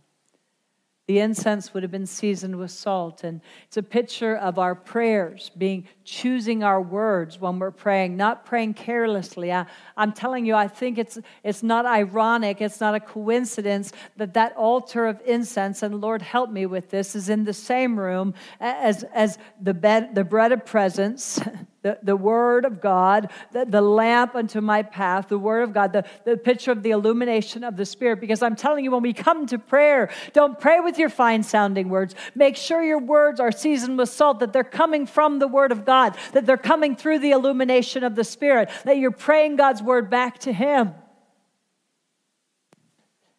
The 1.09 1.18
incense 1.18 1.74
would 1.74 1.82
have 1.82 1.90
been 1.90 2.07
seasoned 2.07 2.57
with 2.57 2.70
salt. 2.70 3.24
And 3.24 3.42
it's 3.66 3.76
a 3.76 3.82
picture 3.82 4.36
of 4.36 4.59
our 4.59 4.74
prayers, 4.74 5.50
being 5.59 5.86
choosing 6.05 6.62
our 6.62 6.80
words 6.80 7.38
when 7.38 7.59
we're 7.59 7.72
praying, 7.72 8.16
not 8.16 8.46
praying 8.46 8.74
carelessly. 8.74 9.53
I, 9.53 9.66
am 9.96 10.12
telling 10.12 10.46
you, 10.46 10.55
I 10.55 10.68
think 10.68 10.96
it's, 10.96 11.18
it's 11.42 11.62
not 11.62 11.84
ironic, 11.84 12.62
it's 12.62 12.80
not 12.80 12.94
a 12.94 13.00
coincidence 13.00 13.92
that 14.16 14.32
that 14.34 14.57
altar 14.57 15.07
of 15.07 15.20
incense, 15.26 15.82
and 15.82 16.00
Lord 16.00 16.22
help 16.22 16.50
me 16.50 16.66
with 16.66 16.88
this, 16.88 17.14
is 17.16 17.28
in 17.28 17.44
the 17.44 17.53
same 17.53 17.98
room 17.98 18.32
as, 18.61 19.03
as 19.12 19.38
the, 19.61 19.74
bed, 19.74 20.14
the 20.14 20.24
bread 20.24 20.53
of 20.53 20.64
presence. 20.64 21.40
the, 21.83 21.99
the 22.03 22.16
Word 22.16 22.64
of 22.64 22.80
God, 22.80 23.30
the, 23.51 23.64
the 23.64 23.80
lamp 23.80 24.35
unto 24.37 24.61
my 24.61 24.83
path, 24.83 25.28
the 25.28 25.39
Word 25.39 25.62
of 25.62 25.74
God, 25.74 25.93
the, 25.93 26.05
the 26.24 26.37
picture 26.37 26.70
of 26.70 26.83
the 26.83 26.91
illumination 26.91 27.64
of 27.64 27.76
the 27.76 27.85
Spirit. 27.85 28.20
Because 28.20 28.41
I'm 28.41 28.57
telling 28.57 28.85
you, 28.85 28.93
when 28.93 29.03
we 29.03 29.12
come 29.12 29.47
to 29.47 29.59
prayer, 29.59 30.11
don't 30.33 30.59
pray 30.59 30.78
with 30.80 30.99
your 30.99 31.09
fine 31.09 31.43
sounding 31.43 31.89
words. 31.89 32.14
Make 32.35 32.57
sure 32.57 32.83
your 32.83 33.01
words 33.01 33.41
are 33.41 33.53
seasoned 33.53 33.99
with 33.99 34.09
salt, 34.09 34.39
that 34.41 34.53
they're 34.53 34.64
coming 34.64 35.07
from 35.07 35.41
the 35.41 35.49
Word 35.49 35.72
of 35.72 35.85
God, 35.85 36.16
that 36.33 36.47
they're 36.47 36.57
coming 36.57 36.95
through 36.95 37.18
the 37.18 37.33
illumination 37.33 38.05
of 38.05 38.14
the 38.14 38.24
Spirit, 38.24 38.70
that 38.85 38.99
you're 38.99 39.11
praying 39.11 39.57
God's 39.57 39.83
Word 39.83 40.09
back 40.09 40.39
to 40.41 40.53
Him. 40.53 40.89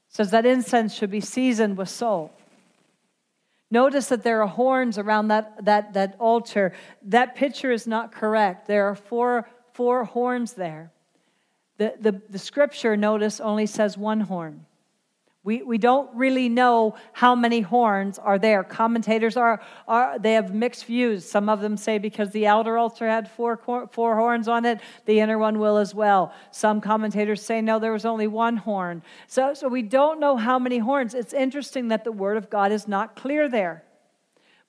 It 0.10 0.16
says 0.16 0.32
that 0.32 0.46
incense 0.46 0.94
should 0.94 1.12
be 1.12 1.22
seasoned 1.22 1.78
with 1.78 1.90
salt. 1.90 2.38
Notice 3.74 4.06
that 4.10 4.22
there 4.22 4.40
are 4.44 4.48
horns 4.48 5.00
around 5.00 5.30
that, 5.30 5.66
that, 5.66 5.94
that 5.94 6.16
altar. 6.20 6.74
That 7.02 7.34
picture 7.34 7.72
is 7.72 7.88
not 7.88 8.12
correct. 8.12 8.68
There 8.68 8.88
are 8.88 8.94
four, 8.94 9.50
four 9.72 10.04
horns 10.04 10.54
there. 10.54 10.92
The, 11.78 11.96
the, 12.00 12.22
the 12.30 12.38
scripture, 12.38 12.96
notice, 12.96 13.40
only 13.40 13.66
says 13.66 13.98
one 13.98 14.20
horn. 14.20 14.68
We, 15.46 15.62
we 15.62 15.78
don't 15.78 16.10
really 16.16 16.48
know 16.48 16.96
how 17.12 17.36
many 17.36 17.60
horns 17.60 18.18
are 18.18 18.40
there. 18.40 18.64
Commentators 18.64 19.36
are, 19.36 19.62
are 19.90 20.18
they 20.18 20.34
have 20.34 20.54
mixed 20.54 20.86
views. 20.86 21.30
Some 21.30 21.50
of 21.50 21.60
them 21.60 21.76
say 21.76 21.98
because 21.98 22.30
the 22.32 22.48
outer 22.48 22.78
altar 22.78 23.10
had 23.10 23.30
four, 23.30 23.58
four 23.58 24.16
horns 24.16 24.48
on 24.48 24.64
it, 24.64 24.80
the 25.06 25.20
inner 25.20 25.38
one 25.38 25.60
will 25.60 25.76
as 25.76 25.94
well. 25.94 26.34
Some 26.52 26.80
commentators 26.80 27.42
say 27.42 27.60
no, 27.60 27.78
there 27.78 27.92
was 27.92 28.06
only 28.06 28.26
one 28.26 28.56
horn. 28.56 29.04
So, 29.28 29.54
so 29.54 29.68
we 29.68 29.82
don't 29.82 30.22
know 30.22 30.38
how 30.38 30.58
many 30.60 30.78
horns. 30.78 31.14
It's 31.14 31.34
interesting 31.34 31.90
that 31.90 32.06
the 32.06 32.14
word 32.14 32.38
of 32.38 32.50
God 32.50 32.72
is 32.72 32.88
not 32.88 33.18
clear 33.18 33.50
there. 33.50 33.84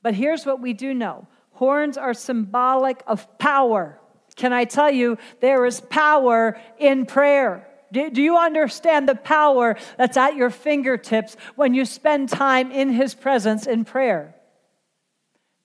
But 0.03 0.15
here's 0.15 0.45
what 0.45 0.61
we 0.61 0.73
do 0.73 0.93
know 0.93 1.29
horns 1.53 1.97
are 1.97 2.15
symbolic 2.15 3.01
of 3.07 3.39
power. 3.39 4.01
Can 4.35 4.53
I 4.53 4.65
tell 4.65 4.91
you, 4.91 5.19
there 5.41 5.65
is 5.67 5.81
power 5.81 6.59
in 6.79 7.07
prayer. 7.07 7.69
Do, 7.95 8.11
do 8.11 8.21
you 8.21 8.37
understand 8.37 9.09
the 9.09 9.15
power 9.15 9.77
that's 9.97 10.17
at 10.17 10.35
your 10.35 10.51
fingertips 10.51 11.37
when 11.55 11.75
you 11.75 11.85
spend 11.85 12.29
time 12.29 12.73
in 12.73 12.91
His 12.91 13.15
presence 13.15 13.67
in 13.67 13.85
prayer? 13.85 14.35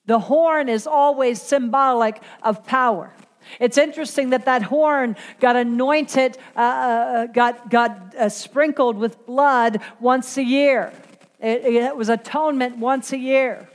The 0.06 0.20
horn 0.20 0.68
is 0.68 0.86
always 0.86 1.42
symbolic 1.42 2.22
of 2.42 2.64
power. 2.64 3.12
It's 3.58 3.76
interesting 3.76 4.30
that 4.30 4.44
that 4.44 4.62
horn 4.62 5.16
got 5.40 5.56
anointed, 5.56 6.38
uh, 6.56 6.60
uh 6.60 7.26
got, 7.26 7.68
got 7.68 8.14
uh, 8.14 8.28
sprinkled 8.28 8.96
with 8.96 9.26
blood 9.26 9.80
once 9.98 10.36
a 10.38 10.44
year. 10.44 10.92
It, 11.40 11.64
it 11.64 11.96
was 11.96 12.08
atonement 12.08 12.78
once 12.78 13.12
a 13.12 13.18
year. 13.18 13.68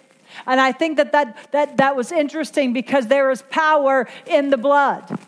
And 0.48 0.62
I 0.62 0.72
think 0.72 0.98
that 0.98 1.12
that, 1.12 1.52
that 1.52 1.78
that 1.78 1.96
was 1.96 2.12
interesting 2.12 2.74
because 2.74 3.08
there 3.08 3.32
is 3.32 3.42
power 3.50 4.08
in 4.26 4.50
the 4.50 4.58
blood. 4.58 5.20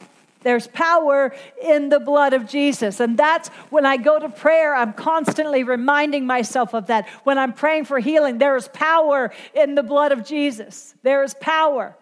There's 0.44 0.68
power 0.68 1.36
in 1.62 1.90
the 1.90 2.00
blood 2.00 2.34
of 2.34 2.48
Jesus. 2.48 3.00
And 3.00 3.18
that's 3.18 3.50
when 3.70 3.86
I 3.86 3.98
go 3.98 4.20
to 4.20 4.30
prayer, 4.30 4.76
I'm 4.76 4.94
constantly 4.94 5.64
reminding 5.64 6.26
myself 6.26 6.74
of 6.74 6.88
that. 6.88 7.08
When 7.24 7.38
I'm 7.38 7.54
praying 7.54 7.86
for 7.86 8.00
healing, 8.00 8.38
there 8.38 8.56
is 8.56 8.68
power 8.70 9.34
in 9.54 9.76
the 9.76 9.84
blood 9.84 10.12
of 10.12 10.26
Jesus. 10.26 10.96
There 11.04 11.24
is 11.24 11.34
power. 11.40 11.96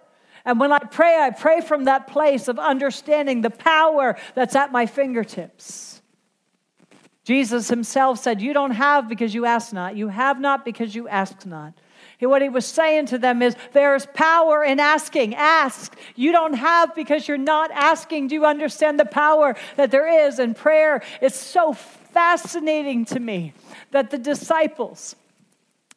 And 0.45 0.59
when 0.59 0.71
I 0.71 0.79
pray, 0.79 1.17
I 1.19 1.31
pray 1.31 1.61
from 1.61 1.85
that 1.85 2.07
place 2.07 2.47
of 2.47 2.59
understanding 2.59 3.41
the 3.41 3.49
power 3.49 4.15
that's 4.35 4.55
at 4.55 4.71
my 4.71 4.85
fingertips. 4.85 6.01
Jesus 7.23 7.67
himself 7.69 8.19
said, 8.19 8.41
You 8.41 8.53
don't 8.53 8.71
have 8.71 9.09
because 9.09 9.33
you 9.33 9.45
ask 9.45 9.73
not. 9.73 9.95
You 9.95 10.09
have 10.09 10.39
not 10.39 10.63
because 10.63 10.93
you 10.93 11.07
ask 11.07 11.45
not. 11.45 11.73
What 12.25 12.41
he 12.41 12.49
was 12.49 12.65
saying 12.65 13.07
to 13.07 13.17
them 13.17 13.41
is, 13.41 13.55
There's 13.73 14.05
power 14.07 14.63
in 14.63 14.79
asking. 14.79 15.35
Ask. 15.35 15.95
You 16.15 16.31
don't 16.31 16.53
have 16.53 16.95
because 16.95 17.27
you're 17.27 17.37
not 17.37 17.71
asking. 17.71 18.27
Do 18.27 18.35
you 18.35 18.45
understand 18.45 18.99
the 18.99 19.05
power 19.05 19.55
that 19.75 19.91
there 19.91 20.27
is 20.27 20.39
in 20.39 20.53
prayer? 20.53 21.01
It's 21.21 21.37
so 21.37 21.73
fascinating 21.73 23.05
to 23.05 23.19
me 23.19 23.53
that 23.91 24.11
the 24.11 24.17
disciples, 24.17 25.15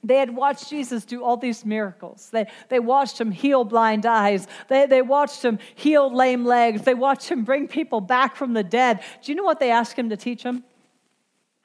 they 0.02 0.16
had 0.16 0.34
watched 0.34 0.70
Jesus 0.70 1.04
do 1.04 1.22
all 1.24 1.36
these 1.36 1.64
miracles. 1.64 2.28
They, 2.30 2.46
they 2.68 2.80
watched 2.80 3.20
him 3.20 3.30
heal 3.30 3.64
blind 3.64 4.06
eyes. 4.06 4.46
They, 4.68 4.86
they 4.86 5.02
watched 5.02 5.44
him 5.44 5.58
heal 5.74 6.14
lame 6.14 6.44
legs. 6.44 6.82
They 6.82 6.94
watched 6.94 7.28
him 7.28 7.44
bring 7.44 7.68
people 7.68 8.00
back 8.00 8.36
from 8.36 8.52
the 8.52 8.64
dead. 8.64 9.00
Do 9.22 9.32
you 9.32 9.36
know 9.36 9.44
what 9.44 9.60
they 9.60 9.70
asked 9.70 9.98
him 9.98 10.10
to 10.10 10.16
teach 10.16 10.42
them? 10.42 10.64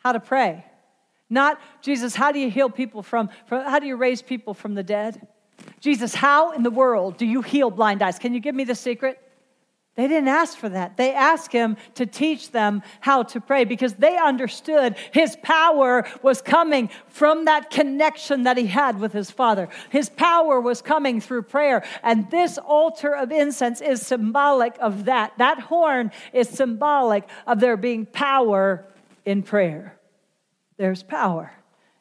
how 0.03 0.11
to 0.11 0.19
pray. 0.19 0.65
Not, 1.33 1.59
Jesus, 1.81 2.13
how 2.13 2.31
do 2.31 2.37
you 2.37 2.51
heal 2.51 2.69
people 2.69 3.01
from, 3.01 3.29
from, 3.47 3.65
how 3.65 3.79
do 3.79 3.87
you 3.87 3.95
raise 3.95 4.21
people 4.21 4.53
from 4.53 4.75
the 4.75 4.83
dead? 4.83 5.27
Jesus, 5.79 6.13
how 6.13 6.51
in 6.51 6.61
the 6.61 6.69
world 6.69 7.17
do 7.17 7.25
you 7.25 7.41
heal 7.41 7.71
blind 7.71 8.03
eyes? 8.03 8.19
Can 8.19 8.35
you 8.35 8.39
give 8.39 8.53
me 8.53 8.65
the 8.65 8.75
secret? 8.75 9.19
They 9.95 10.07
didn't 10.07 10.27
ask 10.27 10.55
for 10.55 10.69
that. 10.69 10.95
They 10.95 11.11
asked 11.13 11.51
him 11.51 11.77
to 11.95 12.05
teach 12.05 12.51
them 12.51 12.83
how 12.99 13.23
to 13.23 13.41
pray 13.41 13.63
because 13.63 13.95
they 13.95 14.15
understood 14.15 14.95
his 15.11 15.35
power 15.41 16.05
was 16.21 16.39
coming 16.41 16.91
from 17.07 17.45
that 17.45 17.71
connection 17.71 18.43
that 18.43 18.57
he 18.57 18.67
had 18.67 18.99
with 18.99 19.13
his 19.13 19.31
father. 19.31 19.69
His 19.89 20.09
power 20.09 20.61
was 20.61 20.83
coming 20.83 21.19
through 21.19 21.43
prayer. 21.43 21.83
And 22.03 22.29
this 22.29 22.59
altar 22.59 23.15
of 23.15 23.31
incense 23.31 23.81
is 23.81 24.05
symbolic 24.05 24.75
of 24.79 25.05
that. 25.05 25.33
That 25.39 25.59
horn 25.59 26.11
is 26.31 26.47
symbolic 26.49 27.27
of 27.47 27.59
there 27.59 27.77
being 27.77 28.05
power 28.05 28.85
in 29.25 29.41
prayer. 29.41 29.97
There's 30.77 31.03
power 31.03 31.51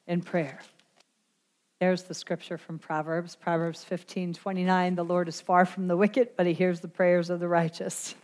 in 0.07 0.23
prayer. 0.23 0.59
There's 1.81 2.05
the 2.05 2.15
scripture 2.15 2.59
from 2.59 2.79
Proverbs, 2.79 3.35
Proverbs 3.37 3.83
15 3.85 4.35
29. 4.35 4.95
The 4.95 5.05
Lord 5.05 5.29
is 5.29 5.41
far 5.41 5.67
from 5.67 5.89
the 5.89 5.97
wicked, 5.97 6.31
but 6.37 6.47
he 6.47 6.53
hears 6.53 6.81
the 6.81 6.89
prayers 6.89 7.29
of 7.29 7.41
the 7.41 7.49
righteous. 7.49 8.15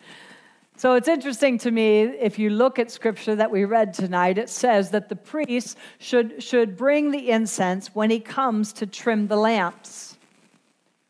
So 0.76 0.94
it's 0.94 1.08
interesting 1.08 1.58
to 1.58 1.72
me, 1.72 2.02
if 2.02 2.38
you 2.38 2.50
look 2.50 2.78
at 2.78 2.92
scripture 2.92 3.34
that 3.34 3.50
we 3.50 3.64
read 3.64 3.92
tonight, 3.92 4.38
it 4.38 4.48
says 4.48 4.90
that 4.90 5.08
the 5.08 5.16
priest 5.16 5.76
should, 5.98 6.40
should 6.40 6.76
bring 6.76 7.10
the 7.10 7.30
incense 7.30 7.92
when 7.96 8.10
he 8.10 8.20
comes 8.20 8.72
to 8.74 8.86
trim 8.86 9.26
the 9.26 9.36
lamps 9.36 10.07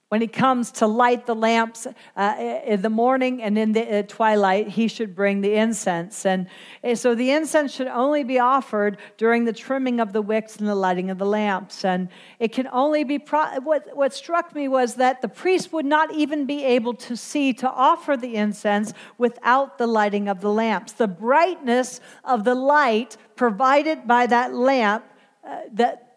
when 0.09 0.23
he 0.23 0.27
comes 0.27 0.71
to 0.71 0.87
light 0.87 1.27
the 1.27 1.35
lamps 1.35 1.87
uh, 2.17 2.61
in 2.65 2.81
the 2.81 2.89
morning 2.89 3.43
and 3.43 3.59
in 3.59 3.73
the 3.73 3.99
uh, 3.99 4.03
twilight, 4.03 4.69
he 4.69 4.89
should 4.89 5.15
bring 5.15 5.43
the 5.43 5.55
incense. 5.55 6.25
And 6.25 6.47
uh, 6.83 6.95
so 6.95 7.15
the 7.15 7.31
incense 7.31 7.75
should 7.75 7.89
only 7.89 8.25
be 8.25 8.39
offered 8.39 8.97
during 9.19 9.45
the 9.45 9.53
trimming 9.53 10.01
of 10.01 10.15
the 10.15 10.23
wicks 10.23 10.57
and 10.57 10.67
the 10.67 10.75
lighting 10.75 11.11
of 11.11 11.19
the 11.19 11.27
lamps. 11.27 11.85
And 11.85 12.09
it 12.39 12.53
can 12.53 12.69
only 12.73 13.05
be, 13.05 13.19
pro- 13.19 13.61
what, 13.61 13.95
what 13.95 14.15
struck 14.15 14.55
me 14.55 14.67
was 14.67 14.95
that 14.95 15.21
the 15.21 15.29
priest 15.29 15.75
would 15.75 15.87
not 15.87 16.15
even 16.15 16.47
be 16.47 16.65
able 16.65 16.95
to 16.95 17.15
see 17.15 17.53
to 17.55 17.71
offer 17.71 18.17
the 18.17 18.37
incense 18.37 18.95
without 19.19 19.77
the 19.77 19.87
lighting 19.87 20.29
of 20.29 20.41
the 20.41 20.51
lamps. 20.51 20.93
The 20.93 21.09
brightness 21.09 22.01
of 22.25 22.45
the 22.45 22.55
light 22.55 23.19
provided 23.37 24.09
by 24.09 24.27
that 24.27 24.55
lamp, 24.55 25.05
uh, 25.47 25.61
that 25.73 26.08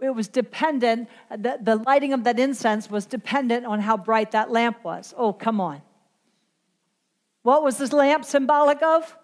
it 0.00 0.10
was 0.10 0.28
dependent, 0.28 1.08
the, 1.30 1.58
the 1.60 1.76
lighting 1.76 2.12
of 2.12 2.24
that 2.24 2.38
incense 2.38 2.90
was 2.90 3.06
dependent 3.06 3.66
on 3.66 3.80
how 3.80 3.96
bright 3.96 4.32
that 4.32 4.50
lamp 4.50 4.84
was. 4.84 5.14
Oh, 5.16 5.32
come 5.32 5.60
on. 5.60 5.82
What 7.42 7.62
was 7.62 7.78
this 7.78 7.92
lamp 7.92 8.24
symbolic 8.24 8.82
of? 8.82 9.16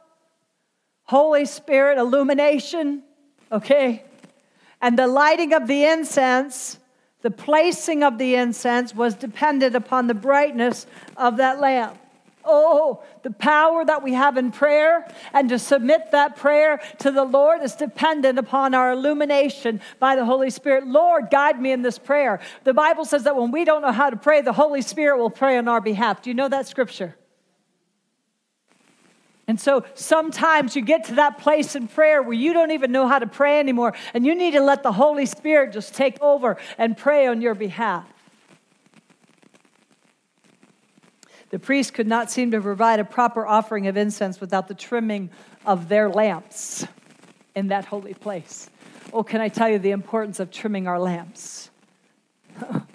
Holy 1.05 1.45
Spirit 1.45 1.99
illumination, 1.99 3.03
okay? 3.51 4.05
And 4.81 4.99
the 4.99 5.07
lighting 5.07 5.53
of 5.53 5.67
the 5.67 5.85
incense, 5.85 6.79
the 7.23 7.31
placing 7.31 8.03
of 8.03 8.19
the 8.19 8.35
incense 8.35 8.95
was 8.95 9.15
dependent 9.15 9.75
upon 9.75 10.07
the 10.07 10.15
brightness 10.15 10.87
of 11.17 11.39
that 11.39 11.61
lamp. 11.61 11.99
Oh, 12.45 13.03
the 13.23 13.31
power 13.31 13.85
that 13.85 14.03
we 14.03 14.15
have 14.15 14.37
in 14.37 14.51
prayer 14.51 15.07
and 15.33 15.49
to 15.51 15.59
submit 15.59 16.11
that 16.13 16.37
prayer 16.37 16.81
to 16.99 17.11
the 17.11 17.25
Lord 17.25 17.63
is 17.63 17.75
dependent 17.75 18.39
upon 18.39 18.75
our 18.75 18.93
illumination 18.93 19.81
by 19.99 20.17
the 20.17 20.25
Holy 20.25 20.51
Spirit. 20.51 20.87
Lord, 20.87 21.31
guide 21.31 21.61
me 21.61 21.71
in 21.73 21.83
this 21.83 21.99
prayer. 21.99 22.41
The 22.65 22.75
Bible 22.75 23.05
says 23.05 23.25
that 23.25 23.37
when 23.37 23.51
we 23.51 23.65
don't 23.65 23.83
know 23.83 23.93
how 23.93 24.11
to 24.11 24.17
pray, 24.17 24.41
the 24.41 24.53
Holy 24.53 24.83
Spirit 24.83 25.19
will 25.19 25.31
pray 25.31 25.59
on 25.59 25.69
our 25.69 25.81
behalf. 25.81 26.23
Do 26.23 26.31
you 26.31 26.35
know 26.35 26.49
that 26.49 26.67
scripture? 26.67 27.15
And 29.47 29.61
so 29.61 29.85
sometimes 29.95 30.77
you 30.77 30.83
get 30.83 31.05
to 31.07 31.17
that 31.17 31.39
place 31.39 31.75
in 31.75 31.89
prayer 31.89 32.23
where 32.23 32.35
you 32.35 32.53
don't 32.53 32.71
even 32.71 32.93
know 32.93 33.09
how 33.09 33.19
to 33.19 33.27
pray 33.27 33.59
anymore, 33.59 33.95
and 34.15 34.25
you 34.25 34.35
need 34.35 34.53
to 34.53 34.61
let 34.61 34.85
the 34.85 34.93
Holy 34.93 35.27
Spirit 35.27 35.73
just 35.73 35.93
take 35.93 36.23
over 36.23 36.57
and 36.79 36.97
pray 36.97 37.27
on 37.27 37.41
your 37.41 37.55
behalf. 37.55 38.07
The 41.51 41.59
priest 41.59 41.95
could 41.95 42.07
not 42.07 42.31
seem 42.31 42.53
to 42.53 42.61
provide 42.61 43.01
a 43.01 43.05
proper 43.05 43.47
offering 43.47 43.87
of 43.89 43.97
incense 43.97 44.41
without 44.41 44.69
the 44.69 44.75
trimming 44.75 45.31
of 45.67 45.89
their 45.89 46.09
lamps 46.09 46.87
in 47.55 47.69
that 47.69 47.85
holy 47.85 48.15
place. 48.15 48.71
Oh, 49.13 49.23
can 49.25 49.41
I 49.41 49.49
tell 49.49 49.69
you 49.69 49.79
the 49.79 49.91
importance 49.91 50.39
of 50.41 50.51
trimming 50.51 50.87
our 50.87 51.01
lamps? 51.01 51.71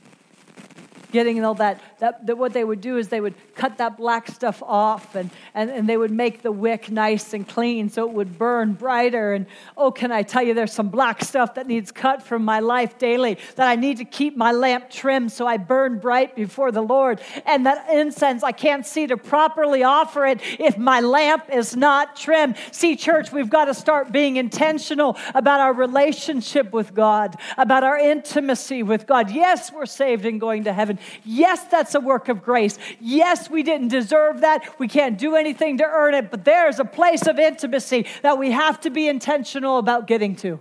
Getting 1.16 1.46
all 1.46 1.54
that, 1.54 1.80
that, 2.00 2.26
that, 2.26 2.38
what 2.38 2.52
they 2.52 2.66
would 2.66 2.82
do 2.82 2.98
is 2.98 3.08
they 3.08 3.22
would 3.22 3.36
cut 3.56 3.78
that 3.78 3.96
black 3.96 4.28
stuff 4.28 4.62
off 4.62 5.16
and, 5.16 5.30
and, 5.54 5.70
and 5.70 5.88
they 5.88 5.96
would 5.96 6.12
make 6.12 6.42
the 6.42 6.52
wick 6.52 6.92
nice 6.92 7.34
and 7.34 7.48
clean 7.48 7.88
so 7.88 8.06
it 8.06 8.14
would 8.14 8.38
burn 8.38 8.74
brighter. 8.74 9.32
And 9.32 9.46
oh, 9.78 9.92
can 9.92 10.12
I 10.12 10.24
tell 10.24 10.44
you, 10.44 10.54
there's 10.54 10.74
some 10.74 10.90
black 10.90 11.24
stuff 11.24 11.54
that 11.54 11.68
needs 11.68 11.90
cut 11.94 12.22
from 12.22 12.44
my 12.44 12.60
life 12.60 12.98
daily 12.98 13.38
that 13.56 13.66
I 13.66 13.78
need 13.78 14.00
to 14.00 14.04
keep 14.04 14.36
my 14.36 14.52
lamp 14.52 14.90
trimmed 14.90 15.32
so 15.32 15.48
I 15.48 15.56
burn 15.56 16.00
bright 16.00 16.36
before 16.36 16.74
the 16.74 16.82
Lord. 16.82 17.22
And 17.46 17.66
that 17.66 17.90
incense, 17.90 18.44
I 18.44 18.52
can't 18.52 18.86
see 18.86 19.08
to 19.08 19.16
properly 19.16 19.84
offer 19.84 20.26
it 20.26 20.42
if 20.60 20.78
my 20.78 21.00
lamp 21.00 21.46
is 21.50 21.78
not 21.78 22.18
trimmed. 22.18 22.58
See, 22.74 22.98
church, 22.98 23.32
we've 23.32 23.50
got 23.50 23.66
to 23.66 23.74
start 23.74 24.12
being 24.12 24.36
intentional 24.36 25.16
about 25.34 25.62
our 25.62 25.72
relationship 25.72 26.74
with 26.74 26.94
God, 26.94 27.38
about 27.58 27.86
our 27.86 27.98
intimacy 27.98 28.84
with 28.84 29.08
God. 29.08 29.32
Yes, 29.32 29.72
we're 29.72 29.86
saved 29.86 30.26
and 30.26 30.42
going 30.42 30.66
to 30.66 30.74
heaven. 30.74 31.00
Yes, 31.24 31.66
that's 31.66 31.96
a 31.96 32.00
work 32.00 32.30
of 32.30 32.44
grace. 32.44 32.78
Yes, 33.00 33.50
we 33.50 33.64
didn't 33.64 33.90
deserve 33.90 34.42
that. 34.42 34.80
We 34.80 34.88
can't 34.88 35.18
do 35.18 35.36
anything 35.36 35.78
to 35.80 35.84
earn 35.84 36.14
it, 36.14 36.32
but 36.32 36.46
there's 36.46 36.80
a 36.80 36.86
place 36.86 37.28
of 37.28 37.38
intimacy 37.38 38.08
that 38.22 38.38
we 38.38 38.52
have 38.52 38.80
to 38.82 38.90
be 38.90 39.08
intentional 39.08 39.78
about 39.78 40.08
getting 40.08 40.36
to. 40.38 40.60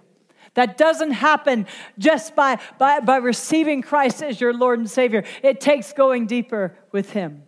That 0.55 0.77
doesn't 0.77 1.13
happen 1.13 1.67
just 1.99 2.35
by, 2.35 2.59
by, 2.79 3.01
by 3.01 3.17
receiving 3.17 3.83
Christ 3.83 4.23
as 4.23 4.41
your 4.41 4.53
Lord 4.53 4.79
and 4.79 4.91
Savior. 4.91 5.25
It 5.43 5.61
takes 5.61 5.93
going 5.93 6.27
deeper 6.27 6.77
with 6.93 7.11
Him. 7.11 7.44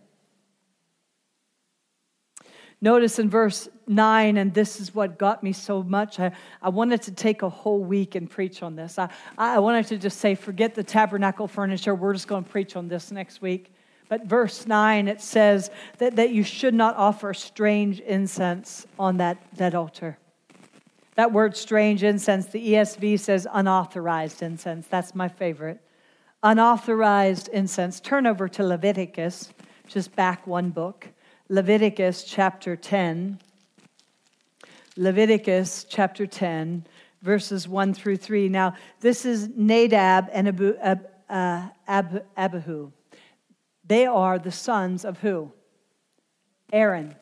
Notice 2.79 3.17
in 3.17 3.29
verse 3.29 3.67
9, 3.87 4.37
and 4.37 4.53
this 4.53 4.79
is 4.79 4.93
what 4.93 5.17
got 5.17 5.41
me 5.41 5.51
so 5.51 5.81
much. 5.81 6.19
I, 6.19 6.31
I 6.61 6.69
wanted 6.69 7.01
to 7.03 7.11
take 7.11 7.41
a 7.41 7.49
whole 7.49 7.83
week 7.83 8.13
and 8.13 8.29
preach 8.29 8.61
on 8.61 8.75
this. 8.75 8.99
I, 8.99 9.09
I 9.37 9.57
wanted 9.59 9.87
to 9.87 9.97
just 9.97 10.19
say, 10.19 10.35
forget 10.35 10.75
the 10.75 10.83
tabernacle 10.83 11.47
furniture. 11.47 11.95
We're 11.95 12.13
just 12.13 12.27
going 12.27 12.43
to 12.43 12.49
preach 12.49 12.75
on 12.75 12.87
this 12.87 13.11
next 13.11 13.41
week. 13.41 13.73
But 14.09 14.25
verse 14.25 14.67
9, 14.67 15.07
it 15.07 15.21
says 15.21 15.71
that, 15.97 16.15
that 16.17 16.29
you 16.29 16.43
should 16.43 16.73
not 16.73 16.95
offer 16.95 17.33
strange 17.33 17.99
incense 17.99 18.85
on 18.99 19.17
that, 19.17 19.37
that 19.55 19.73
altar. 19.73 20.17
That 21.15 21.33
word 21.33 21.57
strange 21.57 22.03
incense, 22.03 22.45
the 22.45 22.73
ESV 22.73 23.19
says 23.19 23.47
unauthorized 23.51 24.43
incense. 24.43 24.87
That's 24.87 25.15
my 25.15 25.27
favorite. 25.27 25.81
Unauthorized 26.43 27.47
incense. 27.47 27.99
Turn 27.99 28.27
over 28.27 28.47
to 28.49 28.63
Leviticus, 28.63 29.51
just 29.87 30.15
back 30.15 30.45
one 30.45 30.69
book. 30.69 31.07
Leviticus 31.49 32.25
chapter 32.25 32.75
10. 32.75 33.39
Leviticus 34.97 35.85
chapter 35.87 36.27
10, 36.27 36.85
verses 37.21 37.69
1 37.69 37.93
through 37.93 38.17
3. 38.17 38.49
Now, 38.49 38.73
this 38.99 39.25
is 39.25 39.49
Nadab 39.55 40.27
and 40.33 40.49
Abu, 40.49 40.75
uh, 41.29 41.67
Ab, 41.87 42.25
Abihu. 42.35 42.91
They 43.85 44.05
are 44.05 44.37
the 44.37 44.51
sons 44.51 45.05
of 45.05 45.19
who? 45.19 45.53
Aaron, 46.73 47.15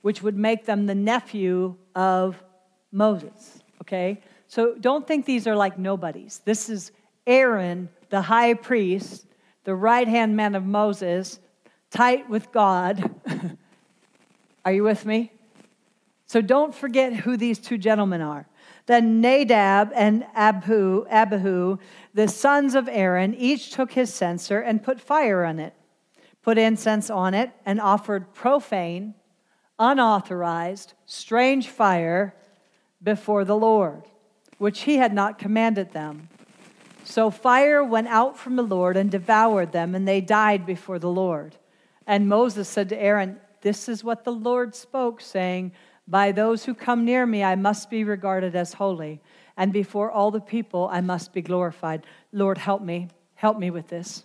which 0.00 0.22
would 0.22 0.36
make 0.38 0.64
them 0.64 0.86
the 0.86 0.94
nephew 0.94 1.76
of 1.94 2.42
Moses. 2.92 3.60
Okay? 3.82 4.22
So 4.48 4.74
don't 4.74 5.06
think 5.06 5.26
these 5.26 5.46
are 5.46 5.56
like 5.56 5.78
nobodies. 5.78 6.40
This 6.46 6.70
is 6.70 6.92
Aaron, 7.26 7.90
the 8.08 8.22
high 8.22 8.54
priest, 8.54 9.26
the 9.64 9.74
right 9.74 10.08
hand 10.08 10.34
man 10.34 10.54
of 10.54 10.64
Moses, 10.64 11.40
tight 11.90 12.30
with 12.30 12.52
God. 12.52 13.14
are 14.66 14.72
you 14.72 14.82
with 14.82 15.06
me? 15.06 15.32
So 16.26 16.42
don't 16.42 16.74
forget 16.74 17.14
who 17.14 17.38
these 17.38 17.58
two 17.58 17.78
gentlemen 17.78 18.20
are. 18.20 18.46
Then 18.84 19.22
Nadab 19.22 19.92
and 19.94 20.26
Abihu, 20.34 21.06
Abihu, 21.08 21.78
the 22.12 22.28
sons 22.28 22.74
of 22.74 22.86
Aaron, 22.86 23.34
each 23.34 23.70
took 23.70 23.92
his 23.92 24.12
censer 24.12 24.60
and 24.60 24.82
put 24.82 25.00
fire 25.00 25.42
on 25.42 25.58
it 25.58 25.72
put 26.46 26.58
incense 26.58 27.10
on 27.10 27.34
it, 27.34 27.50
and 27.66 27.80
offered 27.80 28.32
profane, 28.32 29.14
unauthorized, 29.80 30.92
strange 31.04 31.68
fire 31.68 32.32
before 33.02 33.44
the 33.44 33.56
Lord, 33.56 34.04
which 34.56 34.82
he 34.82 34.98
had 34.98 35.12
not 35.12 35.40
commanded 35.40 35.90
them. 35.90 36.28
So 37.02 37.32
fire 37.32 37.82
went 37.82 38.06
out 38.06 38.38
from 38.38 38.54
the 38.54 38.62
Lord 38.62 38.96
and 38.96 39.10
devoured 39.10 39.72
them, 39.72 39.96
and 39.96 40.06
they 40.06 40.20
died 40.20 40.64
before 40.64 41.00
the 41.00 41.10
Lord. 41.10 41.56
And 42.06 42.28
Moses 42.28 42.68
said 42.68 42.90
to 42.90 43.02
Aaron, 43.02 43.40
This 43.60 43.88
is 43.88 44.04
what 44.04 44.24
the 44.24 44.32
Lord 44.32 44.74
spoke, 44.74 45.20
saying, 45.20 45.72
By 46.06 46.32
those 46.32 46.64
who 46.64 46.74
come 46.74 47.04
near 47.04 47.26
me 47.26 47.42
I 47.42 47.56
must 47.56 47.90
be 47.90 48.04
regarded 48.04 48.54
as 48.54 48.74
holy, 48.74 49.20
and 49.56 49.72
before 49.72 50.10
all 50.10 50.30
the 50.30 50.40
people 50.40 50.88
I 50.90 51.00
must 51.00 51.32
be 51.32 51.42
glorified. 51.42 52.06
Lord, 52.32 52.58
help 52.58 52.82
me. 52.82 53.08
Help 53.34 53.58
me 53.58 53.70
with 53.70 53.88
this. 53.88 54.24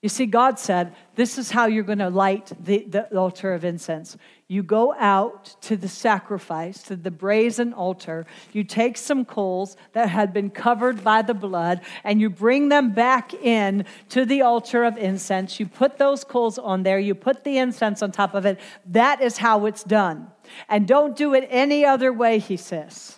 You 0.00 0.08
see, 0.08 0.26
God 0.26 0.60
said, 0.60 0.94
This 1.16 1.38
is 1.38 1.50
how 1.50 1.66
you're 1.66 1.82
going 1.82 1.98
to 1.98 2.08
light 2.08 2.52
the, 2.60 2.84
the, 2.88 3.18
altar 3.18 3.52
of 3.52 3.64
incense. 3.64 4.16
You 4.46 4.62
go 4.62 4.94
out 4.94 5.56
to 5.62 5.76
the 5.76 5.88
sacrifice, 5.88 6.82
to 6.84 6.94
the 6.94 7.10
brazen 7.10 7.72
altar. 7.72 8.24
You 8.52 8.62
take 8.62 8.96
some 8.96 9.24
coals 9.24 9.76
that 9.94 10.08
had 10.08 10.32
been 10.32 10.50
covered 10.50 11.02
by 11.02 11.22
the 11.22 11.34
blood, 11.34 11.80
and 12.04 12.20
you 12.20 12.30
bring 12.30 12.68
them 12.68 12.92
back 12.92 13.34
in 13.34 13.86
to 14.10 14.24
the 14.24 14.42
altar 14.42 14.84
of 14.84 14.96
incense. 14.96 15.58
You 15.58 15.66
put 15.66 15.98
those 15.98 16.22
coals 16.22 16.58
on 16.58 16.84
there, 16.84 17.00
you 17.00 17.16
put 17.16 17.42
the 17.42 17.58
incense 17.58 18.00
on 18.00 18.12
top 18.12 18.34
of 18.34 18.46
it. 18.46 18.60
That 18.86 19.20
is 19.20 19.38
how 19.38 19.66
it's 19.66 19.82
done. 19.82 20.28
And 20.68 20.86
don't 20.86 21.16
do 21.16 21.34
it 21.34 21.48
any 21.50 21.84
other 21.84 22.12
way, 22.12 22.38
he 22.38 22.56
says. 22.56 23.17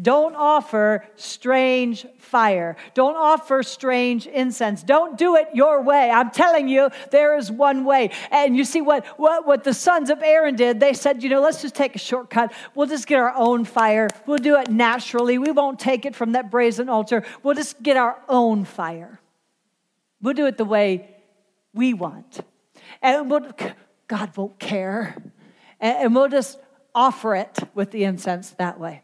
Don't 0.00 0.36
offer 0.36 1.04
strange 1.16 2.06
fire. 2.18 2.76
Don't 2.94 3.16
offer 3.16 3.64
strange 3.64 4.28
incense. 4.28 4.84
Don't 4.84 5.18
do 5.18 5.34
it 5.34 5.48
your 5.54 5.82
way. 5.82 6.08
I'm 6.10 6.30
telling 6.30 6.68
you, 6.68 6.90
there 7.10 7.36
is 7.36 7.50
one 7.50 7.84
way. 7.84 8.10
And 8.30 8.56
you 8.56 8.64
see 8.64 8.80
what, 8.80 9.04
what, 9.18 9.44
what 9.44 9.64
the 9.64 9.74
sons 9.74 10.08
of 10.10 10.22
Aaron 10.22 10.54
did? 10.54 10.78
They 10.78 10.94
said, 10.94 11.24
you 11.24 11.28
know, 11.28 11.40
let's 11.40 11.62
just 11.62 11.74
take 11.74 11.96
a 11.96 11.98
shortcut. 11.98 12.52
We'll 12.76 12.86
just 12.86 13.08
get 13.08 13.18
our 13.18 13.34
own 13.34 13.64
fire. 13.64 14.08
We'll 14.24 14.38
do 14.38 14.56
it 14.56 14.70
naturally. 14.70 15.36
We 15.36 15.50
won't 15.50 15.80
take 15.80 16.06
it 16.06 16.14
from 16.14 16.32
that 16.32 16.48
brazen 16.48 16.88
altar. 16.88 17.24
We'll 17.42 17.56
just 17.56 17.82
get 17.82 17.96
our 17.96 18.22
own 18.28 18.64
fire. 18.64 19.20
We'll 20.22 20.34
do 20.34 20.46
it 20.46 20.58
the 20.58 20.64
way 20.64 21.16
we 21.74 21.92
want. 21.92 22.40
And 23.02 23.28
we'll, 23.28 23.50
God 24.06 24.36
won't 24.36 24.60
care. 24.60 25.16
And 25.80 26.14
we'll 26.14 26.28
just 26.28 26.58
offer 26.94 27.34
it 27.34 27.58
with 27.74 27.90
the 27.90 28.04
incense 28.04 28.50
that 28.50 28.78
way 28.78 29.02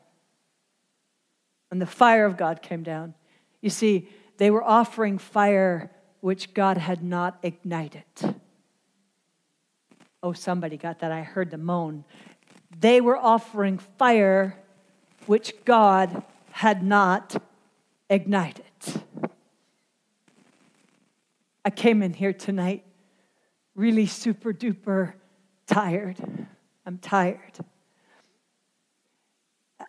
and 1.74 1.82
the 1.82 1.86
fire 1.86 2.24
of 2.24 2.36
God 2.36 2.62
came 2.62 2.84
down. 2.84 3.14
You 3.60 3.68
see, 3.68 4.08
they 4.36 4.48
were 4.48 4.62
offering 4.62 5.18
fire 5.18 5.90
which 6.20 6.54
God 6.54 6.76
had 6.76 7.02
not 7.02 7.36
ignited. 7.42 8.04
Oh, 10.22 10.32
somebody 10.32 10.76
got 10.76 11.00
that. 11.00 11.10
I 11.10 11.22
heard 11.22 11.50
the 11.50 11.58
moan. 11.58 12.04
They 12.78 13.00
were 13.00 13.16
offering 13.16 13.78
fire 13.78 14.56
which 15.26 15.52
God 15.64 16.22
had 16.52 16.84
not 16.84 17.42
ignited. 18.08 18.64
I 21.64 21.70
came 21.70 22.04
in 22.04 22.12
here 22.12 22.32
tonight 22.32 22.84
really 23.74 24.06
super 24.06 24.52
duper 24.52 25.14
tired. 25.66 26.18
I'm 26.86 26.98
tired. 26.98 27.58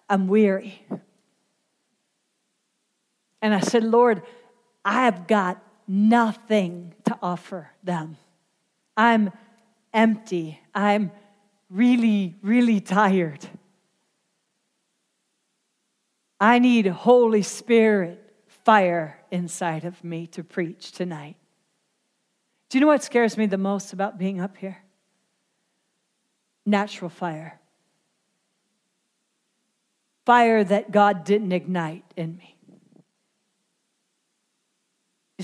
I'm 0.09 0.27
weary. 0.27 0.83
And 3.41 3.53
I 3.53 3.59
said, 3.59 3.83
Lord, 3.83 4.21
I 4.83 5.05
have 5.05 5.27
got 5.27 5.61
nothing 5.87 6.93
to 7.05 7.17
offer 7.21 7.71
them. 7.83 8.17
I'm 8.97 9.31
empty. 9.93 10.59
I'm 10.73 11.11
really, 11.69 12.35
really 12.41 12.79
tired. 12.79 13.45
I 16.39 16.59
need 16.59 16.85
Holy 16.87 17.41
Spirit 17.41 18.21
fire 18.47 19.19
inside 19.31 19.85
of 19.85 20.03
me 20.03 20.27
to 20.27 20.43
preach 20.43 20.91
tonight. 20.91 21.37
Do 22.69 22.77
you 22.77 22.81
know 22.81 22.87
what 22.87 23.03
scares 23.03 23.37
me 23.37 23.45
the 23.45 23.57
most 23.57 23.93
about 23.93 24.17
being 24.17 24.41
up 24.41 24.57
here? 24.57 24.83
Natural 26.65 27.09
fire. 27.09 27.59
Fire 30.25 30.63
that 30.63 30.91
God 30.91 31.23
didn't 31.23 31.51
ignite 31.51 32.03
in 32.17 32.35
me. 32.37 32.54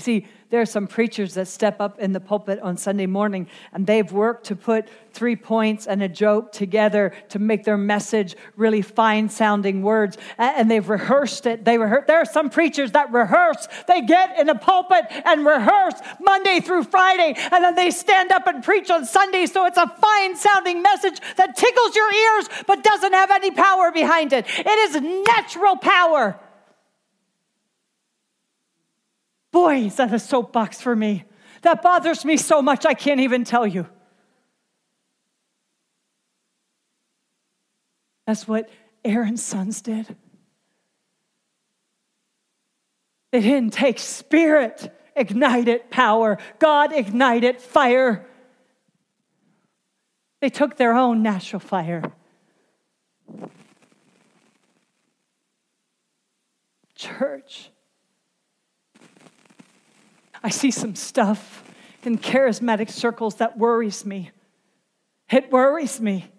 See, 0.02 0.26
there 0.50 0.60
are 0.60 0.66
some 0.66 0.88
preachers 0.88 1.34
that 1.34 1.46
step 1.46 1.80
up 1.80 2.00
in 2.00 2.12
the 2.12 2.18
pulpit 2.18 2.58
on 2.58 2.76
Sunday 2.76 3.06
morning 3.06 3.46
and 3.72 3.86
they've 3.86 4.10
worked 4.10 4.46
to 4.46 4.56
put 4.56 4.88
three 5.12 5.36
points 5.36 5.86
and 5.86 6.02
a 6.02 6.08
joke 6.08 6.50
together 6.50 7.14
to 7.28 7.38
make 7.38 7.62
their 7.64 7.78
message 7.78 8.34
really 8.56 8.82
fine 8.82 9.28
sounding 9.28 9.80
words. 9.80 10.18
And 10.36 10.68
they've 10.68 10.86
rehearsed 10.86 11.46
it. 11.46 11.64
They 11.64 11.78
rehearse. 11.78 12.04
There 12.08 12.18
are 12.18 12.26
some 12.26 12.50
preachers 12.50 12.92
that 12.92 13.12
rehearse. 13.12 13.68
They 13.86 14.02
get 14.02 14.38
in 14.38 14.48
the 14.48 14.56
pulpit 14.56 15.04
and 15.24 15.46
rehearse 15.46 15.94
Monday 16.20 16.58
through 16.58 16.84
Friday 16.84 17.34
and 17.36 17.62
then 17.64 17.76
they 17.76 17.92
stand 17.92 18.32
up 18.32 18.48
and 18.48 18.62
preach 18.62 18.90
on 18.90 19.06
Sunday. 19.06 19.46
So 19.46 19.64
it's 19.66 19.78
a 19.78 19.86
fine 19.86 20.36
sounding 20.36 20.82
message 20.82 21.20
that 21.36 21.56
tickles 21.56 21.94
your 21.94 22.12
ears 22.12 22.48
but 22.66 22.82
doesn't 22.82 23.12
have 23.12 23.30
any 23.30 23.52
power 23.52 23.92
behind 23.92 24.32
it. 24.32 24.46
It 24.48 24.66
is 24.66 25.00
natural 25.26 25.76
power. 25.76 26.38
Boy, 29.52 29.84
is 29.84 29.96
that 29.96 30.12
a 30.12 30.18
soapbox 30.18 30.80
for 30.80 30.96
me. 30.96 31.24
That 31.60 31.82
bothers 31.82 32.24
me 32.24 32.36
so 32.36 32.60
much, 32.60 32.84
I 32.86 32.94
can't 32.94 33.20
even 33.20 33.44
tell 33.44 33.66
you. 33.66 33.86
That's 38.26 38.48
what 38.48 38.68
Aaron's 39.04 39.42
sons 39.42 39.82
did. 39.82 40.16
They 43.30 43.40
didn't 43.40 43.72
take 43.72 43.98
spirit, 43.98 44.92
ignited 45.16 45.90
power. 45.90 46.38
God 46.58 46.92
ignited 46.92 47.60
fire. 47.60 48.26
They 50.40 50.50
took 50.50 50.76
their 50.76 50.94
own 50.94 51.22
natural 51.22 51.60
fire. 51.60 52.12
Church, 56.94 57.71
I 60.42 60.50
see 60.50 60.70
some 60.70 60.94
stuff 60.94 61.64
in 62.02 62.18
charismatic 62.18 62.90
circles 62.90 63.36
that 63.36 63.56
worries 63.56 64.04
me. 64.04 64.30
It 65.30 65.50
worries 65.52 66.00
me. 66.00 66.30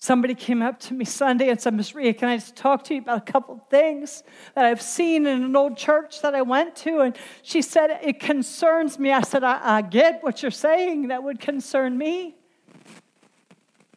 Somebody 0.00 0.34
came 0.34 0.62
up 0.62 0.78
to 0.80 0.94
me 0.94 1.04
Sunday 1.04 1.50
and 1.50 1.60
said, 1.60 1.74
Miss 1.74 1.92
Ria, 1.94 2.14
can 2.14 2.28
I 2.28 2.36
just 2.36 2.54
talk 2.54 2.84
to 2.84 2.94
you 2.94 3.00
about 3.00 3.18
a 3.28 3.32
couple 3.32 3.58
things 3.68 4.22
that 4.54 4.64
I've 4.64 4.80
seen 4.80 5.26
in 5.26 5.42
an 5.42 5.56
old 5.56 5.76
church 5.76 6.22
that 6.22 6.36
I 6.36 6.42
went 6.42 6.76
to? 6.76 7.00
And 7.00 7.16
she 7.42 7.62
said, 7.62 7.90
It 8.02 8.20
concerns 8.20 8.98
me. 8.98 9.12
I 9.12 9.22
said, 9.22 9.42
I, 9.42 9.78
I 9.78 9.82
get 9.82 10.22
what 10.22 10.40
you're 10.40 10.52
saying. 10.52 11.08
That 11.08 11.24
would 11.24 11.40
concern 11.40 11.98
me. 11.98 12.37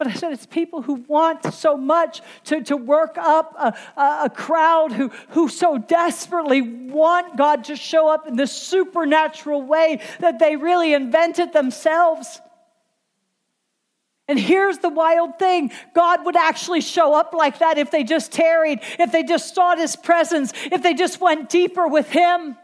But 0.02 0.08
I 0.08 0.14
said 0.16 0.32
it's 0.32 0.48
people 0.48 0.82
who 0.82 0.96
want 1.08 1.54
so 1.54 1.78
much 1.78 2.22
to, 2.46 2.64
to 2.64 2.76
work 2.76 3.20
up 3.20 3.54
a, 3.56 4.02
a 4.24 4.32
crowd 4.32 4.92
who, 4.92 5.10
who 5.30 5.48
so 5.48 5.78
desperately 5.78 6.64
want 6.64 7.38
God 7.38 7.66
to 7.66 7.76
show 7.76 8.10
up 8.10 8.26
in 8.26 8.36
this 8.36 8.52
supernatural 8.52 9.62
way 9.62 10.02
that 10.18 10.40
they 10.40 10.56
really 10.56 10.96
invented 10.96 11.54
themselves. 11.54 12.42
And 14.28 14.40
here's 14.40 14.80
the 14.80 14.90
wild 14.90 15.38
thing 15.38 15.72
God 15.94 16.26
would 16.26 16.36
actually 16.36 16.82
show 16.82 17.14
up 17.14 17.36
like 17.36 17.60
that 17.60 17.78
if 17.78 17.92
they 17.92 18.04
just 18.04 18.32
tarried, 18.32 18.80
if 18.98 19.12
they 19.12 19.22
just 19.22 19.54
sought 19.54 19.78
his 19.78 19.96
presence, 19.96 20.52
if 20.72 20.82
they 20.82 20.96
just 20.96 21.22
went 21.22 21.48
deeper 21.48 21.88
with 21.88 22.10
him. 22.10 22.58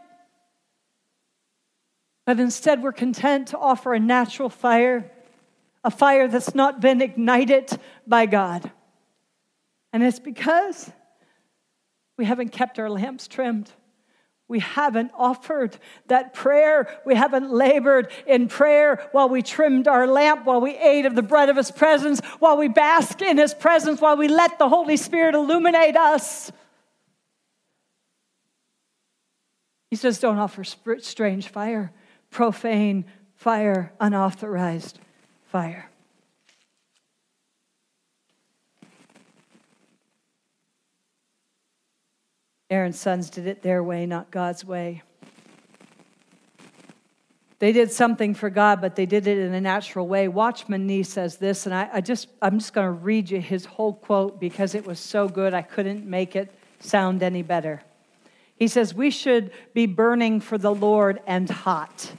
But 2.26 2.40
instead, 2.40 2.82
we're 2.82 2.90
content 2.90 3.46
to 3.48 3.58
offer 3.58 3.94
a 3.94 4.00
natural 4.00 4.48
fire 4.48 5.12
a 5.84 5.90
fire 5.90 6.28
that's 6.28 6.54
not 6.54 6.80
been 6.80 7.00
ignited 7.00 7.78
by 8.06 8.26
God. 8.26 8.70
And 9.92 10.02
it's 10.02 10.18
because 10.18 10.90
we 12.16 12.24
haven't 12.24 12.50
kept 12.50 12.78
our 12.78 12.90
lamps 12.90 13.28
trimmed. 13.28 13.70
We 14.48 14.60
haven't 14.60 15.12
offered 15.16 15.76
that 16.06 16.32
prayer. 16.32 16.88
We 17.04 17.14
haven't 17.14 17.50
labored 17.50 18.10
in 18.26 18.48
prayer 18.48 19.08
while 19.12 19.28
we 19.28 19.42
trimmed 19.42 19.86
our 19.86 20.06
lamp, 20.06 20.46
while 20.46 20.60
we 20.60 20.76
ate 20.76 21.04
of 21.04 21.14
the 21.14 21.22
bread 21.22 21.50
of 21.50 21.56
His 21.56 21.70
presence, 21.70 22.20
while 22.38 22.56
we 22.56 22.68
bask 22.68 23.20
in 23.20 23.36
His 23.36 23.52
presence, 23.52 24.00
while 24.00 24.16
we 24.16 24.26
let 24.26 24.58
the 24.58 24.68
Holy 24.68 24.96
Spirit 24.96 25.34
illuminate 25.34 25.96
us. 25.96 26.50
He 29.90 29.96
says, 29.96 30.18
Don't 30.18 30.38
offer 30.38 30.64
strange 30.64 31.48
fire, 31.48 31.92
profane 32.30 33.04
fire, 33.36 33.92
unauthorized 34.00 34.98
fire. 35.48 35.90
Aaron's 42.70 42.98
sons 43.00 43.30
did 43.30 43.46
it 43.46 43.62
their 43.62 43.82
way, 43.82 44.04
not 44.04 44.30
God's 44.30 44.64
way. 44.64 45.02
They 47.60 47.72
did 47.72 47.90
something 47.90 48.34
for 48.34 48.50
God, 48.50 48.80
but 48.80 48.94
they 48.94 49.06
did 49.06 49.26
it 49.26 49.38
in 49.38 49.52
a 49.52 49.60
natural 49.60 50.06
way. 50.06 50.28
Watchman 50.28 50.86
Nee 50.86 51.02
says 51.02 51.38
this, 51.38 51.66
and 51.66 51.74
I, 51.74 51.88
I 51.94 52.00
just 52.00 52.28
I'm 52.40 52.58
just 52.58 52.72
going 52.72 52.86
to 52.86 52.92
read 52.92 53.30
you 53.30 53.40
his 53.40 53.64
whole 53.64 53.94
quote 53.94 54.38
because 54.38 54.74
it 54.74 54.86
was 54.86 55.00
so 55.00 55.28
good 55.28 55.54
I 55.54 55.62
couldn't 55.62 56.06
make 56.06 56.36
it 56.36 56.54
sound 56.78 57.22
any 57.22 57.42
better. 57.42 57.82
He 58.54 58.68
says, 58.68 58.94
We 58.94 59.10
should 59.10 59.50
be 59.72 59.86
burning 59.86 60.40
for 60.40 60.58
the 60.58 60.74
Lord 60.74 61.20
and 61.26 61.48
hot. 61.48 62.12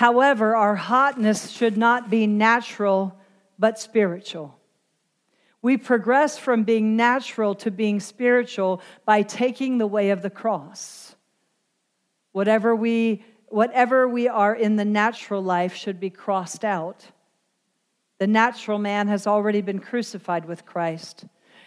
However, 0.00 0.56
our 0.56 0.76
hotness 0.76 1.50
should 1.50 1.76
not 1.76 2.08
be 2.08 2.26
natural, 2.26 3.20
but 3.58 3.78
spiritual. 3.78 4.58
We 5.60 5.76
progress 5.76 6.38
from 6.38 6.64
being 6.64 6.96
natural 6.96 7.54
to 7.56 7.70
being 7.70 8.00
spiritual 8.00 8.80
by 9.04 9.20
taking 9.20 9.76
the 9.76 9.86
way 9.86 10.08
of 10.08 10.22
the 10.22 10.30
cross. 10.30 11.14
Whatever 12.32 12.74
we, 12.74 13.22
whatever 13.48 14.08
we 14.08 14.26
are 14.26 14.54
in 14.54 14.76
the 14.76 14.86
natural 14.86 15.42
life 15.42 15.74
should 15.74 16.00
be 16.00 16.08
crossed 16.08 16.64
out. 16.64 17.04
The 18.16 18.26
natural 18.26 18.78
man 18.78 19.06
has 19.08 19.26
already 19.26 19.60
been 19.60 19.80
crucified 19.80 20.46
with 20.46 20.64
Christ. 20.64 21.26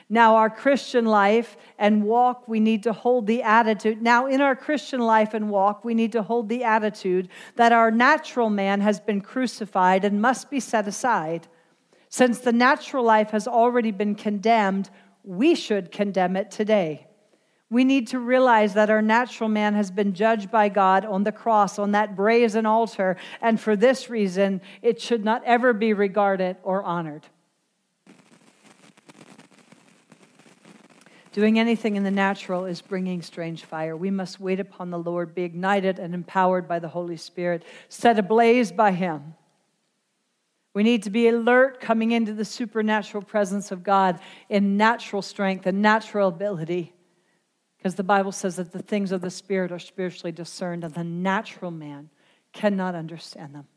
Now, 0.09 0.35
our 0.35 0.49
Christian 0.49 1.05
life 1.05 1.57
and 1.77 2.03
walk, 2.03 2.47
we 2.47 2.59
need 2.59 2.83
to 2.83 2.93
hold 2.93 3.27
the 3.27 3.43
attitude. 3.43 4.01
Now, 4.01 4.27
in 4.27 4.41
our 4.41 4.55
Christian 4.55 4.99
life 4.99 5.33
and 5.33 5.49
walk, 5.49 5.83
we 5.83 5.93
need 5.93 6.11
to 6.11 6.23
hold 6.23 6.49
the 6.49 6.63
attitude 6.63 7.29
that 7.55 7.71
our 7.71 7.91
natural 7.91 8.49
man 8.49 8.81
has 8.81 8.99
been 8.99 9.21
crucified 9.21 10.03
and 10.03 10.21
must 10.21 10.49
be 10.49 10.59
set 10.59 10.87
aside. 10.87 11.47
Since 12.09 12.39
the 12.39 12.53
natural 12.53 13.03
life 13.03 13.31
has 13.31 13.47
already 13.47 13.91
been 13.91 14.15
condemned, 14.15 14.89
we 15.23 15.55
should 15.55 15.91
condemn 15.91 16.35
it 16.35 16.51
today. 16.51 17.07
We 17.69 17.83
need 17.83 18.09
to 18.09 18.19
realize 18.19 18.75
that 18.75 18.91
our 18.91 19.01
natural 19.01 19.49
man 19.49 19.73
has 19.73 19.89
been 19.89 20.13
judged 20.13 20.51
by 20.51 20.69
God 20.69 21.05
on 21.05 21.23
the 21.23 21.31
cross, 21.31 21.79
on 21.79 21.93
that 21.93 22.15
brazen 22.15 22.67
altar, 22.67 23.17
and 23.41 23.59
for 23.59 23.75
this 23.75 24.11
reason, 24.11 24.61
it 24.83 25.01
should 25.01 25.25
not 25.25 25.43
ever 25.43 25.73
be 25.73 25.93
regarded 25.93 26.57
or 26.61 26.83
honored. 26.83 27.25
Doing 31.33 31.57
anything 31.57 31.95
in 31.95 32.03
the 32.03 32.11
natural 32.11 32.65
is 32.65 32.79
bringing 32.81 33.23
strange 33.23 33.65
fire. 33.65 33.97
We 33.97 34.11
must 34.11 34.39
wait 34.39 34.59
upon 34.59 34.91
the 34.91 34.99
Lord, 34.99 35.33
be 35.33 35.41
ignited 35.41 35.97
and 35.97 36.13
empowered 36.13 36.67
by 36.67 36.77
the 36.77 36.87
Holy 36.87 37.17
Spirit, 37.17 37.63
set 37.89 38.19
ablaze 38.19 38.71
by 38.71 38.91
Him. 38.91 39.33
We 40.75 40.83
need 40.83 41.01
to 41.03 41.09
be 41.09 41.27
alert 41.27 41.81
coming 41.81 42.11
into 42.11 42.33
the 42.33 42.45
supernatural 42.45 43.23
presence 43.23 43.71
of 43.71 43.83
God 43.83 44.19
in 44.47 44.77
natural 44.77 45.23
strength 45.23 45.65
and 45.65 45.81
natural 45.81 46.27
ability. 46.27 46.93
Because 47.77 47.95
the 47.95 48.03
Bible 48.03 48.31
says 48.31 48.57
that 48.57 48.71
the 48.71 48.83
things 48.83 49.11
of 49.11 49.21
the 49.21 49.31
Spirit 49.31 49.71
are 49.71 49.79
spiritually 49.79 50.31
discerned, 50.31 50.83
and 50.83 50.93
the 50.93 51.03
natural 51.03 51.71
man 51.71 52.11
cannot 52.53 52.93
understand 52.93 53.55
them. 53.55 53.67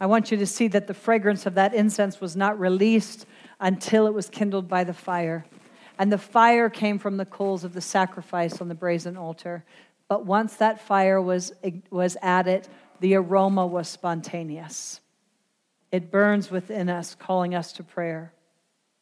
I 0.00 0.06
want 0.06 0.30
you 0.30 0.38
to 0.38 0.46
see 0.46 0.68
that 0.68 0.86
the 0.86 0.94
fragrance 0.94 1.44
of 1.44 1.54
that 1.54 1.74
incense 1.74 2.20
was 2.20 2.34
not 2.34 2.58
released 2.58 3.26
until 3.60 4.06
it 4.06 4.14
was 4.14 4.30
kindled 4.30 4.66
by 4.66 4.82
the 4.82 4.94
fire. 4.94 5.44
And 5.98 6.10
the 6.10 6.18
fire 6.18 6.70
came 6.70 6.98
from 6.98 7.18
the 7.18 7.26
coals 7.26 7.62
of 7.62 7.74
the 7.74 7.82
sacrifice 7.82 8.62
on 8.62 8.68
the 8.68 8.74
brazen 8.74 9.18
altar. 9.18 9.64
But 10.08 10.24
once 10.24 10.56
that 10.56 10.80
fire 10.80 11.20
was, 11.20 11.52
was 11.90 12.16
added, 12.22 12.66
the 13.00 13.14
aroma 13.14 13.66
was 13.66 13.88
spontaneous. 13.88 15.00
It 15.92 16.10
burns 16.10 16.50
within 16.50 16.88
us, 16.88 17.14
calling 17.14 17.54
us 17.54 17.72
to 17.74 17.82
prayer. 17.82 18.32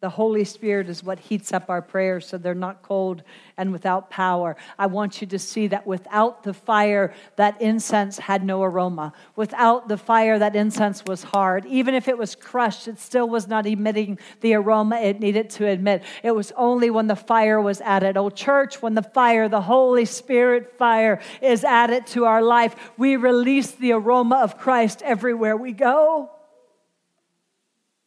The 0.01 0.11
Holy 0.11 0.44
Spirit 0.44 0.88
is 0.88 1.03
what 1.03 1.18
heats 1.18 1.53
up 1.53 1.68
our 1.68 1.82
prayers 1.82 2.24
so 2.24 2.38
they're 2.38 2.55
not 2.55 2.82
cold 2.82 3.24
and 3.57 3.72
without 3.72 4.11
power. 4.11 4.55
I 4.78 4.86
want 4.86 5.20
you 5.20 5.26
to 5.26 5.40
see 5.40 5.66
that 5.66 5.88
without 5.88 6.44
the 6.44 6.55
fire, 6.55 7.12
that 7.34 7.61
incense 7.61 8.16
had 8.16 8.44
no 8.44 8.62
aroma. 8.62 9.12
Without 9.34 9.88
the 9.88 9.96
fire, 9.96 10.38
that 10.38 10.55
incense 10.55 11.05
was 11.05 11.24
hard. 11.24 11.66
Even 11.66 11.94
if 11.94 12.07
it 12.07 12.16
was 12.16 12.36
crushed, 12.36 12.86
it 12.86 13.01
still 13.01 13.28
was 13.28 13.49
not 13.49 13.66
emitting 13.66 14.20
the 14.40 14.55
aroma 14.55 15.01
it 15.01 15.18
needed 15.18 15.51
to 15.51 15.66
emit. 15.66 16.05
It 16.22 16.30
was 16.30 16.53
only 16.57 16.90
when 16.90 17.09
the 17.09 17.16
fire 17.16 17.61
was 17.61 17.80
added. 17.80 18.16
Oh, 18.16 18.30
church, 18.30 18.80
when 18.80 18.94
the 18.94 19.03
fire, 19.03 19.49
the 19.49 19.62
Holy 19.62 20.05
Spirit 20.05 20.78
fire, 20.78 21.20
is 21.42 21.64
added 21.64 22.07
to 22.09 22.24
our 22.24 22.40
life, 22.40 22.76
we 22.96 23.16
release 23.16 23.72
the 23.72 23.90
aroma 23.90 24.36
of 24.36 24.59
Christ 24.59 25.03
everywhere 25.03 25.57
we 25.57 25.72
go. 25.72 26.30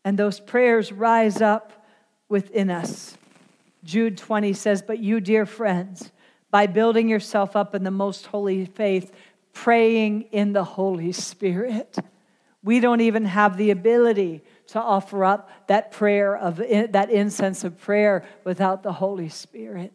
And 0.05 0.17
those 0.17 0.39
prayers 0.39 0.93
rise 0.93 1.41
up 1.41 1.80
within 2.32 2.71
us. 2.71 3.17
Jude 3.84 4.17
20 4.17 4.53
says, 4.53 4.82
But 4.82 4.99
you, 4.99 5.19
dear 5.19 5.45
friends, 5.45 6.11
by 6.49 6.65
building 6.65 7.09
yourself 7.09 7.55
up 7.55 7.75
in 7.75 7.84
the 7.84 7.91
most 7.91 8.27
holy 8.27 8.65
faith, 8.65 9.11
praying 9.53 10.23
in 10.32 10.53
the 10.53 10.63
Holy 10.63 11.11
Spirit. 11.11 11.97
We 12.63 12.79
don't 12.79 13.01
even 13.01 13.25
have 13.25 13.57
the 13.57 13.71
ability 13.71 14.41
to 14.67 14.79
offer 14.79 15.25
up 15.25 15.49
that 15.67 15.91
prayer 15.91 16.38
of 16.38 16.57
that 16.57 17.09
incense 17.09 17.63
of 17.63 17.79
prayer 17.79 18.23
without 18.43 18.84
the 18.84 18.93
Holy 18.93 19.29
Spirit. 19.29 19.91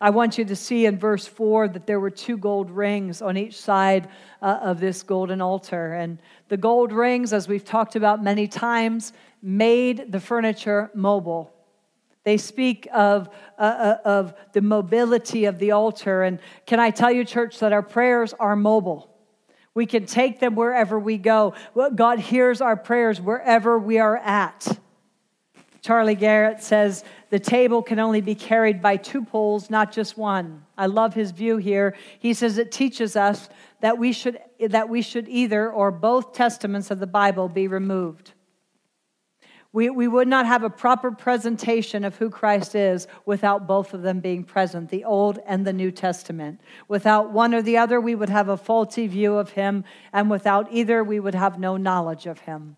I 0.00 0.10
want 0.10 0.36
you 0.36 0.44
to 0.44 0.56
see 0.56 0.86
in 0.86 0.98
verse 0.98 1.26
4 1.26 1.68
that 1.68 1.86
there 1.86 2.00
were 2.00 2.10
two 2.10 2.36
gold 2.36 2.70
rings 2.70 3.22
on 3.22 3.36
each 3.36 3.58
side 3.58 4.08
uh, 4.42 4.58
of 4.62 4.80
this 4.80 5.02
golden 5.02 5.40
altar. 5.40 5.94
And 5.94 6.18
the 6.48 6.56
gold 6.56 6.92
rings, 6.92 7.32
as 7.32 7.48
we've 7.48 7.64
talked 7.64 7.96
about 7.96 8.22
many 8.22 8.46
times, 8.46 9.12
made 9.42 10.12
the 10.12 10.20
furniture 10.20 10.90
mobile. 10.94 11.52
They 12.24 12.36
speak 12.36 12.88
of, 12.92 13.28
uh, 13.56 13.62
uh, 13.62 13.98
of 14.04 14.34
the 14.52 14.60
mobility 14.60 15.44
of 15.44 15.58
the 15.58 15.70
altar. 15.70 16.24
And 16.24 16.40
can 16.66 16.80
I 16.80 16.90
tell 16.90 17.12
you, 17.12 17.24
church, 17.24 17.60
that 17.60 17.72
our 17.72 17.82
prayers 17.82 18.34
are 18.34 18.56
mobile? 18.56 19.08
We 19.74 19.86
can 19.86 20.06
take 20.06 20.40
them 20.40 20.56
wherever 20.56 20.98
we 20.98 21.18
go. 21.18 21.54
God 21.94 22.18
hears 22.18 22.60
our 22.60 22.76
prayers 22.76 23.20
wherever 23.20 23.78
we 23.78 23.98
are 23.98 24.16
at. 24.16 24.78
Charlie 25.86 26.16
Garrett 26.16 26.64
says 26.64 27.04
the 27.30 27.38
table 27.38 27.80
can 27.80 28.00
only 28.00 28.20
be 28.20 28.34
carried 28.34 28.82
by 28.82 28.96
two 28.96 29.24
poles, 29.24 29.70
not 29.70 29.92
just 29.92 30.18
one. 30.18 30.64
I 30.76 30.86
love 30.86 31.14
his 31.14 31.30
view 31.30 31.58
here. 31.58 31.94
He 32.18 32.34
says 32.34 32.58
it 32.58 32.72
teaches 32.72 33.14
us 33.14 33.48
that 33.82 33.96
we 33.96 34.12
should, 34.12 34.40
that 34.58 34.88
we 34.88 35.00
should 35.00 35.28
either 35.28 35.70
or 35.70 35.92
both 35.92 36.32
testaments 36.32 36.90
of 36.90 36.98
the 36.98 37.06
Bible 37.06 37.48
be 37.48 37.68
removed. 37.68 38.32
We, 39.72 39.88
we 39.88 40.08
would 40.08 40.26
not 40.26 40.44
have 40.44 40.64
a 40.64 40.70
proper 40.70 41.12
presentation 41.12 42.02
of 42.02 42.16
who 42.16 42.30
Christ 42.30 42.74
is 42.74 43.06
without 43.24 43.68
both 43.68 43.94
of 43.94 44.02
them 44.02 44.18
being 44.18 44.42
present, 44.42 44.88
the 44.88 45.04
Old 45.04 45.38
and 45.46 45.64
the 45.64 45.72
New 45.72 45.92
Testament. 45.92 46.60
Without 46.88 47.30
one 47.30 47.54
or 47.54 47.62
the 47.62 47.76
other, 47.78 48.00
we 48.00 48.16
would 48.16 48.30
have 48.30 48.48
a 48.48 48.56
faulty 48.56 49.06
view 49.06 49.36
of 49.36 49.50
him, 49.50 49.84
and 50.12 50.30
without 50.30 50.66
either, 50.72 51.04
we 51.04 51.20
would 51.20 51.36
have 51.36 51.60
no 51.60 51.76
knowledge 51.76 52.26
of 52.26 52.40
him. 52.40 52.76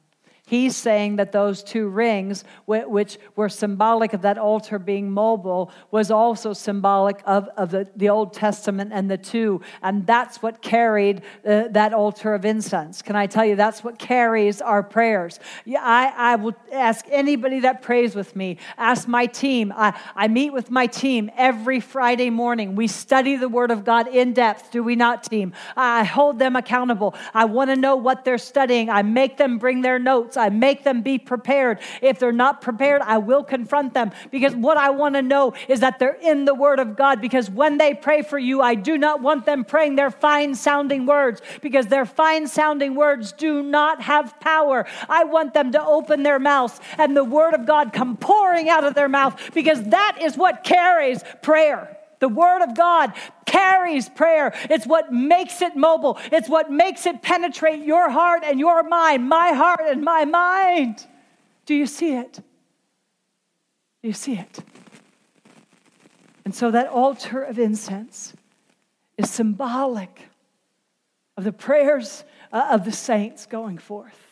He's 0.48 0.74
saying 0.74 1.16
that 1.16 1.30
those 1.30 1.62
two 1.62 1.88
rings, 1.88 2.42
which 2.64 3.18
were 3.36 3.50
symbolic 3.50 4.14
of 4.14 4.22
that 4.22 4.38
altar 4.38 4.78
being 4.78 5.10
mobile, 5.10 5.70
was 5.90 6.10
also 6.10 6.54
symbolic 6.54 7.20
of, 7.26 7.48
of 7.58 7.70
the, 7.70 7.86
the 7.96 8.08
Old 8.08 8.32
Testament 8.32 8.90
and 8.94 9.10
the 9.10 9.18
two. 9.18 9.60
And 9.82 10.06
that's 10.06 10.42
what 10.42 10.62
carried 10.62 11.20
uh, 11.46 11.68
that 11.72 11.92
altar 11.92 12.32
of 12.32 12.46
incense. 12.46 13.02
Can 13.02 13.14
I 13.14 13.26
tell 13.26 13.44
you, 13.44 13.56
that's 13.56 13.84
what 13.84 13.98
carries 13.98 14.62
our 14.62 14.82
prayers? 14.82 15.38
Yeah, 15.66 15.82
I, 15.82 16.32
I 16.32 16.36
will 16.36 16.56
ask 16.72 17.04
anybody 17.10 17.60
that 17.60 17.82
prays 17.82 18.14
with 18.14 18.34
me, 18.34 18.56
ask 18.78 19.06
my 19.06 19.26
team. 19.26 19.70
I, 19.76 20.00
I 20.16 20.28
meet 20.28 20.54
with 20.54 20.70
my 20.70 20.86
team 20.86 21.30
every 21.36 21.80
Friday 21.80 22.30
morning. 22.30 22.74
We 22.74 22.86
study 22.86 23.36
the 23.36 23.50
Word 23.50 23.70
of 23.70 23.84
God 23.84 24.08
in 24.08 24.32
depth, 24.32 24.70
do 24.70 24.82
we 24.82 24.96
not, 24.96 25.24
team? 25.24 25.52
I 25.76 26.04
hold 26.04 26.38
them 26.38 26.56
accountable. 26.56 27.14
I 27.34 27.44
want 27.44 27.68
to 27.68 27.76
know 27.76 27.96
what 27.96 28.24
they're 28.24 28.38
studying. 28.38 28.88
I 28.88 29.02
make 29.02 29.36
them 29.36 29.58
bring 29.58 29.82
their 29.82 29.98
notes. 29.98 30.37
I 30.38 30.48
make 30.48 30.84
them 30.84 31.02
be 31.02 31.18
prepared. 31.18 31.80
If 32.02 32.18
they're 32.18 32.32
not 32.32 32.60
prepared, 32.60 33.02
I 33.02 33.18
will 33.18 33.44
confront 33.44 33.94
them 33.94 34.12
because 34.30 34.54
what 34.54 34.76
I 34.76 34.90
want 34.90 35.14
to 35.14 35.22
know 35.22 35.54
is 35.68 35.80
that 35.80 35.98
they're 35.98 36.18
in 36.20 36.44
the 36.44 36.54
Word 36.54 36.78
of 36.78 36.96
God. 36.96 37.20
Because 37.20 37.50
when 37.50 37.78
they 37.78 37.94
pray 37.94 38.22
for 38.22 38.38
you, 38.38 38.60
I 38.60 38.74
do 38.74 38.98
not 38.98 39.20
want 39.20 39.46
them 39.46 39.64
praying 39.64 39.96
their 39.96 40.10
fine 40.10 40.54
sounding 40.54 41.06
words 41.06 41.42
because 41.60 41.86
their 41.86 42.06
fine 42.06 42.46
sounding 42.46 42.94
words 42.94 43.32
do 43.32 43.62
not 43.62 44.00
have 44.02 44.38
power. 44.40 44.86
I 45.08 45.24
want 45.24 45.54
them 45.54 45.72
to 45.72 45.82
open 45.82 46.22
their 46.22 46.38
mouths 46.38 46.80
and 46.96 47.16
the 47.16 47.24
Word 47.24 47.54
of 47.54 47.66
God 47.66 47.92
come 47.92 48.16
pouring 48.16 48.68
out 48.68 48.84
of 48.84 48.94
their 48.94 49.08
mouth 49.08 49.54
because 49.54 49.82
that 49.84 50.18
is 50.20 50.36
what 50.36 50.64
carries 50.64 51.22
prayer. 51.42 51.96
The 52.20 52.28
Word 52.28 52.62
of 52.62 52.76
God 52.76 53.12
carries 53.48 54.08
prayer. 54.08 54.52
It's 54.70 54.86
what 54.86 55.12
makes 55.12 55.60
it 55.62 55.74
mobile, 55.74 56.18
it's 56.30 56.48
what 56.48 56.70
makes 56.70 57.06
it 57.06 57.22
penetrate 57.22 57.84
your 57.84 58.10
heart 58.10 58.42
and 58.44 58.60
your 58.60 58.82
mind, 58.82 59.28
my 59.28 59.52
heart 59.52 59.80
and 59.84 60.02
my 60.02 60.24
mind. 60.24 61.04
Do 61.66 61.74
you 61.74 61.86
see 61.86 62.14
it? 62.14 62.34
Do 64.02 64.08
you 64.08 64.12
see 64.12 64.34
it? 64.34 64.58
And 66.44 66.54
so 66.54 66.70
that 66.70 66.88
altar 66.88 67.42
of 67.42 67.58
incense 67.58 68.32
is 69.18 69.30
symbolic 69.30 70.28
of 71.36 71.44
the 71.44 71.52
prayers 71.52 72.24
uh, 72.52 72.68
of 72.70 72.84
the 72.84 72.92
saints 72.92 73.46
going 73.46 73.78
forth. 73.78 74.27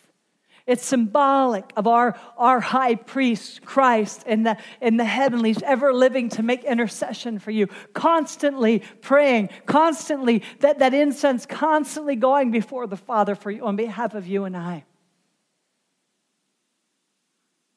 It's 0.67 0.85
symbolic 0.85 1.73
of 1.77 1.87
our, 1.87 2.19
our 2.37 2.59
high 2.59 2.97
priest, 2.97 3.65
Christ, 3.65 4.25
in 4.27 4.43
the, 4.43 4.57
in 4.81 4.97
the 4.97 5.05
heavenlies, 5.05 5.63
ever 5.63 5.95
living 5.95 6.29
to 6.31 6.43
make 6.43 6.65
intercession 6.65 7.39
for 7.39 7.53
you, 7.53 7.69
constantly 7.93 8.83
praying, 9.01 9.51
constantly, 9.67 10.43
that, 10.61 10.81
that 10.81 10.93
incense 10.93 11.47
constantly 11.47 12.17
going 12.17 12.51
before 12.51 12.89
the 12.89 12.97
Father 12.97 13.37
for 13.37 13.53
you 13.53 13.65
on 13.65 13.77
behalf 13.77 14.15
of 14.15 14.27
you 14.27 14.45
and 14.45 14.57
I. 14.57 14.85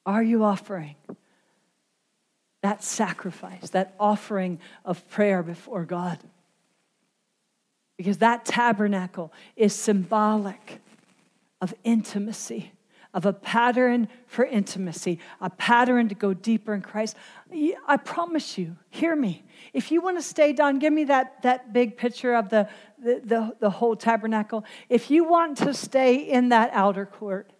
Are 0.07 0.23
you 0.23 0.43
offering 0.43 0.95
that 2.63 2.83
sacrifice, 2.83 3.69
that 3.69 3.93
offering 3.99 4.59
of 4.83 5.07
prayer 5.09 5.43
before 5.43 5.85
God? 5.85 6.17
Because 7.97 8.17
that 8.17 8.45
tabernacle 8.45 9.31
is 9.55 9.75
symbolic 9.75 10.81
of 11.61 11.75
intimacy 11.83 12.71
of 13.13 13.25
a 13.25 13.33
pattern 13.33 14.07
for 14.27 14.45
intimacy, 14.45 15.19
a 15.41 15.49
pattern 15.49 16.07
to 16.09 16.15
go 16.15 16.33
deeper 16.33 16.73
in 16.73 16.81
Christ. 16.81 17.15
I 17.87 17.97
promise 17.97 18.57
you, 18.57 18.75
hear 18.89 19.15
me. 19.15 19.43
If 19.73 19.91
you 19.91 20.01
want 20.01 20.17
to 20.17 20.21
stay 20.21 20.53
down, 20.53 20.79
give 20.79 20.93
me 20.93 21.05
that, 21.05 21.41
that 21.41 21.73
big 21.73 21.97
picture 21.97 22.35
of 22.35 22.49
the, 22.49 22.69
the, 23.01 23.21
the, 23.23 23.55
the 23.59 23.69
whole 23.69 23.95
tabernacle. 23.95 24.63
If 24.89 25.09
you 25.09 25.23
want 25.23 25.57
to 25.59 25.73
stay 25.73 26.15
in 26.15 26.49
that 26.49 26.69
outer 26.73 27.05
court, 27.05 27.51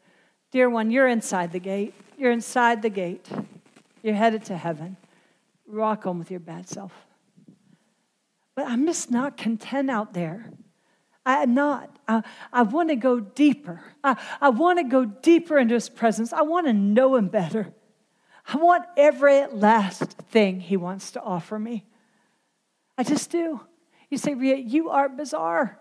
dear 0.51 0.69
one, 0.69 0.91
you're 0.91 1.07
inside 1.07 1.51
the 1.51 1.59
gate. 1.59 1.93
You're 2.17 2.31
inside 2.31 2.81
the 2.81 2.89
gate. 2.89 3.27
You're 4.03 4.15
headed 4.15 4.45
to 4.45 4.57
heaven. 4.57 4.97
Rock 5.67 6.05
on 6.05 6.19
with 6.19 6.29
your 6.29 6.39
bad 6.39 6.67
self. 6.67 6.91
But 8.55 8.67
I'm 8.67 8.85
just 8.85 9.09
not 9.09 9.37
content 9.37 9.89
out 9.89 10.13
there. 10.13 10.51
I'm 11.26 11.53
not. 11.53 11.97
I, 12.07 12.24
I 12.51 12.61
want 12.63 12.89
to 12.89 12.95
go 12.95 13.20
deeper. 13.20 13.82
I, 14.03 14.15
I 14.41 14.49
want 14.49 14.80
to 14.80 14.84
go 14.84 15.05
deeper 15.05 15.57
into 15.57 15.74
his 15.74 15.89
presence. 15.89 16.34
I 16.34 16.41
want 16.41 16.67
to 16.67 16.74
know 16.74 17.15
him 17.15 17.28
better. 17.28 17.74
I 18.51 18.57
want 18.57 18.86
every 18.97 19.45
last 19.47 20.13
thing 20.32 20.59
he 20.59 20.78
wants 20.78 21.11
to 21.11 21.22
offer 21.22 21.59
me. 21.59 21.86
I 22.97 23.03
just 23.03 23.30
do. 23.30 23.61
You 24.09 24.17
say, 24.17 24.34
Ria, 24.34 24.55
you 24.55 24.89
are 24.89 25.07
bizarre. 25.07 25.78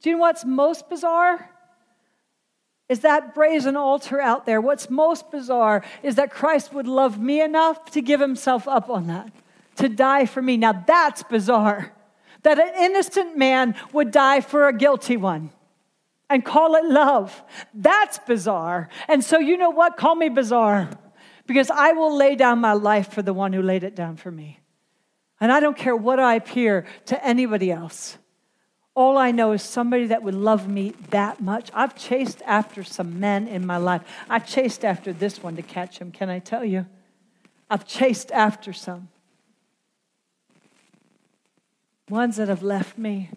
Do 0.00 0.10
you 0.10 0.16
know 0.16 0.22
what's 0.22 0.44
most 0.44 0.88
bizarre? 0.88 1.50
Is 2.88 3.00
that 3.00 3.34
brazen 3.34 3.76
altar 3.76 4.20
out 4.20 4.46
there. 4.46 4.60
What's 4.60 4.90
most 4.90 5.30
bizarre 5.30 5.84
is 6.02 6.16
that 6.16 6.30
Christ 6.30 6.72
would 6.72 6.86
love 6.86 7.20
me 7.20 7.40
enough 7.40 7.90
to 7.92 8.02
give 8.02 8.20
himself 8.20 8.66
up 8.68 8.88
on 8.88 9.06
that, 9.08 9.32
to 9.76 9.88
die 9.88 10.26
for 10.26 10.42
me. 10.42 10.56
Now 10.56 10.72
that's 10.72 11.22
bizarre 11.22 11.92
that 12.42 12.58
an 12.58 12.72
innocent 12.78 13.36
man 13.36 13.74
would 13.92 14.10
die 14.10 14.40
for 14.40 14.68
a 14.68 14.72
guilty 14.72 15.16
one 15.16 15.50
and 16.28 16.44
call 16.44 16.76
it 16.76 16.84
love. 16.84 17.42
That's 17.74 18.18
bizarre. 18.20 18.88
And 19.08 19.22
so, 19.22 19.38
you 19.38 19.56
know 19.56 19.70
what? 19.70 19.96
Call 19.96 20.14
me 20.14 20.28
bizarre 20.28 20.88
because 21.46 21.70
I 21.70 21.92
will 21.92 22.16
lay 22.16 22.36
down 22.36 22.60
my 22.60 22.72
life 22.72 23.12
for 23.12 23.22
the 23.22 23.34
one 23.34 23.52
who 23.52 23.62
laid 23.62 23.84
it 23.84 23.96
down 23.96 24.16
for 24.16 24.30
me. 24.30 24.60
And 25.40 25.50
I 25.50 25.60
don't 25.60 25.76
care 25.76 25.96
what 25.96 26.20
I 26.20 26.36
appear 26.36 26.86
to 27.06 27.24
anybody 27.24 27.72
else. 27.72 28.16
All 28.94 29.16
I 29.16 29.30
know 29.30 29.52
is 29.52 29.62
somebody 29.62 30.06
that 30.06 30.22
would 30.22 30.34
love 30.34 30.68
me 30.68 30.92
that 31.10 31.40
much. 31.40 31.70
I've 31.72 31.96
chased 31.96 32.42
after 32.44 32.84
some 32.84 33.18
men 33.18 33.48
in 33.48 33.66
my 33.66 33.78
life. 33.78 34.02
I 34.28 34.38
chased 34.40 34.84
after 34.84 35.12
this 35.12 35.42
one 35.42 35.56
to 35.56 35.62
catch 35.62 35.98
him, 35.98 36.12
can 36.12 36.28
I 36.28 36.38
tell 36.38 36.64
you? 36.64 36.86
I've 37.70 37.86
chased 37.86 38.30
after 38.32 38.72
some 38.72 39.08
ones 42.10 42.36
that 42.36 42.48
have 42.48 42.62
left 42.62 42.98
me, 42.98 43.30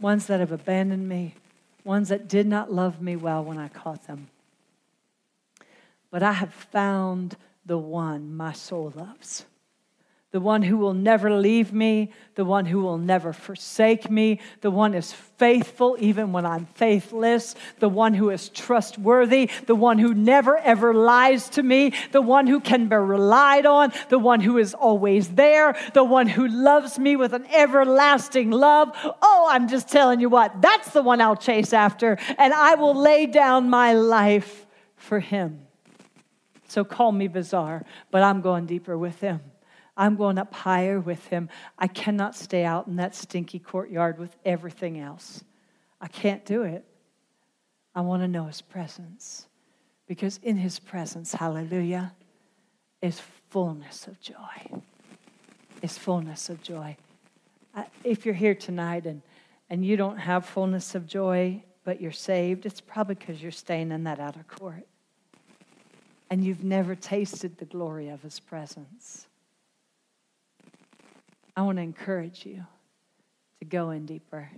ones 0.00 0.26
that 0.26 0.40
have 0.40 0.50
abandoned 0.50 1.08
me, 1.08 1.34
ones 1.84 2.08
that 2.08 2.26
did 2.26 2.46
not 2.46 2.72
love 2.72 3.00
me 3.00 3.14
well 3.14 3.44
when 3.44 3.58
I 3.58 3.68
caught 3.68 4.06
them. 4.06 4.28
But 6.10 6.22
I 6.22 6.32
have 6.32 6.54
found 6.54 7.36
the 7.64 7.78
one 7.78 8.34
my 8.34 8.52
soul 8.52 8.92
loves 8.96 9.44
the 10.30 10.40
one 10.40 10.60
who 10.60 10.76
will 10.76 10.92
never 10.92 11.32
leave 11.32 11.72
me, 11.72 12.12
the 12.34 12.44
one 12.44 12.66
who 12.66 12.80
will 12.80 12.98
never 12.98 13.32
forsake 13.32 14.10
me, 14.10 14.40
the 14.60 14.70
one 14.70 14.92
is 14.92 15.10
faithful 15.10 15.96
even 16.00 16.32
when 16.32 16.44
I'm 16.44 16.66
faithless, 16.66 17.54
the 17.78 17.88
one 17.88 18.12
who 18.12 18.28
is 18.28 18.50
trustworthy, 18.50 19.50
the 19.66 19.74
one 19.74 19.98
who 19.98 20.12
never 20.12 20.58
ever 20.58 20.92
lies 20.92 21.48
to 21.50 21.62
me, 21.62 21.94
the 22.12 22.20
one 22.20 22.46
who 22.46 22.60
can 22.60 22.88
be 22.88 22.96
relied 22.96 23.64
on, 23.64 23.90
the 24.10 24.18
one 24.18 24.40
who 24.40 24.58
is 24.58 24.74
always 24.74 25.30
there, 25.30 25.74
the 25.94 26.04
one 26.04 26.26
who 26.26 26.46
loves 26.46 26.98
me 26.98 27.16
with 27.16 27.32
an 27.32 27.46
everlasting 27.46 28.50
love. 28.50 28.90
Oh, 29.22 29.48
I'm 29.50 29.66
just 29.66 29.88
telling 29.88 30.20
you 30.20 30.28
what, 30.28 30.60
that's 30.60 30.90
the 30.90 31.02
one 31.02 31.22
I'll 31.22 31.36
chase 31.36 31.72
after, 31.72 32.18
and 32.36 32.52
I 32.52 32.74
will 32.74 32.94
lay 32.94 33.24
down 33.24 33.70
my 33.70 33.94
life 33.94 34.66
for 34.96 35.20
him. 35.20 35.62
So 36.68 36.84
call 36.84 37.12
me 37.12 37.28
bizarre, 37.28 37.86
but 38.10 38.22
I'm 38.22 38.42
going 38.42 38.66
deeper 38.66 38.98
with 38.98 39.22
him. 39.22 39.40
I'm 39.98 40.16
going 40.16 40.38
up 40.38 40.54
higher 40.54 41.00
with 41.00 41.26
him. 41.26 41.50
I 41.78 41.88
cannot 41.88 42.36
stay 42.36 42.64
out 42.64 42.86
in 42.86 42.96
that 42.96 43.14
stinky 43.14 43.58
courtyard 43.58 44.18
with 44.18 44.34
everything 44.44 44.98
else. 44.98 45.44
I 46.00 46.06
can't 46.06 46.44
do 46.46 46.62
it. 46.62 46.84
I 47.94 48.00
want 48.02 48.22
to 48.22 48.28
know 48.28 48.44
his 48.44 48.62
presence 48.62 49.48
because 50.06 50.38
in 50.42 50.56
his 50.56 50.78
presence, 50.78 51.34
hallelujah, 51.34 52.14
is 53.02 53.20
fullness 53.50 54.06
of 54.06 54.20
joy. 54.20 54.80
Is 55.82 55.98
fullness 55.98 56.48
of 56.48 56.62
joy. 56.62 56.96
If 58.04 58.24
you're 58.24 58.34
here 58.34 58.54
tonight 58.54 59.04
and, 59.06 59.22
and 59.68 59.84
you 59.84 59.96
don't 59.96 60.16
have 60.16 60.44
fullness 60.44 60.94
of 60.94 61.06
joy, 61.06 61.62
but 61.84 62.00
you're 62.00 62.10
saved, 62.12 62.66
it's 62.66 62.80
probably 62.80 63.14
because 63.14 63.42
you're 63.42 63.50
staying 63.50 63.92
in 63.92 64.04
that 64.04 64.18
outer 64.18 64.44
court 64.48 64.86
and 66.30 66.44
you've 66.44 66.64
never 66.64 66.94
tasted 66.94 67.58
the 67.58 67.64
glory 67.64 68.08
of 68.08 68.22
his 68.22 68.40
presence. 68.40 69.27
I 71.58 71.62
want 71.62 71.78
to 71.78 71.82
encourage 71.82 72.46
you 72.46 72.64
to 73.58 73.64
go 73.64 73.90
in 73.90 74.06
deeper. 74.06 74.48